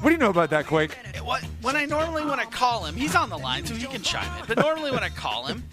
What 0.00 0.10
do 0.10 0.12
you 0.12 0.18
know 0.18 0.30
about 0.30 0.50
that, 0.50 0.66
Quake? 0.66 0.96
When 1.62 1.76
I 1.76 1.84
normally 1.84 2.24
when 2.24 2.38
I 2.38 2.44
call 2.44 2.84
him, 2.84 2.94
he's 2.94 3.16
on 3.16 3.28
the 3.28 3.38
line, 3.38 3.66
so 3.66 3.74
he 3.74 3.86
can 3.86 4.02
chime 4.02 4.40
in. 4.40 4.46
But 4.46 4.58
normally 4.58 4.92
when 4.92 5.02
I 5.02 5.08
call 5.08 5.46
him, 5.46 5.64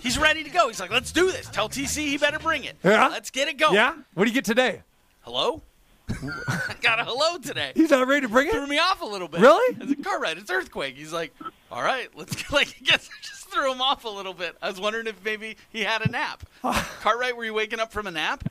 he's 0.00 0.18
ready 0.18 0.42
to 0.44 0.50
go. 0.50 0.68
He's 0.68 0.80
like, 0.80 0.90
"Let's 0.90 1.12
do 1.12 1.30
this. 1.30 1.48
Tell 1.48 1.68
TC 1.68 2.06
he 2.08 2.16
better 2.18 2.38
bring 2.38 2.64
it. 2.64 2.76
Yeah? 2.84 3.08
Let's 3.08 3.30
get 3.30 3.48
it 3.48 3.56
going." 3.58 3.74
Yeah. 3.74 3.94
What 4.14 4.24
do 4.24 4.30
you 4.30 4.34
get 4.34 4.44
today? 4.44 4.82
Hello. 5.22 5.62
I 6.10 6.74
got 6.82 6.98
a 6.98 7.04
hello 7.04 7.38
today. 7.38 7.70
He's 7.76 7.90
not 7.90 8.06
ready 8.08 8.22
to 8.22 8.28
bring 8.28 8.48
it. 8.48 8.52
threw 8.52 8.64
it. 8.64 8.68
me 8.68 8.78
off 8.78 9.00
a 9.00 9.04
little 9.06 9.28
bit. 9.28 9.40
Really? 9.40 9.76
I 9.80 9.86
said, 9.86 10.02
Cartwright, 10.04 10.38
it's 10.38 10.50
earthquake. 10.50 10.96
He's 10.96 11.12
like, 11.12 11.32
all 11.70 11.82
right, 11.82 12.08
let's 12.16 12.50
like. 12.52 12.68
I 12.80 12.84
guess 12.84 13.08
I 13.08 13.22
just 13.22 13.48
threw 13.48 13.70
him 13.72 13.80
off 13.80 14.04
a 14.04 14.08
little 14.08 14.34
bit. 14.34 14.56
I 14.60 14.68
was 14.68 14.80
wondering 14.80 15.06
if 15.06 15.24
maybe 15.24 15.56
he 15.70 15.82
had 15.82 16.02
a 16.04 16.10
nap. 16.10 16.42
Cartwright, 16.62 17.36
were 17.36 17.44
you 17.44 17.54
waking 17.54 17.78
up 17.80 17.92
from 17.92 18.06
a 18.08 18.10
nap? 18.10 18.42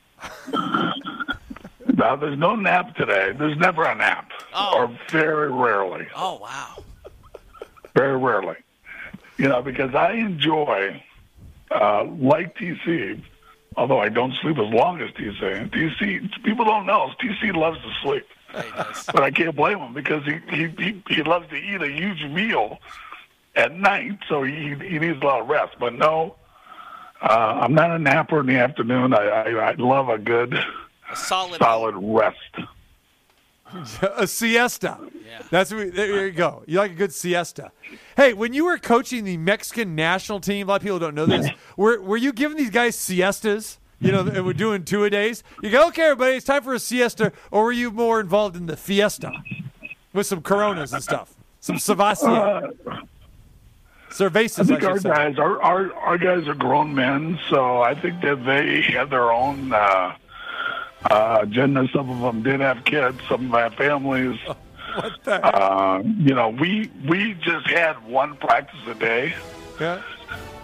No, 0.54 2.16
there's 2.16 2.38
no 2.40 2.56
nap 2.56 2.96
today. 2.96 3.34
There's 3.38 3.58
never 3.58 3.84
a 3.84 3.94
nap, 3.96 4.32
Oh. 4.54 4.78
or 4.78 4.98
very 5.10 5.52
rarely, 5.52 6.08
Oh 6.16 6.38
wow. 6.40 6.84
very 7.94 8.18
rarely. 8.18 8.56
You 9.38 9.50
know, 9.50 9.62
because 9.62 9.94
I 9.96 10.14
enjoy, 10.14 11.04
uh, 11.72 12.04
like 12.06 12.56
TC, 12.58 13.22
although 13.78 14.00
I 14.00 14.10
don't 14.10 14.34
sleep 14.42 14.58
as 14.58 14.72
long 14.74 15.02
as 15.02 15.12
TC. 15.12 15.70
TC, 15.72 16.44
people 16.44 16.66
don't 16.66 16.86
know, 16.86 17.12
TC 17.22 17.56
loves 17.56 17.80
to 17.82 17.92
sleep, 18.04 18.26
Yeah, 18.54 18.62
he 18.64 18.72
does. 18.72 19.06
but 19.14 19.24
I 19.24 19.32
can't 19.32 19.56
blame 19.56 19.80
him 19.80 19.94
because 19.94 20.24
he 20.26 20.40
he 20.50 20.68
he, 20.84 21.04
he 21.10 21.24
loves 21.24 21.48
to 21.50 21.56
eat 21.56 21.82
a 21.82 21.88
huge 21.90 22.24
meal 22.26 22.80
at 23.56 23.76
night, 23.78 24.20
so 24.28 24.44
he 24.44 24.76
he 24.76 25.00
needs 25.00 25.22
a 25.22 25.26
lot 25.26 25.42
of 25.42 25.48
rest. 25.48 25.76
But 25.80 25.94
no. 25.96 26.36
Uh, 27.22 27.60
I'm 27.64 27.74
not 27.74 27.92
a 27.92 28.00
napper 28.00 28.40
in 28.40 28.46
the 28.46 28.56
afternoon. 28.56 29.14
I, 29.14 29.26
I, 29.28 29.50
I 29.50 29.72
love 29.74 30.08
a 30.08 30.18
good, 30.18 30.54
A 31.12 31.16
solid. 31.18 31.58
solid 31.60 31.96
rest. 31.98 32.38
a 34.18 34.28
siesta. 34.28 34.98
Yeah. 35.26 35.42
That's 35.50 35.72
what 35.72 35.86
we, 35.86 35.90
there 35.90 36.28
you 36.28 36.32
go. 36.32 36.64
You 36.66 36.80
like 36.80 36.92
a 36.92 36.96
good 36.96 37.14
siesta. 37.14 37.72
Hey, 38.16 38.34
when 38.34 38.54
you 38.54 38.66
were 38.66 38.78
coaching 38.78 39.24
the 39.24 39.38
Mexican 39.38 39.96
national 39.96 40.40
team, 40.40 40.68
a 40.68 40.72
lot 40.72 40.76
of 40.78 40.84
people 40.84 41.00
don't 41.00 41.16
know 41.16 41.26
this. 41.26 41.50
Were 41.78 42.02
were 42.02 42.18
you 42.18 42.34
giving 42.34 42.58
these 42.58 42.70
guys 42.70 42.96
siestas? 42.96 43.80
You 44.02 44.14
know, 44.14 44.22
and 44.22 44.46
we're 44.46 44.54
doing 44.54 44.86
two 44.86 45.04
a 45.04 45.10
days. 45.10 45.44
You 45.62 45.70
go, 45.70 45.88
okay, 45.88 46.04
everybody, 46.04 46.38
it's 46.38 46.46
time 46.46 46.64
for 46.64 46.74
a 46.74 46.80
siesta. 46.80 47.34
Or 47.52 47.66
were 47.66 47.72
you 47.74 47.92
more 47.92 48.22
involved 48.22 48.56
in 48.56 48.66
the 48.66 48.78
fiesta 48.78 49.32
with 50.14 50.26
some 50.26 50.42
Coronas 50.42 50.94
and 50.94 51.04
stuff, 51.04 51.36
some 51.60 51.76
Savasia, 51.76 52.74
I 52.88 53.02
cervezas? 54.10 54.60
I 54.62 54.64
think 54.64 54.84
our 54.84 55.00
say. 55.00 55.10
guys, 55.10 55.38
our, 55.38 55.62
our 55.62 55.94
our 55.94 56.18
guys 56.18 56.48
are 56.48 56.56
grown 56.56 56.96
men, 56.96 57.40
so 57.50 57.82
I 57.82 57.94
think 57.94 58.22
that 58.22 58.46
they 58.46 58.82
have 58.94 59.10
their 59.10 59.34
own 59.34 59.74
uh, 59.74 60.16
uh, 61.10 61.40
agenda. 61.42 61.88
Some 61.94 62.10
of 62.10 62.20
them 62.22 62.44
did 62.44 62.60
have 62.60 62.84
kids. 62.86 63.20
Some 63.28 63.46
of 63.46 63.52
them 63.52 63.60
have 63.60 63.74
families. 63.76 64.40
What 64.96 65.24
the? 65.24 65.46
Uh, 65.46 66.02
you 66.18 66.34
know, 66.34 66.50
we 66.50 66.90
we 67.08 67.36
just 67.36 67.68
had 67.70 68.04
one 68.08 68.36
practice 68.38 68.80
a 68.88 68.96
day, 68.96 69.36
Yeah. 69.80 70.02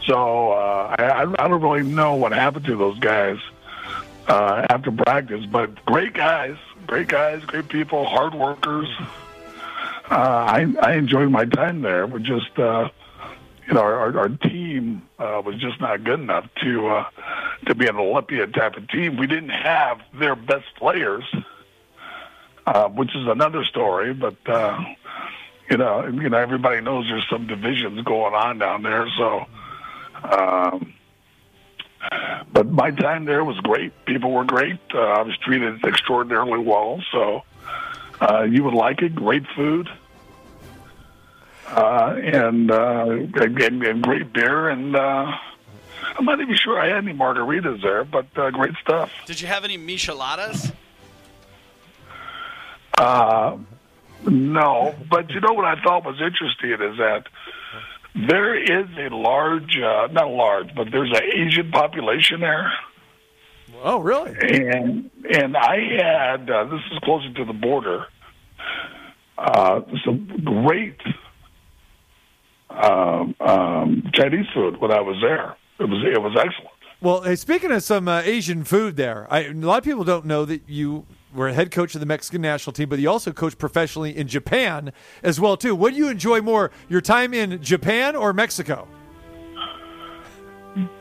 so 0.08 0.52
uh, 0.52 0.96
I 0.98 1.22
I 1.44 1.48
don't 1.48 1.62
really 1.62 1.84
know 1.84 2.16
what 2.16 2.32
happened 2.32 2.66
to 2.66 2.76
those 2.76 2.98
guys 2.98 3.38
uh, 4.28 4.66
after 4.72 4.92
practice. 4.92 5.46
But 5.46 5.86
great 5.86 6.14
guys, 6.16 6.58
great 6.88 7.08
guys, 7.08 7.46
great 7.46 7.70
people, 7.70 8.04
hard 8.06 8.34
workers. 8.34 8.90
Uh, 10.10 10.16
I 10.16 10.74
I 10.82 10.94
enjoyed 10.94 11.30
my 11.30 11.46
time 11.46 11.82
there. 11.84 12.08
We're 12.08 12.18
just. 12.18 12.58
Uh, 12.58 12.90
you 13.68 13.74
know, 13.74 13.82
our, 13.82 14.18
our 14.18 14.30
team 14.30 15.02
uh, 15.18 15.42
was 15.44 15.56
just 15.60 15.82
not 15.82 16.04
good 16.04 16.20
enough 16.20 16.48
to 16.64 16.88
uh, 16.88 17.06
to 17.66 17.76
be 17.76 17.88
an 17.88 17.96
Olympia 17.96 18.48
type 18.48 18.78
of 18.78 18.88
team. 18.90 19.18
We 19.18 19.28
didn't 19.28 19.50
have 19.50 20.02
their 20.14 20.36
best 20.36 20.66
players, 20.78 21.24
uh, 22.68 22.90
which 22.90 23.16
is 23.16 23.28
another 23.28 23.64
story. 23.64 24.14
But 24.14 24.38
uh, 24.48 24.80
you 25.70 25.78
know, 25.78 26.06
you 26.06 26.30
know, 26.30 26.38
everybody 26.38 26.82
knows 26.82 27.08
there's 27.08 27.28
some 27.30 27.48
divisions 27.48 28.02
going 28.04 28.36
on 28.36 28.60
down 28.60 28.84
there. 28.84 29.08
So, 29.18 29.46
um, 30.24 30.94
but 32.54 32.68
my 32.68 32.92
time 32.92 33.26
there 33.26 33.44
was 33.44 33.58
great. 33.62 33.94
People 34.06 34.32
were 34.32 34.46
great. 34.46 34.80
Uh, 34.94 35.00
I 35.00 35.22
was 35.24 35.36
treated 35.38 35.84
extraordinarily 35.84 36.60
well. 36.60 37.02
So, 37.12 37.44
uh, 38.22 38.44
you 38.44 38.64
would 38.64 38.76
like 38.76 39.02
it. 39.02 39.16
Great 39.16 39.44
food 39.56 39.90
uh, 41.68 42.16
and, 42.18 42.72
uh, 42.72 43.06
and, 43.08 43.62
and 43.62 43.84
and 43.84 44.04
great 44.04 44.34
beer. 44.34 44.70
And 44.70 44.96
uh, 44.96 45.32
I'm 46.18 46.26
not 46.26 46.40
even 46.42 46.56
sure 46.56 46.80
I 46.80 46.88
had 46.88 46.98
any 46.98 47.14
margaritas 47.14 47.82
there, 47.82 48.04
but 48.04 48.28
uh, 48.38 48.52
great 48.52 48.76
stuff. 48.82 49.12
Did 49.26 49.42
you 49.42 49.48
have 49.48 49.64
any 49.64 49.78
micheladas? 49.78 50.74
Uh, 52.98 53.58
no, 54.26 54.96
but 55.10 55.30
you 55.32 55.42
know 55.42 55.54
what 55.54 55.66
I 55.66 55.82
thought 55.82 56.06
was 56.06 56.22
interesting 56.22 56.72
is 56.72 56.98
that 56.98 57.26
there 58.16 58.56
is 58.56 58.88
a 58.98 59.14
large, 59.14 59.78
uh, 59.78 60.08
not 60.12 60.30
large, 60.30 60.74
but 60.74 60.90
there's 60.92 61.12
an 61.12 61.24
Asian 61.24 61.72
population 61.72 62.40
there. 62.40 62.72
Oh, 63.84 64.00
really? 64.00 64.32
and 64.40 65.10
and 65.30 65.58
I 65.58 65.78
had 65.98 66.50
uh, 66.50 66.64
this 66.66 66.80
is 66.92 67.00
closer 67.00 67.34
to 67.34 67.46
the 67.46 67.54
border. 67.54 68.06
Uh, 69.38 69.82
some 70.06 70.28
great 70.66 70.98
um, 72.76 73.36
um, 73.40 74.10
Chinese 74.14 74.48
food 74.54 74.80
when 74.80 74.92
I 74.92 75.02
was 75.02 75.18
there. 75.22 75.56
It 75.80 75.90
was 75.90 76.04
it 76.06 76.22
was 76.22 76.36
excellent. 76.38 76.72
Well, 77.02 77.22
hey, 77.22 77.36
speaking 77.36 77.72
of 77.72 77.84
some 77.84 78.08
uh, 78.08 78.22
Asian 78.22 78.64
food 78.64 78.96
there, 78.96 79.28
I, 79.30 79.42
a 79.42 79.54
lot 79.54 79.78
of 79.78 79.84
people 79.84 80.04
don't 80.04 80.26
know 80.26 80.46
that 80.46 80.64
you 80.68 81.06
were 81.34 81.50
a 81.50 81.54
head 81.54 81.70
coach 81.70 81.94
of 81.94 82.00
the 82.00 82.06
Mexican 82.06 82.42
national 82.42 82.74
team, 82.74 82.90
but 82.90 83.00
you 83.00 83.10
also 83.10 83.32
coached 83.34 83.58
professionally 83.58 84.16
in 84.16 84.28
Japan 84.28 84.94
as 85.22 85.40
well 85.40 85.58
too. 85.58 85.76
What 85.76 85.92
do 85.92 85.98
you 85.98 86.08
enjoy 86.08 86.42
more, 86.42 86.72
your 86.88 87.02
time 87.02 87.34
in 87.34 87.62
Japan 87.62 88.16
or 88.16 88.32
Mexico? 88.34 88.88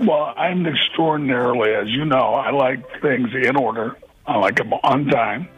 Well, 0.01 0.35
I'm 0.37 0.67
extraordinarily, 0.67 1.75
as 1.75 1.89
you 1.89 2.05
know, 2.05 2.35
I 2.35 2.51
like 2.51 3.01
things 3.01 3.31
in 3.35 3.57
order. 3.57 3.97
I 4.27 4.37
like 4.39 4.57
them 4.57 4.73
on 4.73 5.07
time. 5.07 5.49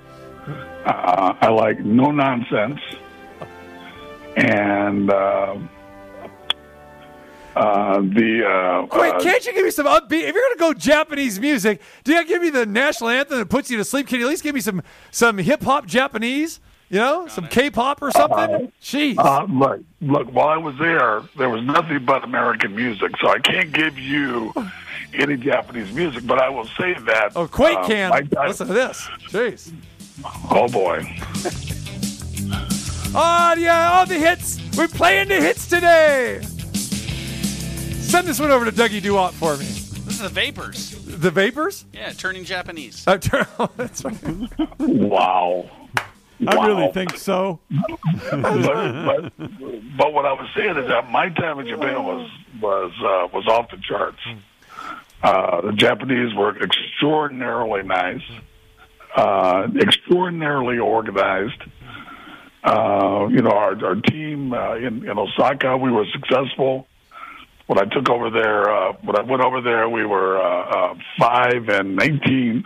Uh, 0.46 1.34
I 1.40 1.48
like 1.48 1.80
no 1.80 2.10
nonsense. 2.10 2.80
And 4.36 5.10
uh, 5.10 5.56
uh, 7.56 8.00
the. 8.00 8.46
Uh, 8.46 8.98
Wait, 9.00 9.14
uh, 9.14 9.20
can't 9.20 9.44
you 9.46 9.52
give 9.54 9.64
me 9.64 9.70
some 9.70 9.86
upbeat? 9.86 10.22
If 10.28 10.34
you're 10.34 10.42
going 10.42 10.52
to 10.54 10.58
go 10.58 10.72
Japanese 10.74 11.40
music, 11.40 11.80
do 12.04 12.12
you 12.12 12.24
give 12.26 12.42
me 12.42 12.50
the 12.50 12.66
national 12.66 13.10
anthem 13.10 13.38
that 13.38 13.46
puts 13.48 13.70
you 13.70 13.76
to 13.78 13.84
sleep? 13.84 14.06
Can 14.08 14.20
you 14.20 14.26
at 14.26 14.28
least 14.28 14.42
give 14.42 14.54
me 14.54 14.60
some 14.60 14.82
some 15.10 15.38
hip 15.38 15.62
hop 15.62 15.86
Japanese? 15.86 16.60
You 16.88 16.98
know, 16.98 17.26
some 17.26 17.48
K-pop 17.48 18.00
or 18.00 18.12
something. 18.12 18.70
Jeez. 18.80 19.18
Uh, 19.18 19.44
look, 19.50 19.80
look. 20.00 20.32
While 20.32 20.48
I 20.50 20.56
was 20.56 20.76
there, 20.78 21.20
there 21.36 21.50
was 21.50 21.64
nothing 21.64 22.04
but 22.04 22.22
American 22.22 22.76
music, 22.76 23.10
so 23.20 23.28
I 23.28 23.40
can't 23.40 23.72
give 23.72 23.98
you 23.98 24.54
any 25.14 25.36
Japanese 25.36 25.92
music. 25.92 26.24
But 26.26 26.40
I 26.40 26.48
will 26.48 26.66
say 26.66 26.94
that. 26.94 27.32
oh, 27.34 27.48
Quake 27.48 27.76
uh, 27.78 27.86
can. 27.88 28.10
my 28.10 28.20
time- 28.22 28.46
Listen 28.48 28.68
to 28.68 28.72
this. 28.72 29.08
Jeez. 29.30 29.72
Oh 30.50 30.68
boy. 30.68 31.04
Oh 33.18 33.54
yeah, 33.58 33.92
all 33.92 34.06
the 34.06 34.14
hits. 34.18 34.60
We're 34.76 34.86
playing 34.88 35.28
the 35.28 35.40
hits 35.40 35.66
today. 35.66 36.40
Send 38.06 38.26
this 38.28 38.38
one 38.40 38.50
over 38.50 38.64
to 38.64 38.72
Dougie 38.72 39.00
Duop 39.02 39.32
for 39.32 39.52
me. 39.56 39.64
This 39.64 40.14
is 40.14 40.18
the 40.20 40.28
Vapors. 40.28 40.90
The 41.04 41.30
Vapors? 41.30 41.84
Yeah, 41.92 42.12
turning 42.12 42.44
Japanese. 42.44 43.06
Uh, 43.06 43.18
turn- 43.18 43.46
oh, 43.58 43.68
that's 43.76 44.04
right. 44.04 44.14
Wow. 44.78 45.68
I 46.46 46.66
really 46.66 46.82
Wow. 46.84 46.92
think 46.92 47.16
so. 47.16 47.58
but, 47.70 48.30
but, 48.30 49.32
but 49.38 50.12
what 50.12 50.24
I 50.26 50.32
was 50.32 50.48
saying 50.56 50.76
is 50.76 50.86
that 50.88 51.10
my 51.10 51.30
time 51.30 51.58
in 51.60 51.66
Japan 51.66 52.04
was 52.04 52.30
was 52.60 52.92
uh, 53.00 53.28
was 53.34 53.46
off 53.48 53.70
the 53.70 53.78
charts. 53.78 54.18
Uh, 55.22 55.62
the 55.62 55.72
Japanese 55.72 56.34
were 56.34 56.56
extraordinarily 56.62 57.82
nice, 57.82 58.22
uh, 59.16 59.66
extraordinarily 59.80 60.78
organized. 60.78 61.60
Uh, 62.62 63.26
you 63.30 63.40
know, 63.42 63.50
our 63.50 63.84
our 63.84 63.94
team 63.96 64.52
uh, 64.52 64.74
in, 64.76 65.08
in 65.08 65.18
Osaka, 65.18 65.76
we 65.76 65.90
were 65.90 66.04
successful. 66.12 66.86
When 67.66 67.78
I 67.80 67.84
took 67.84 68.08
over 68.08 68.30
there, 68.30 68.70
uh, 68.70 68.92
when 69.02 69.18
I 69.18 69.22
went 69.22 69.42
over 69.42 69.60
there, 69.60 69.88
we 69.88 70.06
were 70.06 70.40
uh, 70.40 70.92
uh, 70.92 70.94
five 71.18 71.68
and 71.68 71.96
nineteen. 71.96 72.64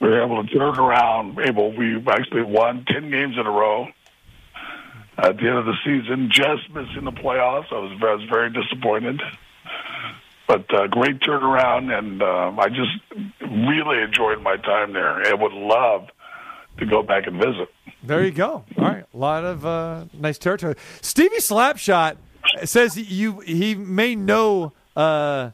We 0.00 0.08
were 0.08 0.22
able 0.22 0.44
to 0.44 0.50
turn 0.52 0.78
around. 0.78 1.38
Able, 1.40 1.74
we 1.74 1.96
actually 2.08 2.42
won 2.42 2.84
ten 2.86 3.10
games 3.10 3.36
in 3.38 3.46
a 3.46 3.50
row 3.50 3.88
at 5.18 5.36
the 5.36 5.46
end 5.46 5.58
of 5.58 5.66
the 5.66 5.76
season, 5.84 6.30
just 6.30 6.68
missing 6.74 7.04
the 7.04 7.12
playoffs. 7.12 7.72
I 7.72 7.78
was, 7.78 7.98
I 8.02 8.14
was 8.14 8.24
very 8.30 8.50
disappointed. 8.50 9.20
But 10.48 10.74
uh, 10.74 10.86
great 10.88 11.20
turnaround, 11.20 11.96
and 11.96 12.22
uh, 12.22 12.52
I 12.58 12.68
just 12.68 12.90
really 13.40 14.02
enjoyed 14.02 14.42
my 14.42 14.56
time 14.56 14.92
there. 14.92 15.20
and 15.22 15.40
would 15.40 15.52
love 15.52 16.08
to 16.78 16.86
go 16.86 17.02
back 17.02 17.26
and 17.26 17.36
visit. 17.36 17.68
There 18.02 18.24
you 18.24 18.32
go. 18.32 18.64
All 18.76 18.84
right, 18.84 19.04
a 19.14 19.16
lot 19.16 19.44
of 19.44 19.64
uh, 19.64 20.04
nice 20.12 20.38
territory. 20.38 20.74
Stevie 21.00 21.36
Slapshot 21.36 22.16
says 22.64 22.96
you 22.96 23.40
he 23.40 23.74
may 23.74 24.14
know 24.14 24.72
uh, 24.96 25.50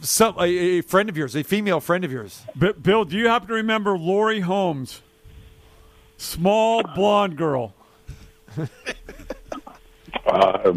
some 0.00 0.34
a, 0.38 0.42
a 0.44 0.80
friend 0.82 1.08
of 1.08 1.16
yours, 1.16 1.34
a 1.36 1.42
female 1.42 1.80
friend 1.80 2.04
of 2.04 2.12
yours. 2.12 2.42
B- 2.58 2.72
Bill, 2.72 3.04
do 3.04 3.16
you 3.16 3.28
happen 3.28 3.48
to 3.48 3.54
remember 3.54 3.96
Lori 3.98 4.40
Holmes? 4.40 5.02
Small 6.16 6.82
blonde 6.94 7.36
girl. 7.36 7.74
Uh, 10.26 10.72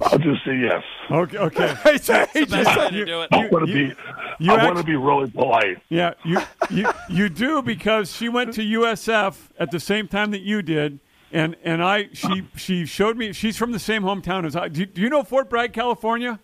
I'll 0.00 0.18
just 0.18 0.44
say 0.44 0.56
yes. 0.58 0.82
Okay. 1.10 1.38
Okay. 1.38 1.74
He 1.84 1.98
just- 1.98 2.30
he 2.32 2.44
Best 2.44 2.50
just- 2.50 2.78
way 2.78 2.90
to 2.90 3.04
do 3.04 3.22
it. 3.22 3.28
I 3.32 3.48
want 3.48 3.66
to 3.66 3.72
you- 3.72 3.88
be. 3.88 3.94
you 4.38 4.52
I 4.52 4.64
want 4.64 4.76
act- 4.78 4.78
to 4.78 4.84
be 4.84 4.96
really 4.96 5.30
polite. 5.30 5.78
Yeah, 5.88 6.14
you 6.24 6.40
you 6.70 6.88
you 7.08 7.28
do 7.28 7.62
because 7.62 8.14
she 8.14 8.28
went 8.28 8.54
to 8.54 8.62
USF 8.62 9.48
at 9.58 9.70
the 9.70 9.80
same 9.80 10.08
time 10.08 10.30
that 10.30 10.40
you 10.40 10.62
did, 10.62 10.98
and 11.32 11.56
and 11.64 11.82
I 11.82 12.08
she 12.12 12.46
she 12.56 12.86
showed 12.86 13.16
me 13.16 13.32
she's 13.32 13.56
from 13.56 13.72
the 13.72 13.78
same 13.78 14.02
hometown 14.02 14.44
as 14.46 14.56
I. 14.56 14.68
Do, 14.68 14.84
do 14.86 15.00
you 15.00 15.08
know 15.08 15.22
Fort 15.22 15.48
Bragg, 15.50 15.72
California? 15.72 16.38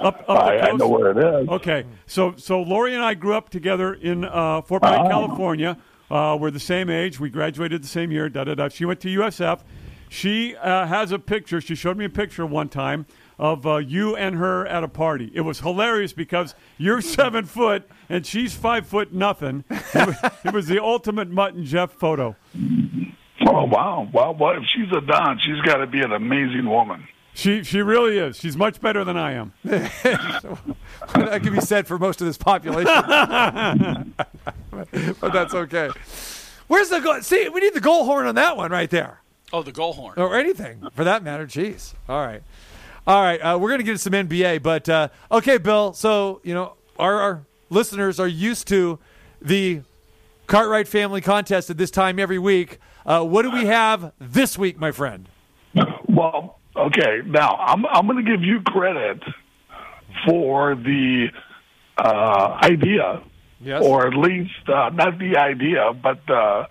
Up 0.00 0.16
up 0.20 0.26
the 0.26 0.32
I, 0.32 0.68
I 0.68 0.72
know 0.72 0.88
where 0.88 1.10
it 1.10 1.18
is. 1.42 1.48
Okay, 1.48 1.84
so 2.06 2.34
so 2.36 2.60
Lori 2.62 2.94
and 2.94 3.04
I 3.04 3.14
grew 3.14 3.34
up 3.34 3.48
together 3.50 3.94
in 3.94 4.24
uh, 4.24 4.60
Fort 4.62 4.82
Bragg, 4.82 5.00
Ah. 5.00 5.08
California. 5.08 5.78
Uh, 6.10 6.36
we're 6.38 6.50
the 6.50 6.60
same 6.60 6.90
age. 6.90 7.18
We 7.18 7.30
graduated 7.30 7.82
the 7.82 7.88
same 7.88 8.10
year. 8.10 8.28
Da 8.28 8.44
da 8.44 8.54
da. 8.54 8.68
She 8.68 8.84
went 8.84 9.00
to 9.00 9.08
USF. 9.08 9.60
She 10.08 10.54
uh, 10.56 10.86
has 10.86 11.12
a 11.12 11.18
picture. 11.18 11.60
She 11.60 11.74
showed 11.74 11.96
me 11.96 12.04
a 12.04 12.10
picture 12.10 12.44
one 12.46 12.68
time 12.68 13.06
of 13.36 13.66
uh, 13.66 13.78
you 13.78 14.14
and 14.14 14.36
her 14.36 14.64
at 14.66 14.84
a 14.84 14.88
party. 14.88 15.30
It 15.34 15.40
was 15.40 15.60
hilarious 15.60 16.12
because 16.12 16.54
you're 16.78 17.00
seven 17.18 17.46
foot 17.46 17.88
and 18.08 18.24
she's 18.24 18.54
five 18.54 18.86
foot 18.86 19.12
nothing. 19.12 19.64
It 19.70 20.06
was, 20.06 20.16
it 20.44 20.52
was 20.52 20.66
the 20.68 20.80
ultimate 20.80 21.30
Mutt 21.30 21.54
and 21.54 21.64
Jeff 21.64 21.92
photo. 21.92 22.36
Oh 23.56 23.66
wow! 23.66 24.08
Well, 24.12 24.34
well, 24.34 24.56
if 24.56 24.64
she's 24.64 24.90
a 24.90 25.00
don, 25.00 25.38
she's 25.38 25.60
got 25.60 25.76
to 25.76 25.86
be 25.86 26.00
an 26.00 26.10
amazing 26.10 26.68
woman. 26.68 27.06
She 27.34 27.62
she 27.62 27.82
really 27.82 28.18
is. 28.18 28.36
She's 28.36 28.56
much 28.56 28.80
better 28.80 29.04
than 29.04 29.16
I 29.16 29.32
am. 29.32 29.52
that 29.62 31.40
could 31.40 31.52
be 31.52 31.60
said 31.60 31.86
for 31.86 31.96
most 31.96 32.20
of 32.20 32.26
this 32.26 32.36
population, 32.36 32.92
but 34.72 35.32
that's 35.32 35.54
okay. 35.54 35.90
Where's 36.66 36.88
the 36.88 36.98
goal? 36.98 37.22
See, 37.22 37.48
we 37.48 37.60
need 37.60 37.74
the 37.74 37.80
goal 37.80 38.04
horn 38.04 38.26
on 38.26 38.34
that 38.34 38.56
one 38.56 38.72
right 38.72 38.90
there. 38.90 39.20
Oh, 39.52 39.62
the 39.62 39.70
goal 39.70 39.92
horn. 39.92 40.14
or 40.16 40.36
anything 40.36 40.88
for 40.96 41.04
that 41.04 41.22
matter. 41.22 41.46
Jeez. 41.46 41.94
All 42.08 42.26
right. 42.26 42.42
All 43.06 43.22
right. 43.22 43.38
Uh, 43.38 43.56
we're 43.60 43.68
going 43.68 43.78
to 43.78 43.84
get 43.84 43.92
into 43.92 44.02
some 44.02 44.14
NBA, 44.14 44.64
but 44.64 44.88
uh, 44.88 45.08
okay, 45.30 45.58
Bill. 45.58 45.92
So, 45.92 46.40
you 46.42 46.54
know, 46.54 46.72
our, 46.98 47.20
our 47.20 47.42
listeners 47.70 48.18
are 48.18 48.26
used 48.26 48.66
to 48.68 48.98
the 49.40 49.82
Cartwright 50.48 50.88
family 50.88 51.20
contest 51.20 51.70
at 51.70 51.76
this 51.76 51.92
time 51.92 52.18
every 52.18 52.38
week. 52.38 52.80
Uh, 53.06 53.22
what 53.22 53.42
do 53.42 53.50
we 53.50 53.66
have 53.66 54.12
this 54.18 54.56
week, 54.56 54.78
my 54.78 54.90
friend? 54.90 55.28
Well, 56.08 56.58
okay. 56.76 57.20
Now 57.26 57.56
I'm 57.56 57.84
I'm 57.86 58.06
going 58.06 58.24
to 58.24 58.30
give 58.30 58.42
you 58.42 58.60
credit 58.62 59.22
for 60.26 60.74
the 60.74 61.28
uh, 61.98 62.58
idea, 62.62 63.22
Yes. 63.60 63.82
or 63.84 64.06
at 64.06 64.14
least 64.14 64.68
uh, 64.68 64.90
not 64.90 65.18
the 65.18 65.36
idea, 65.36 65.92
but 65.92 66.20
uh, 66.30 66.66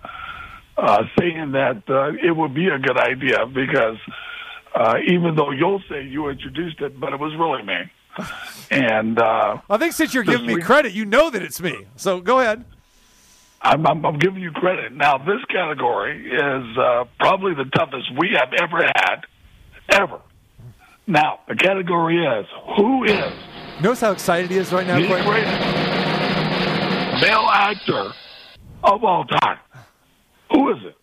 uh, 0.76 1.02
saying 1.18 1.52
that 1.52 1.82
uh, 1.88 2.12
it 2.22 2.34
would 2.36 2.54
be 2.54 2.68
a 2.68 2.78
good 2.78 2.98
idea 2.98 3.46
because 3.46 3.98
uh, 4.74 4.94
even 5.06 5.36
though 5.36 5.50
you'll 5.52 5.82
say 5.88 6.02
you 6.04 6.28
introduced 6.28 6.80
it, 6.80 6.98
but 6.98 7.12
it 7.12 7.20
was 7.20 7.32
really 7.36 7.62
me. 7.62 7.90
And 8.70 9.18
uh, 9.18 9.58
I 9.68 9.76
think 9.76 9.92
since 9.92 10.14
you're 10.14 10.24
giving 10.24 10.46
me 10.46 10.60
credit, 10.60 10.92
you 10.92 11.04
know 11.04 11.30
that 11.30 11.42
it's 11.42 11.60
me. 11.60 11.86
So 11.96 12.20
go 12.20 12.40
ahead. 12.40 12.64
I'm, 13.64 13.86
I'm, 13.86 14.04
I'm 14.04 14.18
giving 14.18 14.42
you 14.42 14.50
credit. 14.50 14.92
Now, 14.92 15.16
this 15.18 15.42
category 15.50 16.26
is 16.30 16.78
uh, 16.78 17.04
probably 17.18 17.54
the 17.54 17.64
toughest 17.74 18.10
we 18.18 18.30
have 18.38 18.52
ever 18.60 18.84
had, 18.84 19.20
ever. 19.90 20.20
Now, 21.06 21.40
the 21.48 21.54
category 21.56 22.24
is 22.24 22.46
who 22.76 23.04
is 23.04 23.32
Notice 23.82 24.00
how 24.00 24.12
excited 24.12 24.50
he 24.50 24.56
is 24.58 24.72
right 24.72 24.86
now. 24.86 25.00
the 25.00 25.06
Quentin? 25.06 25.26
greatest 25.26 25.60
male 27.22 27.48
actor 27.52 28.12
of 28.84 29.02
all 29.04 29.24
time? 29.24 29.58
Who 30.52 30.70
is 30.70 30.78
it? 30.84 30.96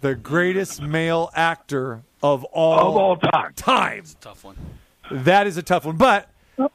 The 0.00 0.14
greatest 0.14 0.82
male 0.82 1.30
actor 1.34 2.02
of 2.22 2.44
all, 2.44 2.78
Of 2.90 2.96
all 2.96 3.16
time. 3.16 3.52
time. 3.54 3.96
That's 3.98 4.12
a 4.12 4.16
tough 4.16 4.44
one. 4.44 4.56
That 5.10 5.46
is 5.46 5.56
a 5.56 5.62
tough 5.62 5.84
one. 5.86 5.96
But 5.96 6.28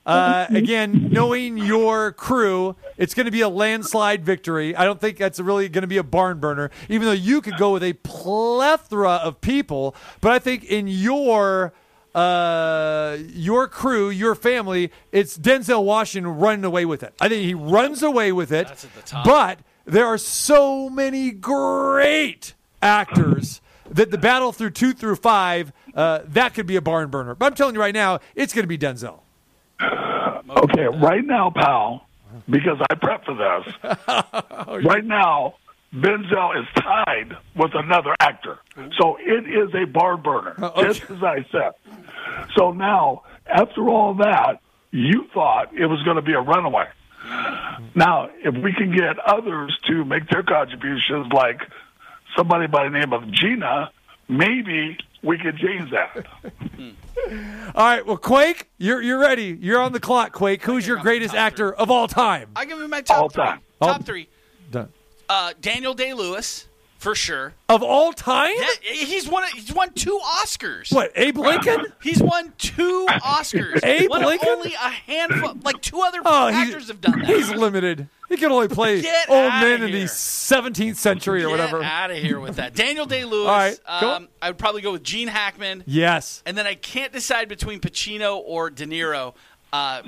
uh, 0.06 0.48
again, 0.50 1.10
knowing 1.12 1.58
your 1.58 2.12
crew, 2.12 2.76
it's 2.98 3.14
going 3.14 3.26
to 3.26 3.32
be 3.32 3.42
a 3.42 3.50
landslide 3.50 4.26
victory. 4.26 4.76
I 4.76 4.86
don't 4.86 5.00
think 5.00 5.18
that's 5.18 5.40
really 5.40 5.70
going 5.70 5.82
to 5.84 5.88
be 5.88 5.98
a 5.98 6.04
barn 6.04 6.40
burner, 6.40 6.72
even 6.90 7.06
though 7.06 7.14
you 7.14 7.42
could 7.42 7.58
go 7.58 7.74
with 7.74 7.84
a 7.84 7.94
plethora 7.94 9.16
of 9.16 9.42
people. 9.42 9.96
But 10.22 10.32
I 10.32 10.40
think 10.40 10.64
in 10.64 10.88
your 10.88 11.74
uh, 12.16 13.18
your 13.30 13.68
crew, 13.68 14.10
your 14.10 14.36
family, 14.36 14.92
it's 15.12 15.38
Denzel 15.38 15.84
Washington 15.84 16.38
running 16.38 16.64
away 16.64 16.86
with 16.86 17.02
it. 17.04 17.14
I 17.20 17.28
think 17.28 17.44
he 17.44 17.54
runs 17.54 18.04
away 18.04 18.32
with 18.32 18.52
it. 18.52 18.68
That's 18.68 18.86
at 18.86 18.94
the 18.94 19.02
top. 19.02 19.26
But 19.26 19.60
there 19.86 20.06
are 20.06 20.18
so 20.18 20.90
many 20.90 21.32
great 21.32 22.54
actors 22.82 23.62
that 23.90 24.12
the 24.12 24.18
battle 24.18 24.52
through 24.52 24.72
two 24.72 24.94
through 24.94 25.16
five, 25.16 25.74
uh, 25.96 26.20
that 26.26 26.54
could 26.54 26.66
be 26.68 26.76
a 26.76 26.82
barn 26.82 27.10
burner. 27.10 27.36
But 27.36 27.48
I'm 27.48 27.56
telling 27.56 27.76
you 27.76 27.82
right 27.82 27.94
now, 27.94 28.20
it's 28.36 28.54
going 28.54 28.64
to 28.64 28.68
be 28.68 28.78
Denzel. 28.78 29.23
Okay, 30.50 30.86
right 30.86 31.26
now, 31.26 31.50
pal, 31.50 32.08
because 32.50 32.78
I 32.90 32.96
prep 32.96 33.26
for 33.26 33.36
this. 33.36 33.74
Oh, 34.66 34.80
right 34.82 35.04
now, 35.04 35.56
Denzel 35.94 36.60
is 36.62 36.68
tied 36.76 37.36
with 37.56 37.72
another 37.76 38.16
actor, 38.20 38.60
so 38.98 39.18
it 39.20 39.46
is 39.46 39.74
a 39.76 39.86
barn 39.86 40.22
burner, 40.22 40.56
oh, 40.58 40.84
just 40.84 41.10
as 41.12 41.22
I 41.22 41.46
said. 41.52 41.74
So 42.56 42.72
now, 42.72 43.24
after 43.46 43.90
all 43.90 44.14
that, 44.16 44.62
you 44.92 45.28
thought 45.34 45.74
it 45.76 45.86
was 45.88 46.02
going 46.04 46.16
to 46.16 46.22
be 46.22 46.34
a 46.34 46.40
runaway. 46.40 46.88
Now, 47.96 48.30
if 48.44 48.56
we 48.56 48.74
can 48.74 48.96
get 48.96 49.20
others 49.20 49.78
to 49.88 50.06
make 50.06 50.30
their 50.30 50.44
contributions, 50.44 51.32
like 51.34 51.62
somebody 52.38 52.68
by 52.68 52.86
the 52.86 52.90
name 52.90 53.12
of 53.14 53.30
Gina, 53.32 53.92
maybe 54.28 54.98
we 55.22 55.38
could 55.38 55.58
change 55.58 55.92
that. 55.92 56.26
All 57.76 57.86
right, 57.86 58.06
well, 58.06 58.18
Quake, 58.18 58.70
you're 58.78 59.02
you're 59.02 59.20
ready. 59.20 59.58
You're 59.62 59.82
on 59.82 59.92
the 59.94 60.00
clock, 60.00 60.32
Quake. 60.34 60.64
Who's 60.64 60.86
your 60.86 60.98
greatest 60.98 61.34
actor 61.36 61.74
of 61.74 61.90
all 61.92 62.08
time? 62.08 62.50
I 62.56 62.66
give 62.66 62.80
him 62.82 62.90
my 62.90 63.02
top 63.02 63.18
All 63.22 63.30
three. 63.30 63.44
time. 63.44 63.60
Top 63.82 63.90
All- 63.98 64.04
three. 64.04 64.28
Done. 64.72 64.90
Uh, 65.30 65.54
Daniel 65.62 65.94
Day 65.94 66.14
Lewis 66.14 66.68
for 67.04 67.14
sure. 67.16 67.54
Of 67.70 67.84
all 67.84 68.14
time? 68.14 68.56
He's 68.82 69.28
won. 69.28 69.44
He's 69.54 69.72
won 69.74 69.92
two 69.94 70.20
Oscars. 70.42 70.94
What, 70.94 71.12
Abe 71.16 71.38
Lincoln? 71.38 71.88
He's 72.02 72.22
won 72.22 72.54
two 72.58 73.06
Oscars. 73.10 73.84
Abe 73.84 74.10
When 74.10 74.24
Lincoln? 74.24 74.50
Only 74.50 74.74
a 74.74 74.90
handful, 74.90 75.56
like 75.64 75.82
two 75.82 76.02
other 76.02 76.20
Oh, 76.26 76.48
actors 76.48 76.88
have 76.88 77.02
done 77.02 77.20
that. 77.20 77.28
he's 77.28 77.52
limited. 77.52 78.08
He 78.30 78.38
can 78.38 78.52
only 78.52 78.68
play 78.70 79.02
Get 79.04 79.30
old 79.30 79.52
men 79.54 79.84
in 79.84 79.92
the 79.92 80.06
17th 80.06 80.96
century 80.96 81.44
or 81.44 81.50
whatever. 81.50 81.84
Out 81.84 82.10
of 82.10 82.18
here 82.18 82.40
with 82.40 82.56
that. 82.56 82.74
Daniel 82.74 83.06
Day 83.06 83.26
Lewis. 83.26 83.48
All 83.48 83.56
right, 83.56 83.80
um, 84.16 84.30
I 84.42 84.50
would 84.50 84.58
probably 84.58 84.82
go 84.82 84.94
with 84.94 85.04
Gene 85.04 85.28
Hackman. 85.28 85.84
Yes. 85.86 86.42
And 86.46 86.58
then 86.58 86.66
I 86.66 86.76
can't 86.76 87.12
decide 87.12 87.48
between 87.50 87.80
Pacino 87.80 88.38
or 88.44 88.70
De 88.70 88.86
Niro. 88.88 89.36
Uh, 89.72 90.02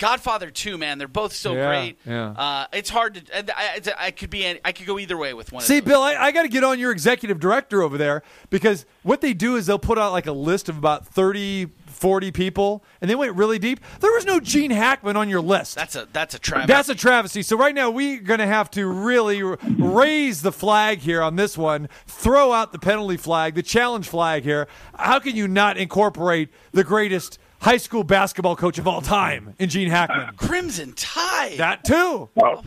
Godfather 0.00 0.50
2, 0.50 0.76
man, 0.78 0.98
they're 0.98 1.06
both 1.06 1.32
so 1.32 1.54
Yeah, 1.54 1.66
great. 1.68 1.98
yeah. 2.04 2.30
Uh, 2.30 2.66
it's 2.72 2.90
hard 2.90 3.14
to. 3.14 3.48
I, 3.56 3.80
I, 3.96 4.06
I 4.06 4.10
could 4.10 4.30
be. 4.30 4.44
any- 4.44 4.60
I 4.64 4.72
could 4.72 4.86
go 4.86 4.98
either 4.98 5.16
way 5.16 5.32
with 5.34 5.52
one. 5.52 5.62
See. 5.62 5.80
Bill, 5.80 6.00
I, 6.02 6.14
I 6.16 6.32
got 6.32 6.42
to 6.42 6.48
get 6.48 6.64
on 6.64 6.78
your 6.78 6.90
executive 6.90 7.38
director 7.38 7.82
over 7.82 7.96
there 7.98 8.22
because 8.50 8.86
what 9.02 9.20
they 9.20 9.32
do 9.34 9.56
is 9.56 9.66
they'll 9.66 9.78
put 9.78 9.98
out 9.98 10.10
like 10.12 10.26
a 10.26 10.32
list 10.32 10.68
of 10.68 10.76
about 10.78 11.06
30, 11.06 11.66
40 11.86 12.32
people, 12.32 12.82
and 13.00 13.10
they 13.10 13.14
went 13.14 13.34
really 13.36 13.58
deep. 13.58 13.80
There 14.00 14.10
was 14.12 14.24
no 14.24 14.40
Gene 14.40 14.70
Hackman 14.70 15.16
on 15.16 15.28
your 15.28 15.40
list. 15.42 15.74
That's 15.74 15.96
a 15.96 16.08
that's 16.12 16.34
a 16.34 16.38
travesty. 16.38 16.72
That's 16.72 16.88
a 16.88 16.94
travesty. 16.94 17.42
So 17.42 17.56
right 17.58 17.74
now 17.74 17.90
we're 17.90 18.20
going 18.20 18.40
to 18.40 18.46
have 18.46 18.70
to 18.72 18.86
really 18.86 19.42
raise 19.42 20.42
the 20.42 20.52
flag 20.52 20.98
here 21.00 21.20
on 21.22 21.36
this 21.36 21.58
one, 21.58 21.88
throw 22.06 22.52
out 22.52 22.72
the 22.72 22.78
penalty 22.78 23.16
flag, 23.16 23.54
the 23.54 23.62
challenge 23.62 24.08
flag 24.08 24.44
here. 24.44 24.66
How 24.94 25.18
can 25.18 25.36
you 25.36 25.46
not 25.48 25.76
incorporate 25.76 26.48
the 26.72 26.84
greatest 26.84 27.38
high 27.60 27.76
school 27.76 28.02
basketball 28.02 28.56
coach 28.56 28.78
of 28.78 28.88
all 28.88 29.00
time 29.00 29.54
in 29.58 29.68
Gene 29.68 29.90
Hackman? 29.90 30.20
Uh, 30.20 30.32
Crimson 30.36 30.92
Tide. 30.94 31.58
That 31.58 31.84
too. 31.84 32.28
Well, 32.34 32.64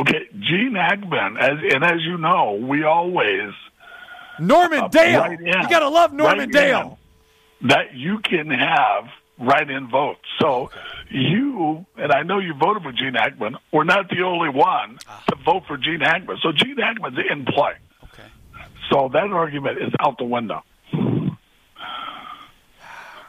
okay, 0.00 0.28
Gene 0.38 0.74
Hackman, 0.74 1.36
as 1.36 1.58
and 1.72 1.84
as 1.84 2.00
you 2.02 2.16
know, 2.16 2.52
we 2.54 2.84
always 2.84 3.52
Norman 4.38 4.80
uh, 4.80 4.88
Dale. 4.88 5.20
right 5.20 5.38
in. 5.38 5.46
You 5.46 5.68
got 5.68 5.80
to 5.80 5.88
love 5.88 6.12
Norman 6.12 6.38
Right 6.38 6.52
Dale. 6.52 6.98
in, 7.60 7.68
that 7.68 7.94
you 7.94 8.18
can 8.20 8.50
have 8.50 9.04
write-in 9.38 9.88
votes. 9.90 10.20
So 10.40 10.70
you 11.10 11.84
and 11.96 12.12
I 12.12 12.22
know 12.22 12.38
you 12.38 12.54
voted 12.54 12.82
for 12.82 12.92
Gene 12.92 13.14
Hackman. 13.14 13.56
We're 13.72 13.84
not 13.84 14.08
the 14.08 14.22
only 14.22 14.48
one 14.48 14.98
ah. 15.08 15.22
to 15.28 15.36
vote 15.44 15.64
for 15.66 15.76
Gene 15.76 16.00
Hackman. 16.00 16.38
So 16.42 16.52
Gene 16.52 16.78
Hackman's 16.78 17.18
in 17.30 17.44
play. 17.44 17.72
Okay. 18.04 18.28
So 18.90 19.10
that 19.12 19.30
argument 19.30 19.78
is 19.78 19.92
out 20.00 20.18
the 20.18 20.24
window. 20.24 20.62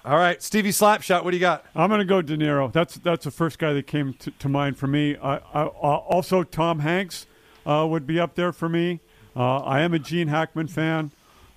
All 0.07 0.15
right, 0.15 0.41
Stevie 0.41 0.69
Slapshot, 0.69 1.25
what 1.25 1.31
do 1.31 1.37
you 1.37 1.41
got? 1.41 1.65
I'm 1.75 1.89
going 1.89 1.99
to 1.99 2.05
go 2.05 2.21
De 2.21 2.37
Niro. 2.37 2.71
That's 2.71 2.95
that's 2.95 3.25
the 3.25 3.31
first 3.31 3.59
guy 3.59 3.73
that 3.73 3.87
came 3.87 4.13
to, 4.13 4.31
to 4.31 4.47
mind 4.47 4.77
for 4.77 4.87
me. 4.87 5.17
I, 5.17 5.35
I, 5.35 5.63
uh, 5.63 5.65
also, 5.67 6.43
Tom 6.43 6.79
Hanks 6.79 7.25
uh, 7.65 7.85
would 7.89 8.07
be 8.07 8.17
up 8.17 8.35
there 8.35 8.53
for 8.53 8.69
me. 8.69 9.01
Uh, 9.35 9.57
I 9.57 9.81
am 9.81 9.93
a 9.93 9.99
Gene 9.99 10.29
Hackman 10.29 10.67
fan. 10.67 11.11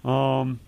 Um, 0.05 0.59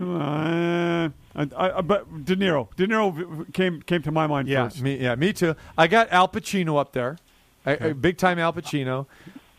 uh, 0.00 1.10
I, 1.36 1.42
I, 1.58 1.80
but 1.82 2.24
De 2.24 2.36
Niro, 2.36 2.74
De 2.76 2.86
Niro 2.86 3.52
came 3.52 3.82
came 3.82 4.00
to 4.00 4.10
my 4.10 4.26
mind 4.26 4.48
Yeah, 4.48 4.64
first. 4.70 4.80
me, 4.80 4.96
yeah, 4.96 5.14
me 5.14 5.34
too. 5.34 5.54
I 5.76 5.86
got 5.88 6.08
Al 6.10 6.28
Pacino 6.28 6.80
up 6.80 6.92
there, 6.92 7.18
I, 7.66 7.72
I- 7.88 7.92
big 7.92 8.16
time 8.16 8.38
Al 8.38 8.54
Pacino. 8.54 9.04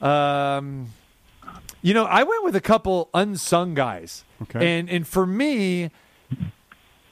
Um, 0.02 0.88
you 1.84 1.94
know, 1.94 2.06
I 2.06 2.24
went 2.24 2.44
with 2.44 2.56
a 2.56 2.62
couple 2.62 3.10
unsung 3.14 3.76
guys, 3.76 4.24
Okay. 4.42 4.80
and 4.80 4.90
and 4.90 5.08
for 5.08 5.28
me, 5.28 5.92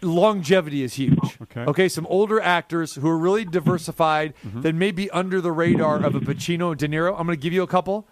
longevity 0.04 0.84
is 0.84 0.94
huge. 0.96 1.18
Okay. 1.44 1.62
okay, 1.62 1.90
some 1.90 2.06
older 2.08 2.40
actors 2.42 2.96
who 2.96 3.08
are 3.10 3.18
really 3.18 3.46
diversified 3.46 4.34
Mm-hmm. 4.46 4.62
that 4.62 4.76
may 4.76 4.92
be 4.92 5.10
under 5.12 5.40
the 5.42 5.52
radar 5.52 6.04
of 6.04 6.16
a 6.16 6.20
Pacino 6.20 6.72
and 6.72 6.80
De 6.80 6.88
Niro. 6.88 7.12
I'm 7.18 7.26
going 7.26 7.38
to 7.38 7.42
give 7.42 7.54
you 7.54 7.64
a 7.64 7.68
couple. 7.68 8.08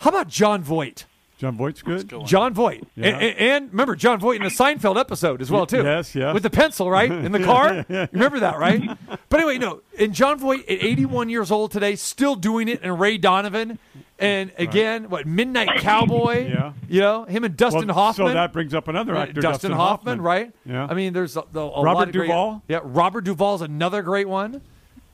How 0.00 0.10
about 0.10 0.28
Jon 0.28 0.62
Voight? 0.62 1.04
Jon 1.38 1.54
Voight's 1.56 1.82
good. 1.82 2.10
Jon 2.24 2.54
Voight, 2.54 2.84
Yeah. 2.96 3.06
and, 3.08 3.16
and, 3.22 3.38
and 3.38 3.70
remember 3.70 3.94
Jon 3.94 4.18
Voight 4.18 4.36
in 4.36 4.42
the 4.42 4.48
Seinfeld 4.48 4.98
episode 4.98 5.42
as 5.42 5.50
well 5.50 5.66
too. 5.66 5.82
Yes, 5.82 6.14
yeah. 6.14 6.32
with 6.32 6.42
the 6.42 6.48
pencil 6.50 6.90
right 6.90 7.10
in 7.26 7.32
the 7.32 7.44
car. 7.44 7.84
You 7.88 8.08
remember 8.12 8.40
that, 8.40 8.58
right? 8.58 8.82
But 9.28 9.40
anyway, 9.40 9.58
no. 9.58 9.82
And 9.98 10.14
Jon 10.14 10.38
Voight 10.38 10.60
at 10.62 10.82
81 10.82 11.28
years 11.28 11.50
old 11.50 11.72
today, 11.72 11.94
still 11.96 12.36
doing 12.36 12.68
it. 12.68 12.80
And 12.82 12.98
Ray 12.98 13.18
Donovan, 13.18 13.78
and 14.18 14.50
again, 14.58 15.08
what 15.10 15.26
Midnight 15.26 15.80
Cowboy? 15.80 16.48
Yeah. 16.48 16.72
you 16.88 17.00
know 17.00 17.24
him 17.24 17.44
and 17.44 17.56
Dustin 17.56 17.88
Well, 17.88 17.94
Hoffman. 17.94 18.28
So 18.28 18.34
that 18.34 18.52
brings 18.52 18.72
up 18.74 18.88
another 18.88 19.12
Right, 19.12 19.28
actor, 19.28 19.40
Dustin, 19.40 19.72
Hoffman, 19.72 20.20
right? 20.20 20.52
Yeah. 20.64 20.86
I 20.88 20.94
mean, 20.94 21.12
there's 21.12 21.36
a, 21.36 21.44
a, 21.54 21.58
a 21.58 21.82
Robert 21.82 21.84
lot 21.98 22.08
of 22.08 22.14
great- 22.14 22.26
Duvall? 22.28 22.62
yeah, 22.68 22.80
Robert 22.82 23.22
Duvall's 23.24 23.62
another 23.62 24.02
great 24.02 24.28
one. 24.28 24.62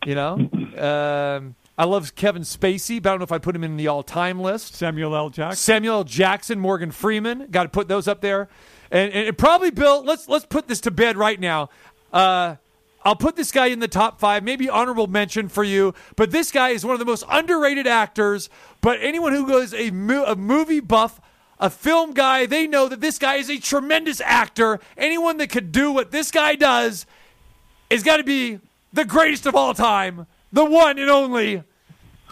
You 0.05 0.15
know, 0.17 0.33
um, 0.79 1.55
I 1.79 1.85
love 1.85 2.15
Kevin 2.15 2.43
Spacey, 2.43 3.03
but 3.03 3.11
I 3.11 3.13
don't 3.13 3.21
know 3.21 3.25
if 3.25 3.33
I 3.33 3.39
put 3.39 3.55
him 3.57 3.65
in 3.65 3.77
the 3.77 3.89
all-time 3.89 4.41
list. 4.41 4.75
Samuel 4.75 5.15
L. 5.17 5.31
Jackson. 5.31 5.57
Samuel 5.57 5.97
L. 5.99 6.05
Jackson, 6.05 6.59
Morgan 6.59 6.91
Freeman. 6.91 7.49
Got 7.51 7.65
to 7.65 7.69
put 7.69 7.89
those 7.89 8.07
up 8.09 8.21
there. 8.21 8.49
And, 8.91 9.13
and, 9.13 9.39
probably 9.39 9.71
Bill. 9.71 10.05
Let's 10.05 10.29
let's 10.29 10.45
put 10.45 10.69
this 10.69 10.81
to 10.83 10.91
bed 10.91 11.17
right 11.17 11.41
now. 11.41 11.71
Uh, 12.13 12.57
I'll 13.05 13.17
put 13.17 13.37
this 13.37 13.51
guy 13.51 13.67
in 13.67 13.81
the 13.81 13.89
top 13.89 14.21
five, 14.21 14.45
maybe 14.45 14.69
honorable 14.69 15.07
mention 15.07 15.49
for 15.49 15.65
you. 15.65 15.95
But 16.17 16.31
this 16.31 16.51
guy 16.53 16.71
is 16.71 16.85
one 16.85 16.93
of 16.95 16.99
the 17.01 17.05
most 17.05 17.25
underrated 17.29 17.87
actors. 17.87 18.49
But 18.81 18.99
anyone 19.01 19.33
who 19.33 19.47
goes 19.47 19.75
a, 19.75 19.91
mo- 19.91 20.25
a 20.25 20.37
movie 20.37 20.81
buff, 20.81 21.21
a 21.59 21.69
film 21.71 22.13
guy, 22.13 22.47
they 22.47 22.67
know 22.67 22.89
that 22.89 23.01
this 23.01 23.19
guy 23.19 23.37
is 23.37 23.51
a 23.51 23.59
tremendous 23.59 24.21
actor. 24.21 24.79
Anyone 24.97 25.37
that 25.39 25.49
could 25.51 25.73
do 25.73 25.91
what 25.91 26.11
this 26.13 26.31
guy 26.31 26.55
does 26.55 27.07
is 27.91 28.03
got 28.03 28.19
to 28.19 28.25
be 28.25 28.61
the 28.93 29.05
greatest 29.05 29.47
of 29.47 29.55
all 29.57 29.75
time, 29.75 30.27
the 30.53 30.65
one 30.65 30.99
and 30.99 31.11
only 31.11 31.63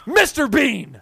Mr. 0.07 0.51
Bean. 0.51 1.01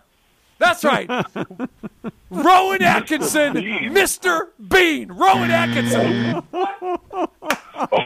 That's 0.59 0.83
right. 0.85 1.09
Rowan 2.31 2.83
Atkinson, 2.83 3.55
Mr. 3.55 4.49
Bean. 4.69 5.13
Rowan 5.13 5.51
Atkinson. 5.51 6.43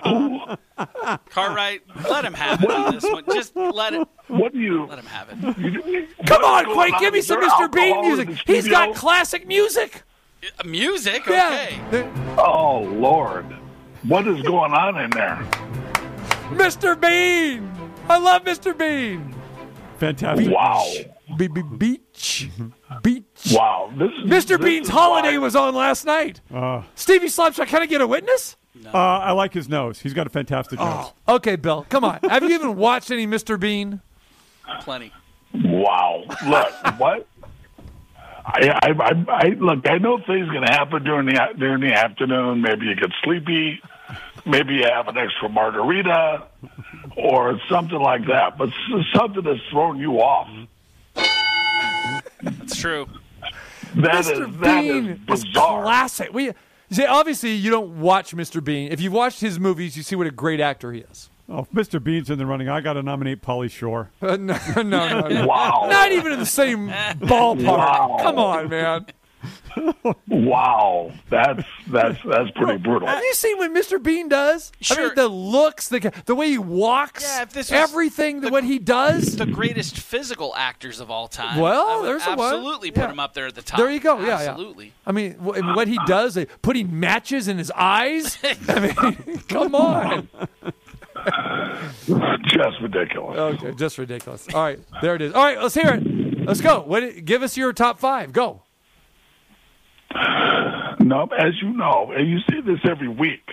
Oh. 0.04 0.56
Cartwright, 1.30 1.82
let 2.08 2.24
him 2.24 2.34
have 2.34 2.62
it 2.62 2.70
on 2.70 2.94
this 2.94 3.04
one. 3.04 3.24
Just 3.32 3.54
let 3.56 3.94
it. 3.94 4.06
What 4.28 4.52
do 4.52 4.58
you? 4.60 4.86
Let 4.86 4.98
him 4.98 5.06
have 5.06 5.28
it. 5.30 6.26
Come 6.26 6.44
on, 6.44 6.66
What's 6.68 6.74
Quake, 6.90 7.00
give 7.00 7.12
me 7.14 7.20
some 7.22 7.40
Mr. 7.42 7.70
Bean 7.72 8.00
music. 8.02 8.28
He's 8.46 8.68
got 8.68 8.94
classic 8.94 9.46
music. 9.46 10.02
Uh, 10.58 10.64
Music, 10.64 11.24
Yeah. 11.26 11.70
Oh 12.36 12.80
Lord, 12.80 13.44
what 14.02 14.26
is 14.26 14.42
going 14.42 14.72
on 14.72 14.98
in 15.00 15.10
there? 15.10 15.36
Mr. 16.50 17.00
Bean. 17.00 17.70
I 18.08 18.18
love 18.18 18.42
Mr. 18.44 18.76
Bean. 18.76 19.32
Fantastic. 19.98 20.50
Wow, 20.50 20.84
Be- 21.36 21.46
be- 21.46 21.62
Beach. 21.62 22.50
Beach. 23.04 23.24
wow. 23.52 23.92
This 23.96 24.10
is 24.10 24.28
Mr. 24.30 24.58
this 24.58 24.58
Bean's 24.58 24.88
is 24.88 24.92
holiday 24.92 25.38
why- 25.38 25.44
was 25.44 25.54
on 25.54 25.76
last 25.76 26.04
night. 26.04 26.40
Uh, 26.52 26.82
Stevie 26.96 27.28
Slapshot, 27.28 27.68
can 27.68 27.82
I 27.82 27.86
get 27.86 28.00
a 28.00 28.06
witness? 28.08 28.56
Uh, 28.86 28.98
I 28.98 29.32
like 29.32 29.52
his 29.52 29.68
nose. 29.68 30.00
He's 30.00 30.14
got 30.14 30.26
a 30.26 30.30
fantastic 30.30 30.78
nose. 30.78 31.12
Okay, 31.28 31.56
Bill, 31.56 31.86
come 31.88 32.04
on. 32.04 32.18
Have 32.22 32.42
you 32.42 32.50
even 32.50 32.76
watched 32.76 33.10
any 33.10 33.26
Mr. 33.26 33.58
Bean? 33.58 34.00
Plenty. 34.80 35.12
Wow. 35.54 36.24
Look, 36.46 36.72
what? 36.98 37.26
I, 38.44 38.68
I, 38.82 38.88
I, 38.90 39.24
I 39.28 39.48
look. 39.58 39.88
I 39.88 39.98
know 39.98 40.18
things 40.18 40.48
going 40.48 40.66
to 40.66 40.72
happen 40.72 41.04
during 41.04 41.26
the 41.26 41.38
during 41.58 41.80
the 41.80 41.92
afternoon. 41.92 42.60
Maybe 42.60 42.86
you 42.86 42.96
get 42.96 43.10
sleepy. 43.22 43.80
Maybe 44.44 44.74
you 44.74 44.84
have 44.84 45.06
an 45.06 45.16
extra 45.16 45.48
margarita, 45.48 46.48
or 47.16 47.60
something 47.68 48.00
like 48.00 48.26
that. 48.26 48.58
But 48.58 48.70
something 49.14 49.44
that's 49.44 49.60
thrown 49.70 49.98
you 49.98 50.14
off. 50.20 50.48
That's 52.42 52.76
true. 52.76 53.06
That 53.94 54.20
is 54.20 54.28
Mr. 54.30 54.60
that 54.60 54.82
Bean 54.82 55.20
is 55.28 55.44
is 55.44 55.52
classic. 55.52 56.32
We 56.32 56.52
see, 56.92 57.04
obviously 57.04 57.52
you 57.52 57.70
don't 57.70 58.00
watch 58.00 58.34
Mr. 58.34 58.62
Bean. 58.62 58.92
If 58.92 59.00
you've 59.00 59.12
watched 59.12 59.40
his 59.40 59.58
movies, 59.58 59.96
you 59.96 60.02
see 60.02 60.16
what 60.16 60.26
a 60.26 60.30
great 60.30 60.60
actor 60.60 60.92
he 60.92 61.00
is. 61.00 61.30
Oh, 61.48 61.60
if 61.60 61.70
Mr. 61.72 62.02
Bean's 62.02 62.30
in 62.30 62.38
the 62.38 62.46
running. 62.46 62.68
I 62.68 62.80
got 62.80 62.94
to 62.94 63.02
nominate 63.02 63.42
Pauly 63.42 63.70
Shore. 63.70 64.10
Uh, 64.22 64.36
no, 64.40 64.56
no, 64.76 64.82
no, 64.82 65.28
no. 65.28 65.46
Wow. 65.46 65.86
Not 65.90 66.12
even 66.12 66.32
in 66.32 66.38
the 66.38 66.46
same 66.46 66.88
ballpark. 66.88 67.64
Wow. 67.64 68.18
Come 68.22 68.38
on, 68.38 68.68
man. 68.68 69.06
Wow. 70.28 71.12
That's 71.30 71.62
that's 71.88 72.18
that's 72.24 72.50
pretty 72.52 72.78
brutal. 72.78 73.06
Have 73.08 73.22
you 73.22 73.34
seen 73.34 73.58
what 73.58 73.70
Mr. 73.72 74.02
Bean 74.02 74.28
does? 74.28 74.72
I 74.90 74.96
mean, 74.96 75.14
the 75.14 75.28
looks, 75.28 75.88
the 75.88 76.12
the 76.26 76.34
way 76.34 76.48
he 76.50 76.58
walks, 76.58 77.22
Yeah, 77.22 77.42
if 77.42 77.52
this 77.52 77.70
everything, 77.72 78.40
the- 78.40 78.50
what 78.50 78.64
he 78.64 78.78
does. 78.78 79.36
The 79.36 79.46
greatest 79.46 79.98
physical 79.98 80.54
actors 80.56 81.00
of 81.00 81.10
all 81.10 81.28
time. 81.28 81.58
Well, 81.60 81.86
I 81.88 81.96
would 81.98 82.06
there's 82.06 82.26
a 82.26 82.34
one. 82.34 82.54
absolutely 82.54 82.90
put 82.90 83.00
Yeah. 83.04 83.10
him 83.10 83.20
up 83.20 83.34
there 83.34 83.46
at 83.46 83.54
the 83.54 83.62
top. 83.62 83.78
There 83.78 83.90
you 83.90 84.00
go. 84.00 84.18
Yeah, 84.20 84.26
yeah. 84.42 84.50
absolutely. 84.50 84.92
I 85.06 85.12
mean, 85.12 85.34
wh- 85.34 85.56
and 85.56 85.74
what 85.76 85.88
he 85.88 85.98
does, 86.06 86.36
like, 86.36 86.50
putting 86.62 86.98
matches 86.98 87.48
in 87.48 87.58
his 87.58 87.70
eyes. 87.74 88.38
I 88.68 88.80
mean, 88.80 89.38
come 89.48 89.74
on. 89.74 90.28
Just 92.44 92.80
ridiculous. 92.80 93.38
Okay, 93.38 93.72
just 93.74 93.98
ridiculous. 93.98 94.46
All 94.54 94.62
right, 94.62 94.78
there 95.00 95.14
it 95.14 95.22
is. 95.22 95.32
All 95.34 95.44
right, 95.44 95.60
let's 95.60 95.74
hear 95.74 95.94
it. 95.94 96.46
Let's 96.46 96.60
go. 96.60 96.80
What, 96.82 97.24
give 97.24 97.42
us 97.42 97.56
your 97.56 97.72
top 97.72 97.98
five. 98.00 98.32
Go. 98.32 98.62
No, 101.02 101.26
as 101.36 101.60
you 101.60 101.70
know, 101.70 102.12
and 102.14 102.28
you 102.28 102.38
see 102.50 102.60
this 102.60 102.80
every 102.88 103.08
week. 103.08 103.48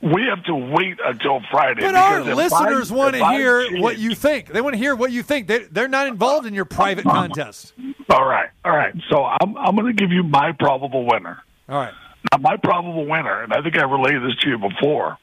We 0.00 0.26
have 0.30 0.44
to 0.44 0.54
wait 0.54 0.98
until 1.04 1.40
Friday. 1.50 1.80
But 1.80 1.96
our 1.96 2.22
listeners 2.22 2.92
I- 2.92 2.94
want 2.94 3.16
to 3.16 3.28
hear 3.30 3.64
change- 3.64 3.82
what 3.82 3.98
you 3.98 4.14
think. 4.14 4.46
They 4.46 4.60
want 4.60 4.74
to 4.74 4.78
hear 4.78 4.94
what 4.94 5.10
you 5.10 5.22
think. 5.24 5.48
They, 5.48 5.58
they're 5.64 5.88
not 5.88 6.06
involved 6.06 6.46
in 6.46 6.54
your 6.54 6.64
private 6.64 7.04
uh-huh. 7.04 7.22
contest. 7.22 7.72
All 8.08 8.24
right, 8.24 8.48
all 8.64 8.76
right. 8.76 8.94
So 9.10 9.24
I'm 9.24 9.56
I'm 9.56 9.74
going 9.74 9.86
to 9.86 9.92
give 9.92 10.12
you 10.12 10.22
my 10.22 10.52
probable 10.52 11.04
winner. 11.04 11.42
All 11.68 11.76
right. 11.76 11.94
Now, 12.32 12.38
my 12.38 12.56
probable 12.56 13.06
winner, 13.06 13.42
and 13.42 13.52
I 13.52 13.62
think 13.62 13.76
I 13.76 13.84
relayed 13.84 14.22
this 14.22 14.36
to 14.42 14.50
you 14.50 14.58
before, 14.58 15.18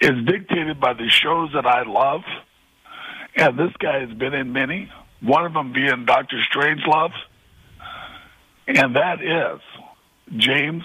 is 0.00 0.24
dictated 0.26 0.80
by 0.80 0.94
the 0.94 1.08
shows 1.08 1.50
that 1.54 1.66
I 1.66 1.82
love. 1.82 2.22
And 3.36 3.58
this 3.58 3.72
guy 3.78 4.00
has 4.00 4.12
been 4.12 4.34
in 4.34 4.52
many, 4.52 4.90
one 5.20 5.44
of 5.44 5.54
them 5.54 5.72
being 5.72 6.04
Doctor 6.04 6.40
Strangelove. 6.52 7.12
And 8.66 8.96
that 8.96 9.20
is 9.20 9.60
James 10.36 10.84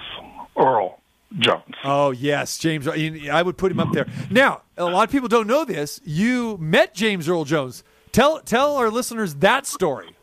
Earl 0.57 0.99
Jones. 1.37 1.75
Oh 1.83 2.11
yes, 2.11 2.57
James. 2.57 2.87
I 2.87 3.41
would 3.41 3.57
put 3.57 3.71
him 3.71 3.79
up 3.79 3.91
there. 3.93 4.07
Now, 4.29 4.61
a 4.77 4.85
lot 4.85 5.07
of 5.07 5.11
people 5.11 5.27
don't 5.27 5.47
know 5.47 5.63
this. 5.65 6.01
You 6.03 6.57
met 6.57 6.93
James 6.93 7.29
Earl 7.29 7.45
Jones. 7.45 7.83
Tell 8.11 8.39
tell 8.41 8.75
our 8.77 8.89
listeners 8.89 9.35
that 9.35 9.65
story. 9.67 10.15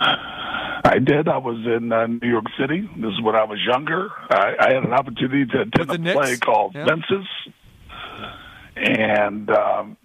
I 0.00 0.98
did. 1.04 1.28
I 1.28 1.36
was 1.38 1.58
in 1.66 1.92
uh, 1.92 2.06
New 2.06 2.28
York 2.28 2.44
City. 2.58 2.88
This 2.96 3.10
is 3.12 3.20
when 3.20 3.34
I 3.34 3.44
was 3.44 3.58
younger. 3.66 4.08
I, 4.30 4.54
I 4.58 4.72
had 4.74 4.84
an 4.84 4.92
opportunity 4.92 5.44
to 5.46 5.62
attend 5.62 5.90
a 5.90 5.98
Knicks? 5.98 6.16
play 6.16 6.36
called 6.38 6.74
Yeah. 6.74 6.86
Fences. 6.86 7.26
And 8.76 9.50
um, 9.50 9.96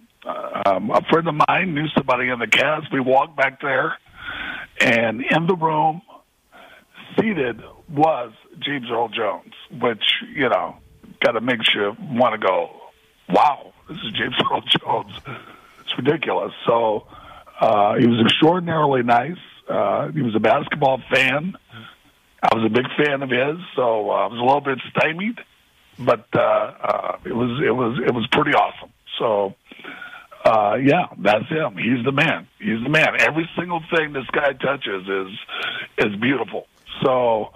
um, 0.66 0.90
a 0.90 1.00
friend 1.10 1.28
of 1.28 1.34
mine 1.48 1.74
knew 1.74 1.86
somebody 1.96 2.28
in 2.28 2.38
the 2.40 2.48
cast. 2.48 2.92
We 2.92 3.00
walked 3.00 3.36
back 3.36 3.60
there, 3.60 3.96
and 4.80 5.22
in 5.24 5.46
the 5.46 5.54
room, 5.54 6.02
seated 7.18 7.62
was 7.88 8.32
James 8.60 8.86
Earl 8.90 9.08
Jones, 9.08 9.52
which, 9.80 10.04
you 10.34 10.48
know, 10.48 10.76
kind 11.24 11.36
of 11.36 11.42
makes 11.42 11.74
you 11.74 11.96
want 12.00 12.40
to 12.40 12.46
go, 12.46 12.70
wow, 13.28 13.72
this 13.88 13.98
is 13.98 14.12
James 14.12 14.34
Earl 14.50 14.62
Jones. 14.62 15.12
It's 15.80 15.96
ridiculous. 15.96 16.52
So 16.66 17.06
uh, 17.60 17.94
he 17.96 18.06
was 18.06 18.20
extraordinarily 18.24 19.02
nice. 19.02 19.38
Uh, 19.68 20.08
he 20.08 20.22
was 20.22 20.34
a 20.34 20.40
basketball 20.40 21.00
fan. 21.10 21.56
I 22.42 22.54
was 22.54 22.64
a 22.66 22.68
big 22.68 22.86
fan 22.98 23.22
of 23.22 23.30
his, 23.30 23.58
so 23.74 24.10
uh, 24.10 24.14
I 24.14 24.26
was 24.26 24.38
a 24.38 24.44
little 24.44 24.60
bit 24.60 24.78
stymied, 24.90 25.38
but 25.98 26.26
uh, 26.34 26.40
uh, 26.40 27.16
it 27.24 27.34
was 27.34 27.62
it 27.64 27.70
was 27.70 27.98
it 28.06 28.12
was 28.12 28.26
pretty 28.30 28.52
awesome. 28.52 28.90
So 29.18 29.54
uh, 30.44 30.76
yeah, 30.82 31.06
that's 31.18 31.48
him. 31.48 31.78
He's 31.78 32.04
the 32.04 32.12
man. 32.12 32.46
He's 32.58 32.82
the 32.82 32.90
man. 32.90 33.18
Every 33.18 33.48
single 33.56 33.80
thing 33.94 34.12
this 34.12 34.26
guy 34.30 34.52
touches 34.52 35.08
is 35.08 36.06
is 36.06 36.16
beautiful. 36.20 36.66
So, 37.02 37.50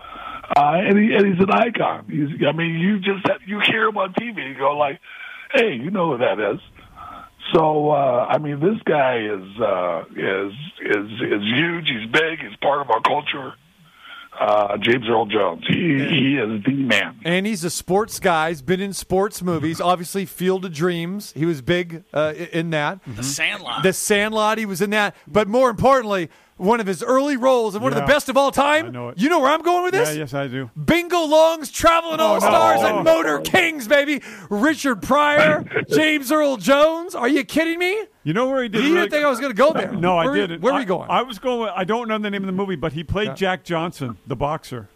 uh, 0.57 0.75
and, 0.77 0.99
he, 0.99 1.15
and 1.15 1.27
he's 1.27 1.43
an 1.43 1.51
icon. 1.51 2.07
He's, 2.09 2.47
I 2.47 2.53
mean, 2.53 2.79
you 2.79 2.99
just 3.01 3.27
have, 3.29 3.41
you 3.47 3.61
hear 3.61 3.89
him 3.89 3.97
on 3.99 4.15
TV, 4.15 4.49
you 4.49 4.59
go 4.59 4.77
like, 4.77 5.01
"Hey, 5.53 5.75
you 5.75 5.91
know 5.91 6.13
who 6.13 6.19
that 6.19 6.39
is." 6.41 6.61
So, 7.55 7.91
uh, 7.91 8.27
I 8.29 8.39
mean, 8.39 8.61
this 8.61 8.81
guy 8.85 9.19
is 9.19 9.61
uh, 9.61 10.05
is 10.15 10.53
is 10.81 11.11
is 11.21 11.43
huge. 11.43 11.89
He's 11.89 12.11
big. 12.11 12.41
He's 12.41 12.57
part 12.61 12.81
of 12.81 12.91
our 12.91 13.01
culture. 13.01 13.55
Uh, 14.39 14.77
James 14.77 15.09
Earl 15.09 15.27
Jones. 15.27 15.65
He 15.67 15.75
he 15.75 16.37
is 16.37 16.63
the 16.65 16.73
man. 16.73 17.19
And 17.25 17.47
he's 17.47 17.65
a 17.65 17.71
sports 17.71 18.21
guy. 18.21 18.51
He's 18.51 18.63
been 18.63 18.81
in 18.81 18.93
sports 18.93 19.43
movies. 19.43 19.81
Obviously, 19.81 20.27
Field 20.27 20.65
of 20.65 20.73
Dreams. 20.73 21.33
He 21.33 21.45
was 21.45 21.61
big 21.63 22.05
uh, 22.13 22.35
in 22.53 22.71
that. 22.71 23.01
The 23.07 23.25
Sandlot. 23.25 23.83
The 23.83 23.93
Sandlot. 23.93 24.59
He 24.59 24.67
was 24.67 24.81
in 24.81 24.91
that. 24.91 25.17
But 25.27 25.49
more 25.49 25.71
importantly, 25.71 26.29
one 26.59 26.81
of 26.81 26.87
his 26.87 27.03
early 27.03 27.37
roles 27.37 27.75
and 27.75 27.83
one 27.83 27.93
of 27.93 27.99
the 27.99 28.05
best 28.05 28.29
of 28.29 28.37
all 28.37 28.51
time. 28.51 28.87
I 28.87 28.91
know 28.91 29.09
it. 29.09 29.19
You 29.19 29.29
know 29.31 29.41
where 29.41 29.51
I'm 29.51 29.63
going 29.63 29.85
with 29.85 29.93
this? 29.95 30.09
Yeah, 30.09 30.25
this? 30.25 30.33
yes, 30.33 30.35
I 30.35 30.47
do. 30.49 30.71
Bingo 30.77 31.25
Long's 31.25 31.71
Traveling 31.71 32.21
All 32.21 32.41
Stars 32.41 32.83
no. 32.83 32.97
and 32.97 33.05
Motor 33.05 33.39
Kings, 33.41 33.89
baby. 33.89 34.21
Richard 34.51 35.01
Pryor, 35.03 35.65
James 35.89 36.31
Earl 36.31 36.57
Jones. 36.59 37.15
Are 37.15 37.29
you 37.29 37.45
kidding 37.45 37.79
me? 37.79 38.05
You 38.25 38.35
know 38.35 38.49
where 38.51 38.63
he 38.63 38.69
did? 38.69 38.79
You 38.85 38.89
really- 38.91 39.01
didn't 39.03 39.11
think 39.13 39.25
I 39.25 39.31
was 39.31 39.41
going 39.41 39.53
to 39.53 39.57
go 39.57 39.73
there? 39.73 39.93
No, 39.93 40.19
I 40.19 40.35
didn't. 40.35 40.61
Where 40.61 40.75
are 40.75 40.79
we 40.79 40.85
going? 40.85 41.09
I 41.11 41.23
was 41.23 41.39
going. 41.39 41.71
I 41.75 41.85
don't 41.85 42.09
know 42.09 42.19
the 42.19 42.29
name 42.31 42.43
of 42.43 42.47
the 42.47 42.53
movie, 42.53 42.77
but 42.77 42.93
he 42.93 43.03
played 43.05 43.35
Jack 43.37 43.65
Johnson, 43.65 44.19
the 44.27 44.37
boxer. 44.37 44.89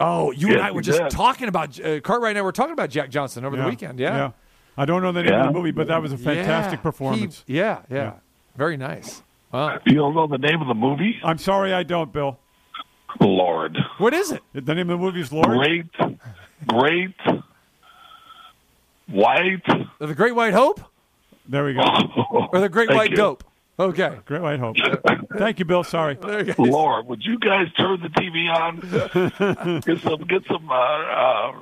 oh, 0.00 0.30
you 0.30 0.48
and 0.52 0.60
I 0.62 0.70
were 0.70 0.80
just 0.80 0.98
did. 1.00 1.10
talking 1.10 1.48
about 1.48 1.78
uh, 1.80 2.00
Cartwright 2.00 2.30
and 2.30 2.38
I 2.38 2.42
were 2.42 2.52
talking 2.52 2.72
about 2.72 2.88
Jack 2.90 3.10
Johnson 3.10 3.44
over 3.44 3.56
the 3.56 3.64
weekend. 3.66 3.98
Yeah. 4.00 4.30
I 4.76 4.84
don't 4.86 5.02
know 5.02 5.12
the 5.12 5.22
name 5.22 5.32
Yeah. 5.32 5.40
of 5.40 5.52
the 5.52 5.58
movie, 5.58 5.72
but 5.72 5.88
that 5.88 6.00
was 6.00 6.12
a 6.12 6.16
fantastic 6.16 6.78
Yeah. 6.78 6.82
performance. 6.82 7.44
He- 7.46 7.56
yeah, 7.58 7.82
yeah, 7.90 7.96
Yeah. 7.96 8.12
Very 8.56 8.76
nice. 8.78 9.22
Wow. 9.52 9.78
You 9.84 9.94
don't 9.94 10.14
know 10.14 10.26
the 10.26 10.38
name 10.38 10.60
of 10.62 10.68
the 10.68 10.74
movie? 10.74 11.18
I'm 11.24 11.38
sorry, 11.38 11.72
I 11.72 11.82
don't, 11.82 12.12
Bill. 12.12 12.38
Lord, 13.20 13.76
What 13.98 14.14
is 14.14 14.30
it? 14.30 14.42
The 14.54 14.74
name 14.74 14.88
of 14.88 14.98
the 14.98 15.04
movie 15.04 15.20
is 15.20 15.32
Lord. 15.32 15.48
great, 15.48 15.86
great, 16.68 17.14
white. 19.08 19.62
The 19.98 20.14
Great 20.14 20.34
White 20.34 20.54
Hope 20.54 20.80
There 21.48 21.64
we 21.64 21.74
go. 21.74 21.80
or 22.52 22.60
the 22.60 22.68
Great 22.68 22.90
White 22.90 23.10
you. 23.10 23.16
Dope? 23.16 23.44
Okay. 23.78 24.18
Great 24.26 24.42
White 24.42 24.60
Hope. 24.60 24.76
Thank 25.38 25.58
you, 25.58 25.64
Bill. 25.64 25.82
Sorry. 25.82 26.16
Lord, 26.58 27.06
would 27.06 27.24
you 27.24 27.38
guys 27.38 27.66
turn 27.78 28.00
the 28.02 28.08
TV 28.08 28.48
on? 28.54 29.80
get 29.80 30.00
some, 30.02 30.20
get 30.26 30.42
some 30.46 30.70
uh, 30.70 30.74
uh, 30.74 31.52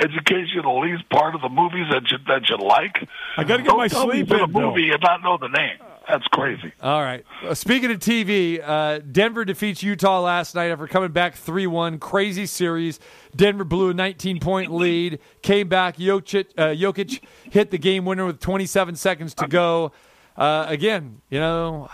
education, 0.00 0.60
at 0.60 0.78
least 0.78 1.08
part 1.10 1.34
of 1.34 1.40
the 1.42 1.48
movies 1.48 1.86
that 1.90 2.08
you 2.10 2.18
that 2.28 2.48
you 2.48 2.56
like. 2.58 3.06
I 3.36 3.42
got 3.44 3.56
to 3.56 3.62
get 3.64 3.68
Don't 3.70 3.78
my 3.78 3.88
tell 3.88 4.04
sleep 4.08 4.28
for 4.28 4.36
the 4.38 4.44
in, 4.44 4.52
Bill. 4.52 4.70
movie 4.70 4.90
and 4.90 5.02
not 5.02 5.22
know 5.22 5.36
the 5.36 5.48
name. 5.48 5.78
That's 6.08 6.26
crazy. 6.28 6.72
All 6.82 7.00
right. 7.00 7.24
Uh, 7.42 7.54
speaking 7.54 7.90
of 7.90 7.98
TV, 7.98 8.60
uh, 8.62 8.98
Denver 8.98 9.44
defeats 9.44 9.82
Utah 9.82 10.20
last 10.20 10.54
night 10.54 10.70
after 10.70 10.86
coming 10.86 11.12
back 11.12 11.34
3 11.34 11.66
1. 11.66 11.98
Crazy 11.98 12.46
series. 12.46 13.00
Denver 13.34 13.64
blew 13.64 13.90
a 13.90 13.94
19 13.94 14.38
point 14.38 14.72
lead, 14.72 15.18
came 15.42 15.68
back. 15.68 15.96
Jokic, 15.96 16.46
uh, 16.58 16.66
Jokic 16.68 17.22
hit 17.50 17.70
the 17.70 17.78
game 17.78 18.04
winner 18.04 18.26
with 18.26 18.40
27 18.40 18.96
seconds 18.96 19.34
to 19.34 19.46
go. 19.46 19.92
Uh, 20.36 20.66
again, 20.68 21.22
you 21.30 21.38
know, 21.38 21.88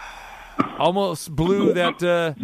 almost 0.78 1.34
blew 1.34 1.72
that. 1.74 2.02
Uh, 2.02 2.34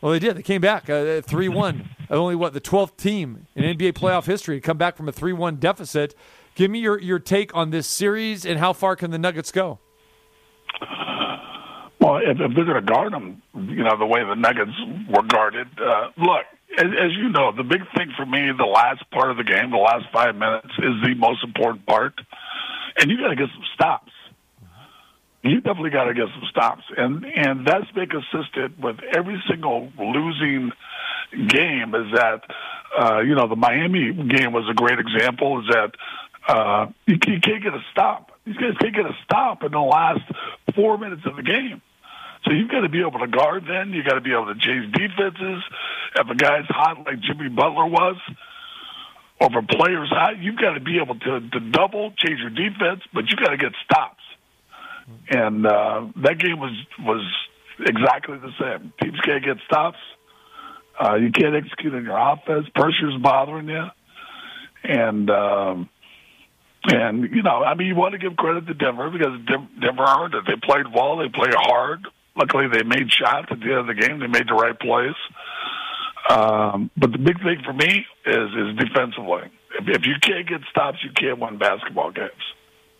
well, 0.00 0.12
they 0.12 0.18
did. 0.18 0.36
They 0.36 0.42
came 0.42 0.62
back 0.62 0.86
3 0.86 1.48
1. 1.48 1.90
Only 2.08 2.34
what? 2.34 2.54
The 2.54 2.60
12th 2.60 2.96
team 2.96 3.46
in 3.54 3.64
NBA 3.76 3.92
playoff 3.92 4.24
history 4.24 4.56
to 4.56 4.60
come 4.60 4.78
back 4.78 4.96
from 4.96 5.08
a 5.08 5.12
3 5.12 5.32
1 5.34 5.56
deficit. 5.56 6.14
Give 6.54 6.70
me 6.70 6.80
your, 6.80 6.98
your 7.00 7.18
take 7.18 7.54
on 7.54 7.70
this 7.70 7.86
series 7.86 8.44
and 8.44 8.58
how 8.58 8.72
far 8.72 8.96
can 8.96 9.10
the 9.10 9.18
Nuggets 9.18 9.52
go? 9.52 9.78
Well, 12.00 12.16
if, 12.16 12.40
if 12.40 12.54
they're 12.54 12.64
going 12.64 12.84
to 12.84 12.92
guard 12.92 13.12
them, 13.12 13.42
you 13.54 13.84
know, 13.84 13.96
the 13.98 14.06
way 14.06 14.24
the 14.24 14.34
Nuggets 14.34 14.72
were 15.08 15.22
guarded, 15.22 15.68
uh, 15.78 16.08
look, 16.16 16.46
as, 16.78 16.86
as 16.86 17.12
you 17.12 17.28
know, 17.28 17.52
the 17.52 17.62
big 17.62 17.82
thing 17.96 18.12
for 18.16 18.24
me, 18.24 18.50
the 18.56 18.64
last 18.64 19.08
part 19.10 19.30
of 19.30 19.36
the 19.36 19.44
game, 19.44 19.70
the 19.70 19.76
last 19.76 20.06
five 20.12 20.34
minutes, 20.34 20.70
is 20.78 21.02
the 21.02 21.14
most 21.18 21.44
important 21.44 21.84
part. 21.84 22.14
And 22.98 23.10
you 23.10 23.18
got 23.18 23.28
to 23.28 23.36
get 23.36 23.48
some 23.52 23.64
stops. 23.74 24.12
You 25.42 25.60
definitely 25.60 25.90
got 25.90 26.04
to 26.04 26.14
get 26.14 26.26
some 26.34 26.44
stops, 26.50 26.82
and 26.98 27.24
and 27.24 27.66
that's 27.66 27.90
been 27.92 28.10
consistent 28.10 28.78
with 28.78 28.96
every 29.16 29.42
single 29.48 29.90
losing 29.98 30.70
game. 31.32 31.94
Is 31.94 32.12
that 32.12 32.42
uh, 32.98 33.20
you 33.20 33.34
know 33.34 33.48
the 33.48 33.56
Miami 33.56 34.12
game 34.12 34.52
was 34.52 34.68
a 34.70 34.74
great 34.74 34.98
example. 34.98 35.60
Is 35.60 35.68
that 35.68 35.92
uh, 36.46 36.86
you, 37.06 37.14
you 37.26 37.40
can't 37.40 37.62
get 37.62 37.72
a 37.72 37.82
stop. 37.90 38.38
These 38.44 38.56
guys 38.56 38.76
can't 38.80 38.94
get 38.94 39.06
a 39.06 39.16
stop 39.24 39.64
in 39.64 39.72
the 39.72 39.80
last 39.80 40.20
four 40.74 40.98
minutes 40.98 41.22
of 41.24 41.36
the 41.36 41.42
game. 41.42 41.80
So 42.44 42.52
you've 42.52 42.70
got 42.70 42.80
to 42.80 42.88
be 42.88 43.00
able 43.00 43.18
to 43.20 43.26
guard. 43.26 43.64
Then 43.68 43.92
You've 43.92 44.06
got 44.06 44.14
to 44.14 44.20
be 44.20 44.32
able 44.32 44.46
to 44.46 44.58
change 44.58 44.92
defenses. 44.92 45.62
If 46.16 46.28
a 46.28 46.34
guy's 46.34 46.66
hot 46.68 47.04
like 47.04 47.20
Jimmy 47.20 47.48
Butler 47.48 47.86
was, 47.86 48.16
or 49.40 49.48
if 49.48 49.56
a 49.56 49.66
player's 49.66 50.08
hot, 50.10 50.38
you've 50.38 50.58
got 50.58 50.74
to 50.74 50.80
be 50.80 50.98
able 51.02 51.18
to, 51.18 51.40
to 51.40 51.60
double 51.60 52.12
change 52.16 52.40
your 52.40 52.50
defense, 52.50 53.02
but 53.12 53.24
you've 53.28 53.40
got 53.40 53.50
to 53.50 53.56
get 53.56 53.72
stops. 53.84 54.22
And 55.28 55.66
uh, 55.66 56.06
that 56.22 56.38
game 56.38 56.60
was 56.60 56.72
was 57.00 57.26
exactly 57.80 58.38
the 58.38 58.52
same. 58.60 58.92
Teams 59.02 59.18
can't 59.24 59.44
get 59.44 59.56
stops. 59.66 59.98
Uh, 61.00 61.14
you 61.14 61.32
can't 61.32 61.56
execute 61.56 61.94
on 61.94 62.04
your 62.04 62.18
offense. 62.18 62.68
Pressure's 62.74 63.16
bothering 63.20 63.68
you, 63.68 63.84
and 64.84 65.30
um, 65.30 65.88
and 66.84 67.22
you 67.34 67.42
know, 67.42 67.64
I 67.64 67.74
mean, 67.74 67.88
you 67.88 67.96
want 67.96 68.12
to 68.12 68.18
give 68.18 68.36
credit 68.36 68.66
to 68.66 68.74
Denver 68.74 69.10
because 69.10 69.40
Denver 69.80 70.04
earned 70.06 70.34
it. 70.34 70.44
They 70.46 70.56
played 70.62 70.86
well. 70.94 71.16
They 71.16 71.28
played 71.28 71.54
hard. 71.54 72.06
Luckily, 72.36 72.66
they 72.68 72.82
made 72.82 73.10
shots 73.10 73.48
at 73.50 73.60
the 73.60 73.66
end 73.66 73.78
of 73.78 73.86
the 73.86 73.94
game. 73.94 74.20
They 74.20 74.26
made 74.26 74.48
the 74.48 74.54
right 74.54 74.78
plays. 74.78 75.14
Um, 76.28 76.90
but 76.96 77.12
the 77.12 77.18
big 77.18 77.38
thing 77.42 77.62
for 77.64 77.72
me 77.72 78.06
is 78.26 78.50
is 78.50 78.76
defensively. 78.76 79.50
If, 79.78 79.88
if 79.88 80.06
you 80.06 80.14
can't 80.22 80.48
get 80.48 80.60
stops, 80.70 80.98
you 81.02 81.10
can't 81.12 81.38
win 81.38 81.58
basketball 81.58 82.12
games. 82.12 82.30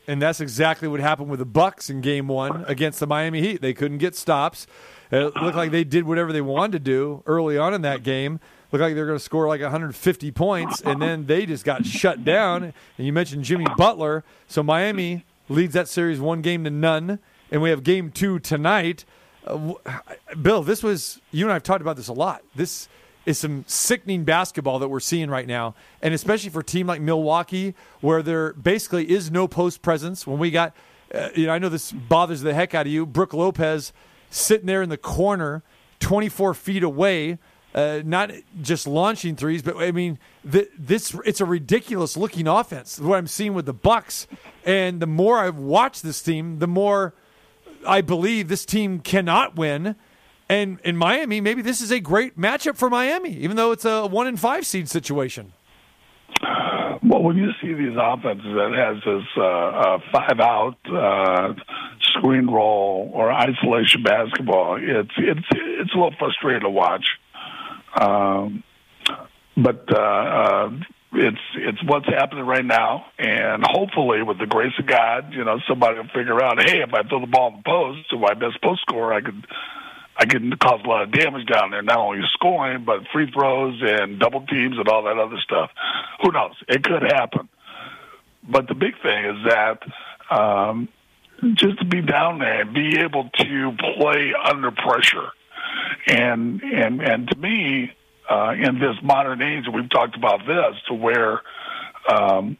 And 0.07 0.21
that's 0.21 0.41
exactly 0.41 0.89
what 0.89 0.99
happened 1.01 1.31
with 1.31 1.39
the 1.39 1.47
Bucks 1.47 1.89
in 1.91 2.01
Game 2.01 2.27
One 2.27 2.65
against 2.67 2.99
the 2.99 3.07
Miami 3.07 3.41
Heat. 3.41 3.61
They 3.61 3.75
couldn't 3.75 3.99
get 3.99 4.17
stops. 4.17 4.67
It 5.13 5.37
looked 5.37 5.57
like 5.57 5.71
they 5.71 5.85
did 5.85 6.05
whatever 6.05 6.33
they 6.33 6.41
wanted 6.41 6.73
to 6.73 6.79
do 6.79 7.23
early 7.27 7.59
on 7.59 7.75
in 7.75 7.83
that 7.83 8.03
game. 8.03 8.41
Looked 8.73 8.83
like 8.83 8.95
they 8.95 9.01
were 9.01 9.07
going 9.07 9.19
to 9.19 9.25
score 9.25 9.49
like 9.49 9.61
150 9.61 10.31
points, 10.33 10.81
and 10.81 11.03
then 11.03 11.27
they 11.27 11.45
just 11.47 11.65
got 11.65 11.85
shut 11.85 12.25
down. 12.25 12.73
And 12.97 13.07
you 13.07 13.13
mentioned 13.13 13.45
Jimmy 13.45 13.67
Butler, 13.77 14.25
so 14.47 14.63
Miami 14.63 15.25
leads 15.49 15.75
that 15.75 15.89
series 15.89 16.21
one 16.21 16.41
game 16.41 16.65
to 16.65 16.71
none, 16.71 17.19
and 17.51 17.61
we 17.63 17.71
have 17.71 17.83
game 17.83 18.11
two 18.11 18.39
tonight. 18.39 19.05
Uh, 19.51 19.99
Bill, 20.41 20.63
this 20.63 20.83
was 20.83 21.21
you 21.33 21.45
and 21.45 21.53
I 21.53 21.55
have 21.55 21.63
talked 21.63 21.83
about 21.83 21.97
this 21.97 22.09
a 22.09 22.13
lot. 22.13 22.43
This 22.55 22.89
is 23.27 23.39
some 23.39 23.65
sickening 23.67 24.25
basketball 24.25 24.79
that 24.79 24.89
we're 24.89 25.01
seeing 25.01 25.29
right 25.31 25.47
now, 25.47 25.75
and 26.01 26.15
especially 26.15 26.51
for 26.51 26.61
a 26.61 26.65
team 26.65 26.87
like 26.87 27.01
Milwaukee, 27.01 27.75
where 28.01 28.23
there 28.23 28.53
basically 28.55 29.11
is 29.11 29.31
no 29.31 29.47
post 29.47 29.83
presence. 29.83 30.27
When 30.27 30.39
we 30.39 30.51
got, 30.51 30.75
uh, 31.15 31.29
you 31.35 31.47
know, 31.47 31.53
I 31.53 31.59
know 31.59 31.69
this 31.69 31.93
bothers 31.93 32.43
the 32.43 32.55
heck 32.55 32.75
out 32.75 32.87
of 32.87 32.93
you, 32.93 33.07
Brooke 33.07 33.35
Lopez 33.35 33.93
sitting 34.31 34.67
there 34.67 34.83
in 34.83 34.89
the 34.89 34.97
corner, 34.97 35.63
24 36.01 36.55
feet 36.55 36.83
away. 36.83 37.39
Uh, 37.73 38.03
not 38.05 38.33
just 38.63 38.85
launching 38.85 39.37
threes, 39.37 39.63
but 39.63 39.77
I 39.77 39.93
mean, 39.93 40.19
th- 40.51 40.71
this 40.77 41.15
it's 41.25 41.41
a 41.41 41.45
ridiculous 41.45 42.17
looking 42.17 42.49
offense. 42.49 42.99
What 42.99 43.17
I'm 43.17 43.29
seeing 43.29 43.55
with 43.55 43.65
the 43.65 43.73
Bucks, 43.73 44.27
and 44.65 44.99
the 44.99 45.07
more 45.07 45.39
I've 45.39 45.57
watched 45.57 46.03
this 46.03 46.21
team, 46.21 46.59
the 46.59 46.67
more 46.67 47.15
I 47.87 48.01
believe 48.01 48.49
this 48.49 48.65
team 48.65 49.01
cannot 49.01 49.57
win. 49.57 49.97
And 50.49 50.81
in 50.85 50.97
Miami, 50.97 51.41
maybe 51.41 51.63
this 51.63 51.81
is 51.81 51.93
a 51.93 52.01
great 52.01 52.37
matchup 52.37 52.77
for 52.77 52.91
Miami, 52.91 53.31
even 53.37 53.57
though 53.57 53.71
it's 53.71 53.85
a 53.85 54.07
one 54.07 54.27
in 54.27 54.37
five 54.37 54.67
seed 54.67 54.89
situation. 54.89 55.53
Well, 57.03 57.23
when 57.23 57.37
you 57.37 57.51
see 57.63 57.73
these 57.73 57.97
offenses 57.99 58.55
that 58.55 58.73
has 58.75 59.03
this 59.05 59.27
uh, 59.37 59.43
uh, 59.43 59.99
five 60.13 60.39
out 60.41 60.77
uh, 60.93 61.55
screen 62.03 62.47
roll 62.47 63.11
or 63.15 63.33
isolation 63.33 64.03
basketball, 64.03 64.77
it's 64.81 65.11
it's 65.17 65.47
it's 65.53 65.93
a 65.93 65.97
little 65.97 66.15
frustrating 66.19 66.63
to 66.63 66.71
watch. 66.71 67.07
Um, 67.95 68.63
but 69.57 69.87
uh, 69.93 70.01
uh, 70.01 70.71
it's 71.13 71.41
it's 71.57 71.83
what's 71.85 72.07
happening 72.07 72.47
right 72.47 72.65
now, 72.65 73.07
and 73.19 73.65
hopefully, 73.65 74.23
with 74.23 74.39
the 74.39 74.47
grace 74.47 74.73
of 74.79 74.87
God, 74.87 75.33
you 75.33 75.45
know, 75.45 75.59
somebody 75.69 75.99
will 75.99 76.09
figure 76.15 76.41
out, 76.43 76.63
hey, 76.63 76.83
if 76.83 76.95
I 76.95 77.03
throw 77.03 77.21
the 77.21 77.27
ball 77.27 77.49
in 77.49 77.57
the 77.57 77.63
post 77.65 78.11
to 78.11 78.19
my 78.19 78.35
best 78.35 78.63
post 78.63 78.83
scorer, 78.83 79.13
I 79.13 79.21
could 79.21 79.47
I 80.17 80.27
can 80.27 80.53
cause 80.53 80.81
a 80.85 80.89
lot 80.89 81.03
of 81.03 81.13
damage 81.13 81.47
down 81.47 81.71
there, 81.71 81.83
not 81.83 81.99
only 81.99 82.21
scoring, 82.35 82.85
but 82.85 83.01
free 83.13 83.31
throws 83.33 83.81
and 83.83 84.21
double 84.21 84.47
teams 84.47 84.77
and 84.79 84.89
all 84.89 85.05
that 85.05 85.19
other 85.19 85.39
stuff. 85.43 85.71
Who 86.23 86.31
knows? 86.31 86.55
It 86.69 86.85
could 86.85 87.03
happen. 87.03 87.49
But 88.49 88.69
the 88.69 88.75
big 88.75 89.01
thing 89.03 89.25
is 89.25 89.37
that 89.47 89.83
um, 90.31 90.89
just 91.55 91.79
to 91.79 91.85
be 91.85 92.03
down 92.03 92.39
there 92.39 92.63
and 92.63 92.75
be 92.75 92.99
able 93.01 93.31
to 93.31 93.73
play 93.97 94.33
under 94.45 94.71
pressure. 94.71 95.31
And 96.07 96.63
and 96.63 97.01
and 97.01 97.29
to 97.29 97.39
me, 97.39 97.93
uh, 98.31 98.53
in 98.53 98.79
this 98.79 98.97
modern 99.03 99.43
age, 99.43 99.65
we've 99.73 99.91
talked 99.91 100.17
about 100.17 100.41
this 100.47 100.81
to 100.89 100.95
where 100.95 101.43
um, 102.09 102.57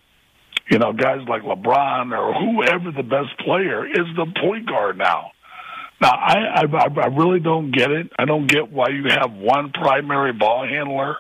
you 0.69 0.79
know 0.79 0.93
guys 0.93 1.21
like 1.29 1.43
LeBron 1.43 2.13
or 2.17 2.35
whoever 2.35 2.91
the 2.91 3.05
best 3.05 3.39
player 3.39 3.87
is 3.87 4.07
the 4.17 4.27
point 4.43 4.67
guard 4.67 4.99
now. 4.99 5.31
Now, 6.01 6.13
I, 6.13 6.63
I 6.63 6.87
I 7.03 7.07
really 7.09 7.41
don't 7.41 7.71
get 7.71 7.91
it. 7.91 8.11
I 8.19 8.25
don't 8.25 8.47
get 8.47 8.73
why 8.73 8.89
you 8.89 9.05
have 9.11 9.33
one 9.33 9.71
primary 9.71 10.33
ball 10.33 10.67
handler 10.67 11.19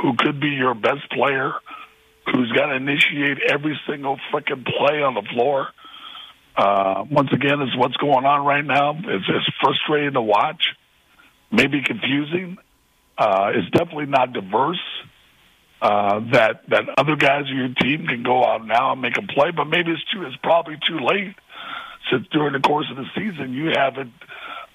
who 0.00 0.14
could 0.16 0.40
be 0.40 0.48
your 0.48 0.74
best 0.74 1.08
player, 1.10 1.52
who's 2.32 2.50
got 2.52 2.66
to 2.66 2.76
initiate 2.76 3.38
every 3.48 3.78
single 3.86 4.18
freaking 4.32 4.64
play 4.64 5.02
on 5.02 5.14
the 5.14 5.22
floor. 5.34 5.68
Uh, 6.56 7.04
once 7.10 7.30
again, 7.32 7.62
is 7.62 7.76
what's 7.76 7.96
going 7.96 8.24
on 8.24 8.44
right 8.44 8.64
now. 8.64 8.90
It's, 8.92 9.24
it's 9.28 9.56
frustrating 9.60 10.14
to 10.14 10.22
watch, 10.22 10.64
maybe 11.50 11.82
confusing. 11.82 12.58
Uh, 13.22 13.52
it's 13.54 13.70
definitely 13.70 14.06
not 14.06 14.32
diverse. 14.32 14.82
Uh, 15.80 16.18
that 16.32 16.62
that 16.68 16.82
other 16.98 17.14
guys 17.14 17.44
on 17.46 17.56
your 17.56 17.72
team 17.80 18.04
can 18.08 18.24
go 18.24 18.44
out 18.44 18.66
now 18.66 18.92
and 18.92 19.00
make 19.00 19.16
a 19.16 19.22
play, 19.22 19.52
but 19.52 19.66
maybe 19.66 19.92
it's 19.92 20.02
too. 20.12 20.24
It's 20.24 20.34
probably 20.42 20.76
too 20.88 20.98
late 20.98 21.36
since 22.10 22.26
during 22.32 22.52
the 22.52 22.58
course 22.58 22.86
of 22.90 22.96
the 22.96 23.06
season 23.14 23.52
you 23.52 23.70
haven't 23.76 24.12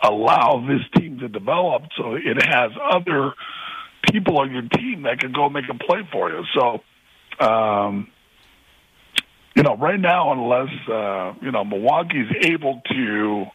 allowed 0.01 0.65
this 0.69 0.79
team 0.95 1.19
to 1.19 1.27
develop, 1.27 1.83
so 1.97 2.15
it 2.15 2.41
has 2.41 2.71
other 2.81 3.33
people 4.13 4.39
on 4.39 4.53
your 4.53 4.61
team 4.61 5.01
that 5.01 5.19
can 5.19 5.33
go 5.33 5.49
make 5.49 5.65
a 5.69 5.73
play 5.73 6.07
for 6.09 6.29
you. 6.29 6.43
So, 6.53 7.45
um, 7.45 8.07
you 9.57 9.63
know, 9.63 9.75
right 9.75 9.99
now, 9.99 10.31
unless 10.31 10.69
uh, 10.87 11.33
you 11.41 11.51
know 11.51 11.65
Milwaukee's 11.65 12.31
able 12.43 12.81
to 12.91 13.45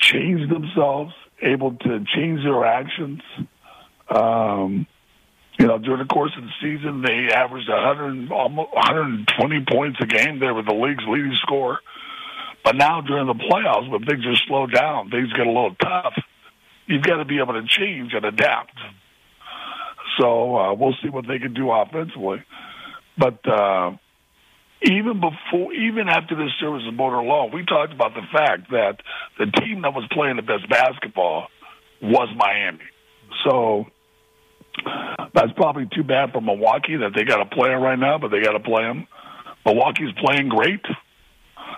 change 0.00 0.50
themselves, 0.50 1.14
able 1.40 1.74
to 1.74 2.04
change 2.16 2.42
their 2.42 2.64
actions. 2.64 3.20
Um, 4.08 4.86
you 5.58 5.66
know, 5.66 5.78
during 5.78 6.00
the 6.00 6.12
course 6.12 6.32
of 6.36 6.42
the 6.42 6.50
season, 6.60 7.02
they 7.02 7.32
averaged 7.32 7.68
100, 7.68 8.32
almost 8.32 8.72
120 8.72 9.64
points 9.70 9.98
a 10.00 10.06
game. 10.06 10.40
They 10.40 10.50
were 10.50 10.62
the 10.62 10.74
league's 10.74 11.04
leading 11.06 11.36
scorer. 11.42 11.78
But 12.64 12.76
now 12.76 13.02
during 13.02 13.26
the 13.26 13.34
playoffs, 13.34 13.88
when 13.88 14.04
things 14.04 14.26
are 14.26 14.36
slowed 14.48 14.72
down, 14.72 15.10
things 15.10 15.32
get 15.32 15.46
a 15.46 15.50
little 15.50 15.74
tough. 15.76 16.14
You've 16.86 17.02
got 17.02 17.16
to 17.16 17.24
be 17.24 17.38
able 17.38 17.54
to 17.54 17.66
change 17.66 18.12
and 18.14 18.24
adapt. 18.24 18.76
So 20.18 20.56
uh, 20.56 20.74
we'll 20.74 20.94
see 21.02 21.08
what 21.08 21.26
they 21.26 21.38
can 21.38 21.54
do 21.54 21.70
offensively. 21.70 22.42
But 23.16 23.46
uh, 23.46 23.92
even 24.82 25.20
before, 25.20 25.72
even 25.72 26.08
after 26.08 26.34
this 26.34 26.52
series 26.58 26.86
of 26.86 26.94
motor 26.94 27.22
law, 27.22 27.48
we 27.52 27.64
talked 27.64 27.92
about 27.92 28.14
the 28.14 28.26
fact 28.32 28.70
that 28.70 28.98
the 29.38 29.46
team 29.60 29.82
that 29.82 29.94
was 29.94 30.04
playing 30.10 30.36
the 30.36 30.42
best 30.42 30.68
basketball 30.68 31.46
was 32.02 32.28
Miami. 32.36 32.84
So 33.46 33.86
that's 35.34 35.52
probably 35.56 35.88
too 35.94 36.04
bad 36.04 36.32
for 36.32 36.40
Milwaukee 36.40 36.96
that 36.96 37.12
they 37.14 37.24
got 37.24 37.40
a 37.40 37.46
player 37.46 37.78
right 37.78 37.98
now, 37.98 38.18
but 38.18 38.30
they 38.30 38.40
got 38.40 38.52
to 38.52 38.60
play 38.60 38.84
him. 38.84 39.06
Milwaukee's 39.64 40.12
playing 40.18 40.48
great. 40.48 40.84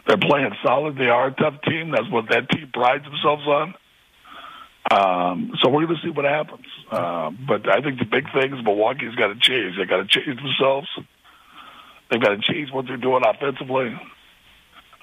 They're 0.06 0.18
playing 0.18 0.52
solid. 0.64 0.96
They 0.96 1.08
are 1.08 1.28
a 1.28 1.32
tough 1.32 1.62
team. 1.62 1.90
That's 1.90 2.10
what 2.10 2.28
that 2.30 2.48
team 2.50 2.70
prides 2.72 3.04
themselves 3.04 3.46
on. 3.46 3.74
Um, 4.88 5.52
so 5.60 5.68
we're 5.68 5.86
going 5.86 5.96
to 5.96 6.02
see 6.02 6.10
what 6.10 6.24
happens. 6.24 6.66
Uh, 6.90 7.30
but 7.46 7.68
I 7.68 7.80
think 7.80 7.98
the 7.98 8.04
big 8.04 8.32
thing 8.32 8.54
is 8.56 8.64
Milwaukee's 8.64 9.16
got 9.16 9.28
to 9.28 9.38
change. 9.38 9.76
They 9.76 9.84
got 9.84 9.96
to 9.96 10.06
change 10.06 10.36
themselves. 10.36 10.88
They've 12.10 12.20
got 12.20 12.30
to 12.30 12.38
change 12.40 12.70
what 12.70 12.86
they're 12.86 12.96
doing 12.96 13.22
offensively. 13.26 13.98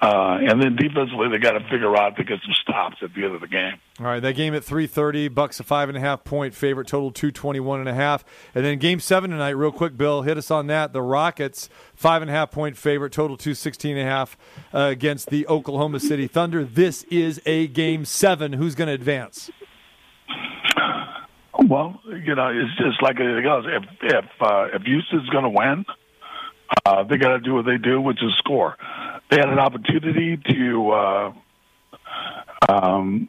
Uh, 0.04 0.36
and 0.38 0.60
then 0.60 0.76
defensively, 0.76 1.30
they 1.30 1.38
got 1.38 1.52
to 1.52 1.60
figure 1.70 1.96
out 1.96 2.14
to 2.14 2.24
get 2.24 2.38
some 2.44 2.52
stops 2.60 2.96
at 3.00 3.14
the 3.14 3.24
end 3.24 3.34
of 3.34 3.40
the 3.40 3.48
game. 3.48 3.72
All 3.98 4.04
right, 4.04 4.20
that 4.20 4.34
game 4.34 4.54
at 4.54 4.62
three 4.62 4.86
thirty. 4.86 5.28
Bucks 5.28 5.60
a 5.60 5.62
five 5.62 5.88
and 5.88 5.96
a 5.96 6.00
half 6.00 6.24
point 6.24 6.54
favorite, 6.54 6.88
total 6.88 7.10
two 7.10 7.30
twenty 7.30 7.58
one 7.58 7.80
and 7.80 7.88
a 7.88 7.94
half. 7.94 8.22
And 8.54 8.66
then 8.66 8.78
game 8.78 9.00
seven 9.00 9.30
tonight, 9.30 9.50
real 9.50 9.72
quick, 9.72 9.96
Bill, 9.96 10.20
hit 10.20 10.36
us 10.36 10.50
on 10.50 10.66
that. 10.66 10.92
The 10.92 11.00
Rockets 11.00 11.70
five 11.94 12.20
and 12.20 12.30
a 12.30 12.34
half 12.34 12.50
point 12.50 12.76
favorite, 12.76 13.12
total 13.12 13.38
two 13.38 13.54
sixteen 13.54 13.96
and 13.96 14.06
a 14.06 14.10
half 14.10 14.36
uh, 14.74 14.80
against 14.90 15.30
the 15.30 15.48
Oklahoma 15.48 16.00
City 16.00 16.26
Thunder. 16.26 16.64
This 16.64 17.04
is 17.04 17.40
a 17.46 17.66
game 17.68 18.04
seven. 18.04 18.52
Who's 18.52 18.74
going 18.74 18.88
to 18.88 18.94
advance? 18.94 19.50
Well, 21.66 21.98
you 22.06 22.34
know, 22.34 22.48
it's 22.48 22.76
just 22.76 23.00
like 23.00 23.18
anything 23.20 23.46
else. 23.46 23.64
If 23.66 23.84
if 24.02 24.24
uh, 24.38 24.66
if 24.74 24.82
Houston's 24.82 25.30
going 25.30 25.44
to 25.44 25.50
win, 25.50 25.86
uh, 26.84 27.04
they 27.04 27.16
got 27.16 27.30
to 27.30 27.38
do 27.38 27.54
what 27.54 27.64
they 27.64 27.78
do, 27.78 28.02
which 28.02 28.22
is 28.22 28.36
score. 28.36 28.76
They 29.30 29.36
had 29.36 29.48
an 29.48 29.58
opportunity 29.58 30.36
to 30.36 30.90
uh, 30.90 31.32
um, 32.68 33.28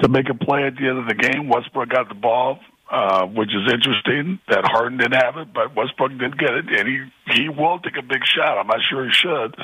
to 0.00 0.08
make 0.08 0.28
a 0.28 0.34
play 0.34 0.64
at 0.64 0.76
the 0.76 0.88
end 0.88 0.98
of 0.98 1.06
the 1.06 1.14
game. 1.14 1.48
Westbrook 1.48 1.88
got 1.88 2.08
the 2.08 2.14
ball, 2.14 2.58
uh, 2.90 3.26
which 3.26 3.50
is 3.50 3.72
interesting. 3.72 4.40
That 4.48 4.64
Harden 4.64 4.98
didn't 4.98 5.20
have 5.20 5.36
it, 5.36 5.52
but 5.52 5.74
Westbrook 5.74 6.18
did 6.18 6.38
get 6.38 6.50
it, 6.54 6.66
and 6.68 6.88
he 6.88 7.34
he 7.34 7.48
will 7.48 7.78
take 7.78 7.96
a 7.96 8.02
big 8.02 8.24
shot. 8.24 8.58
I'm 8.58 8.66
not 8.66 8.80
sure 8.88 9.04
he 9.04 9.12
should, 9.12 9.56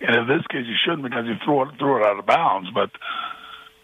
and 0.00 0.16
in 0.16 0.26
this 0.26 0.46
case, 0.48 0.66
he 0.66 0.76
shouldn't 0.84 1.02
because 1.02 1.26
he 1.26 1.34
threw 1.44 1.62
it 1.62 1.78
threw 1.78 2.02
it 2.02 2.06
out 2.06 2.18
of 2.18 2.26
bounds. 2.26 2.70
But 2.74 2.90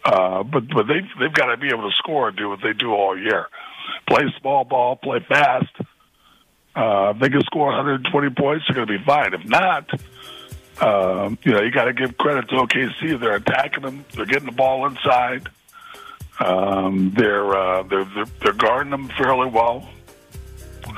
uh, 0.04 0.42
but 0.42 0.68
but 0.68 0.86
they 0.86 1.00
they've 1.18 1.32
got 1.32 1.46
to 1.46 1.56
be 1.56 1.68
able 1.68 1.88
to 1.88 1.96
score 1.96 2.28
and 2.28 2.36
do 2.36 2.48
what 2.48 2.60
they 2.62 2.72
do 2.72 2.92
all 2.92 3.18
year. 3.18 3.46
Play 4.08 4.24
small 4.40 4.64
ball, 4.64 4.96
play 4.96 5.24
fast. 5.28 5.70
Uh, 6.74 7.12
if 7.14 7.20
they 7.20 7.28
can 7.28 7.42
score 7.42 7.66
120 7.66 8.30
points, 8.30 8.64
they're 8.66 8.76
going 8.76 8.86
to 8.86 8.98
be 8.98 9.04
fine. 9.04 9.34
If 9.34 9.44
not, 9.44 9.90
um, 10.80 11.38
you 11.42 11.52
know, 11.52 11.60
you 11.60 11.70
got 11.70 11.84
to 11.84 11.92
give 11.92 12.16
credit 12.16 12.48
to 12.48 12.54
OKC. 12.56 13.18
They're 13.20 13.36
attacking 13.36 13.82
them. 13.82 14.04
They're 14.14 14.26
getting 14.26 14.46
the 14.46 14.52
ball 14.52 14.86
inside. 14.86 15.48
Um, 16.38 17.12
they're, 17.14 17.54
uh, 17.54 17.82
they're 17.82 18.04
they're 18.04 18.24
they're 18.40 18.52
guarding 18.54 18.90
them 18.90 19.08
fairly 19.10 19.48
well. 19.48 19.88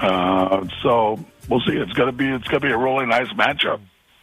Uh, 0.01 0.67
so 0.83 1.19
we'll 1.49 1.61
see. 1.61 1.73
It's 1.77 1.93
gonna 1.95 2.13
be 2.13 2.29
it's 2.29 2.47
gonna 2.47 2.61
be 2.61 2.71
a 2.71 2.79
really 2.79 3.07
nice 3.07 3.29
matchup. 3.33 3.81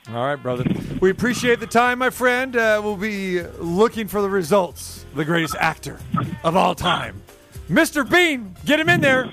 All 0.10 0.26
right, 0.26 0.38
brother. 0.38 0.64
We 1.02 1.10
appreciate 1.12 1.60
the 1.60 1.68
time, 1.68 2.00
my 2.00 2.10
friend. 2.10 2.56
Uh, 2.56 2.80
we'll 2.84 2.96
be 2.96 3.42
looking 3.60 4.08
for 4.08 4.22
the 4.22 4.30
results. 4.30 5.06
The 5.14 5.26
greatest 5.26 5.56
actor 5.60 6.00
of 6.44 6.56
all 6.56 6.74
time, 6.74 7.22
Mr. 7.70 8.10
Bean. 8.10 8.56
Get 8.66 8.80
him 8.80 8.90
in 8.90 9.02
there. 9.02 9.30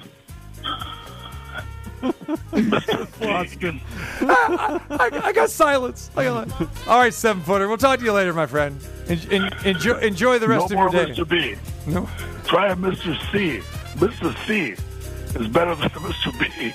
Boston. 3.20 3.80
I, 4.20 4.80
I, 4.90 5.20
I 5.24 5.32
got 5.32 5.50
silence. 5.50 6.10
I 6.16 6.24
got, 6.24 6.60
all 6.86 6.98
right, 7.00 7.14
seven 7.14 7.42
footer. 7.42 7.68
We'll 7.68 7.76
talk 7.76 7.98
to 7.98 8.04
you 8.04 8.12
later, 8.12 8.32
my 8.32 8.46
friend. 8.46 8.80
En, 9.08 9.18
en, 9.30 9.52
enjoy, 9.64 9.98
enjoy 9.98 10.38
the 10.38 10.48
rest 10.48 10.70
no 10.70 10.84
of 10.86 10.92
more 10.92 11.02
your 11.02 11.06
day. 11.06 11.12
Mr. 11.12 11.28
B. 11.28 11.90
No. 11.90 12.08
Try 12.44 12.68
a 12.68 12.76
Mr. 12.76 13.16
C. 13.32 13.60
Mr. 13.98 14.46
C 14.46 14.74
is 15.38 15.48
better 15.48 15.74
than 15.74 15.88
Mr. 15.90 16.38
B. 16.38 16.72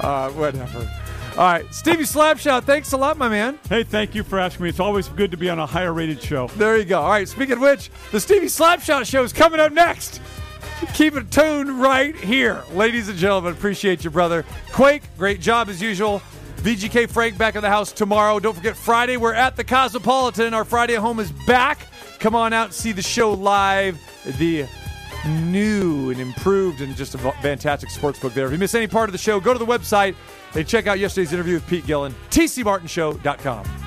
Uh, 0.00 0.30
whatever. 0.30 0.90
All 1.32 1.38
right, 1.38 1.64
Stevie 1.72 2.04
Slapshot, 2.04 2.64
thanks 2.64 2.92
a 2.92 2.96
lot, 2.98 3.16
my 3.16 3.26
man. 3.26 3.58
Hey, 3.70 3.84
thank 3.84 4.14
you 4.14 4.22
for 4.22 4.38
asking 4.38 4.64
me. 4.64 4.68
It's 4.68 4.80
always 4.80 5.08
good 5.08 5.30
to 5.30 5.38
be 5.38 5.48
on 5.48 5.58
a 5.58 5.64
higher 5.64 5.94
rated 5.94 6.22
show. 6.22 6.48
There 6.48 6.76
you 6.76 6.84
go. 6.84 7.00
All 7.00 7.08
right, 7.08 7.26
speaking 7.26 7.54
of 7.54 7.60
which, 7.60 7.90
the 8.10 8.20
Stevie 8.20 8.48
Slapshot 8.48 9.06
show 9.06 9.22
is 9.22 9.32
coming 9.32 9.58
up 9.58 9.72
next. 9.72 10.20
Keep 10.94 11.16
it 11.16 11.30
tuned 11.30 11.80
right 11.80 12.14
here. 12.14 12.62
Ladies 12.72 13.08
and 13.08 13.18
gentlemen, 13.18 13.54
appreciate 13.54 14.04
you, 14.04 14.10
brother. 14.10 14.44
Quake, 14.72 15.02
great 15.16 15.40
job 15.40 15.68
as 15.68 15.80
usual. 15.80 16.20
VGK 16.56 17.10
Frank 17.10 17.36
back 17.38 17.56
in 17.56 17.62
the 17.62 17.68
house 17.68 17.90
tomorrow. 17.92 18.38
Don't 18.38 18.54
forget, 18.54 18.76
Friday, 18.76 19.16
we're 19.16 19.34
at 19.34 19.56
the 19.56 19.64
Cosmopolitan. 19.64 20.54
Our 20.54 20.64
Friday 20.64 20.94
at 20.94 21.00
home 21.00 21.18
is 21.18 21.32
back. 21.46 21.86
Come 22.20 22.34
on 22.34 22.52
out 22.52 22.66
and 22.66 22.74
see 22.74 22.92
the 22.92 23.02
show 23.02 23.32
live. 23.32 23.98
The 24.38 24.66
new 25.26 26.10
and 26.10 26.20
improved 26.20 26.80
and 26.80 26.94
just 26.96 27.14
a 27.14 27.18
fantastic 27.18 27.90
sports 27.90 28.18
book 28.18 28.34
there. 28.34 28.46
If 28.46 28.52
you 28.52 28.58
miss 28.58 28.74
any 28.74 28.86
part 28.86 29.08
of 29.08 29.12
the 29.12 29.18
show, 29.18 29.40
go 29.40 29.52
to 29.52 29.58
the 29.58 29.66
website 29.66 30.14
and 30.54 30.66
check 30.66 30.86
out 30.86 30.98
yesterday's 30.98 31.32
interview 31.32 31.54
with 31.54 31.66
Pete 31.66 31.86
Gillen, 31.86 32.14
tcmartinshow.com. 32.30 33.81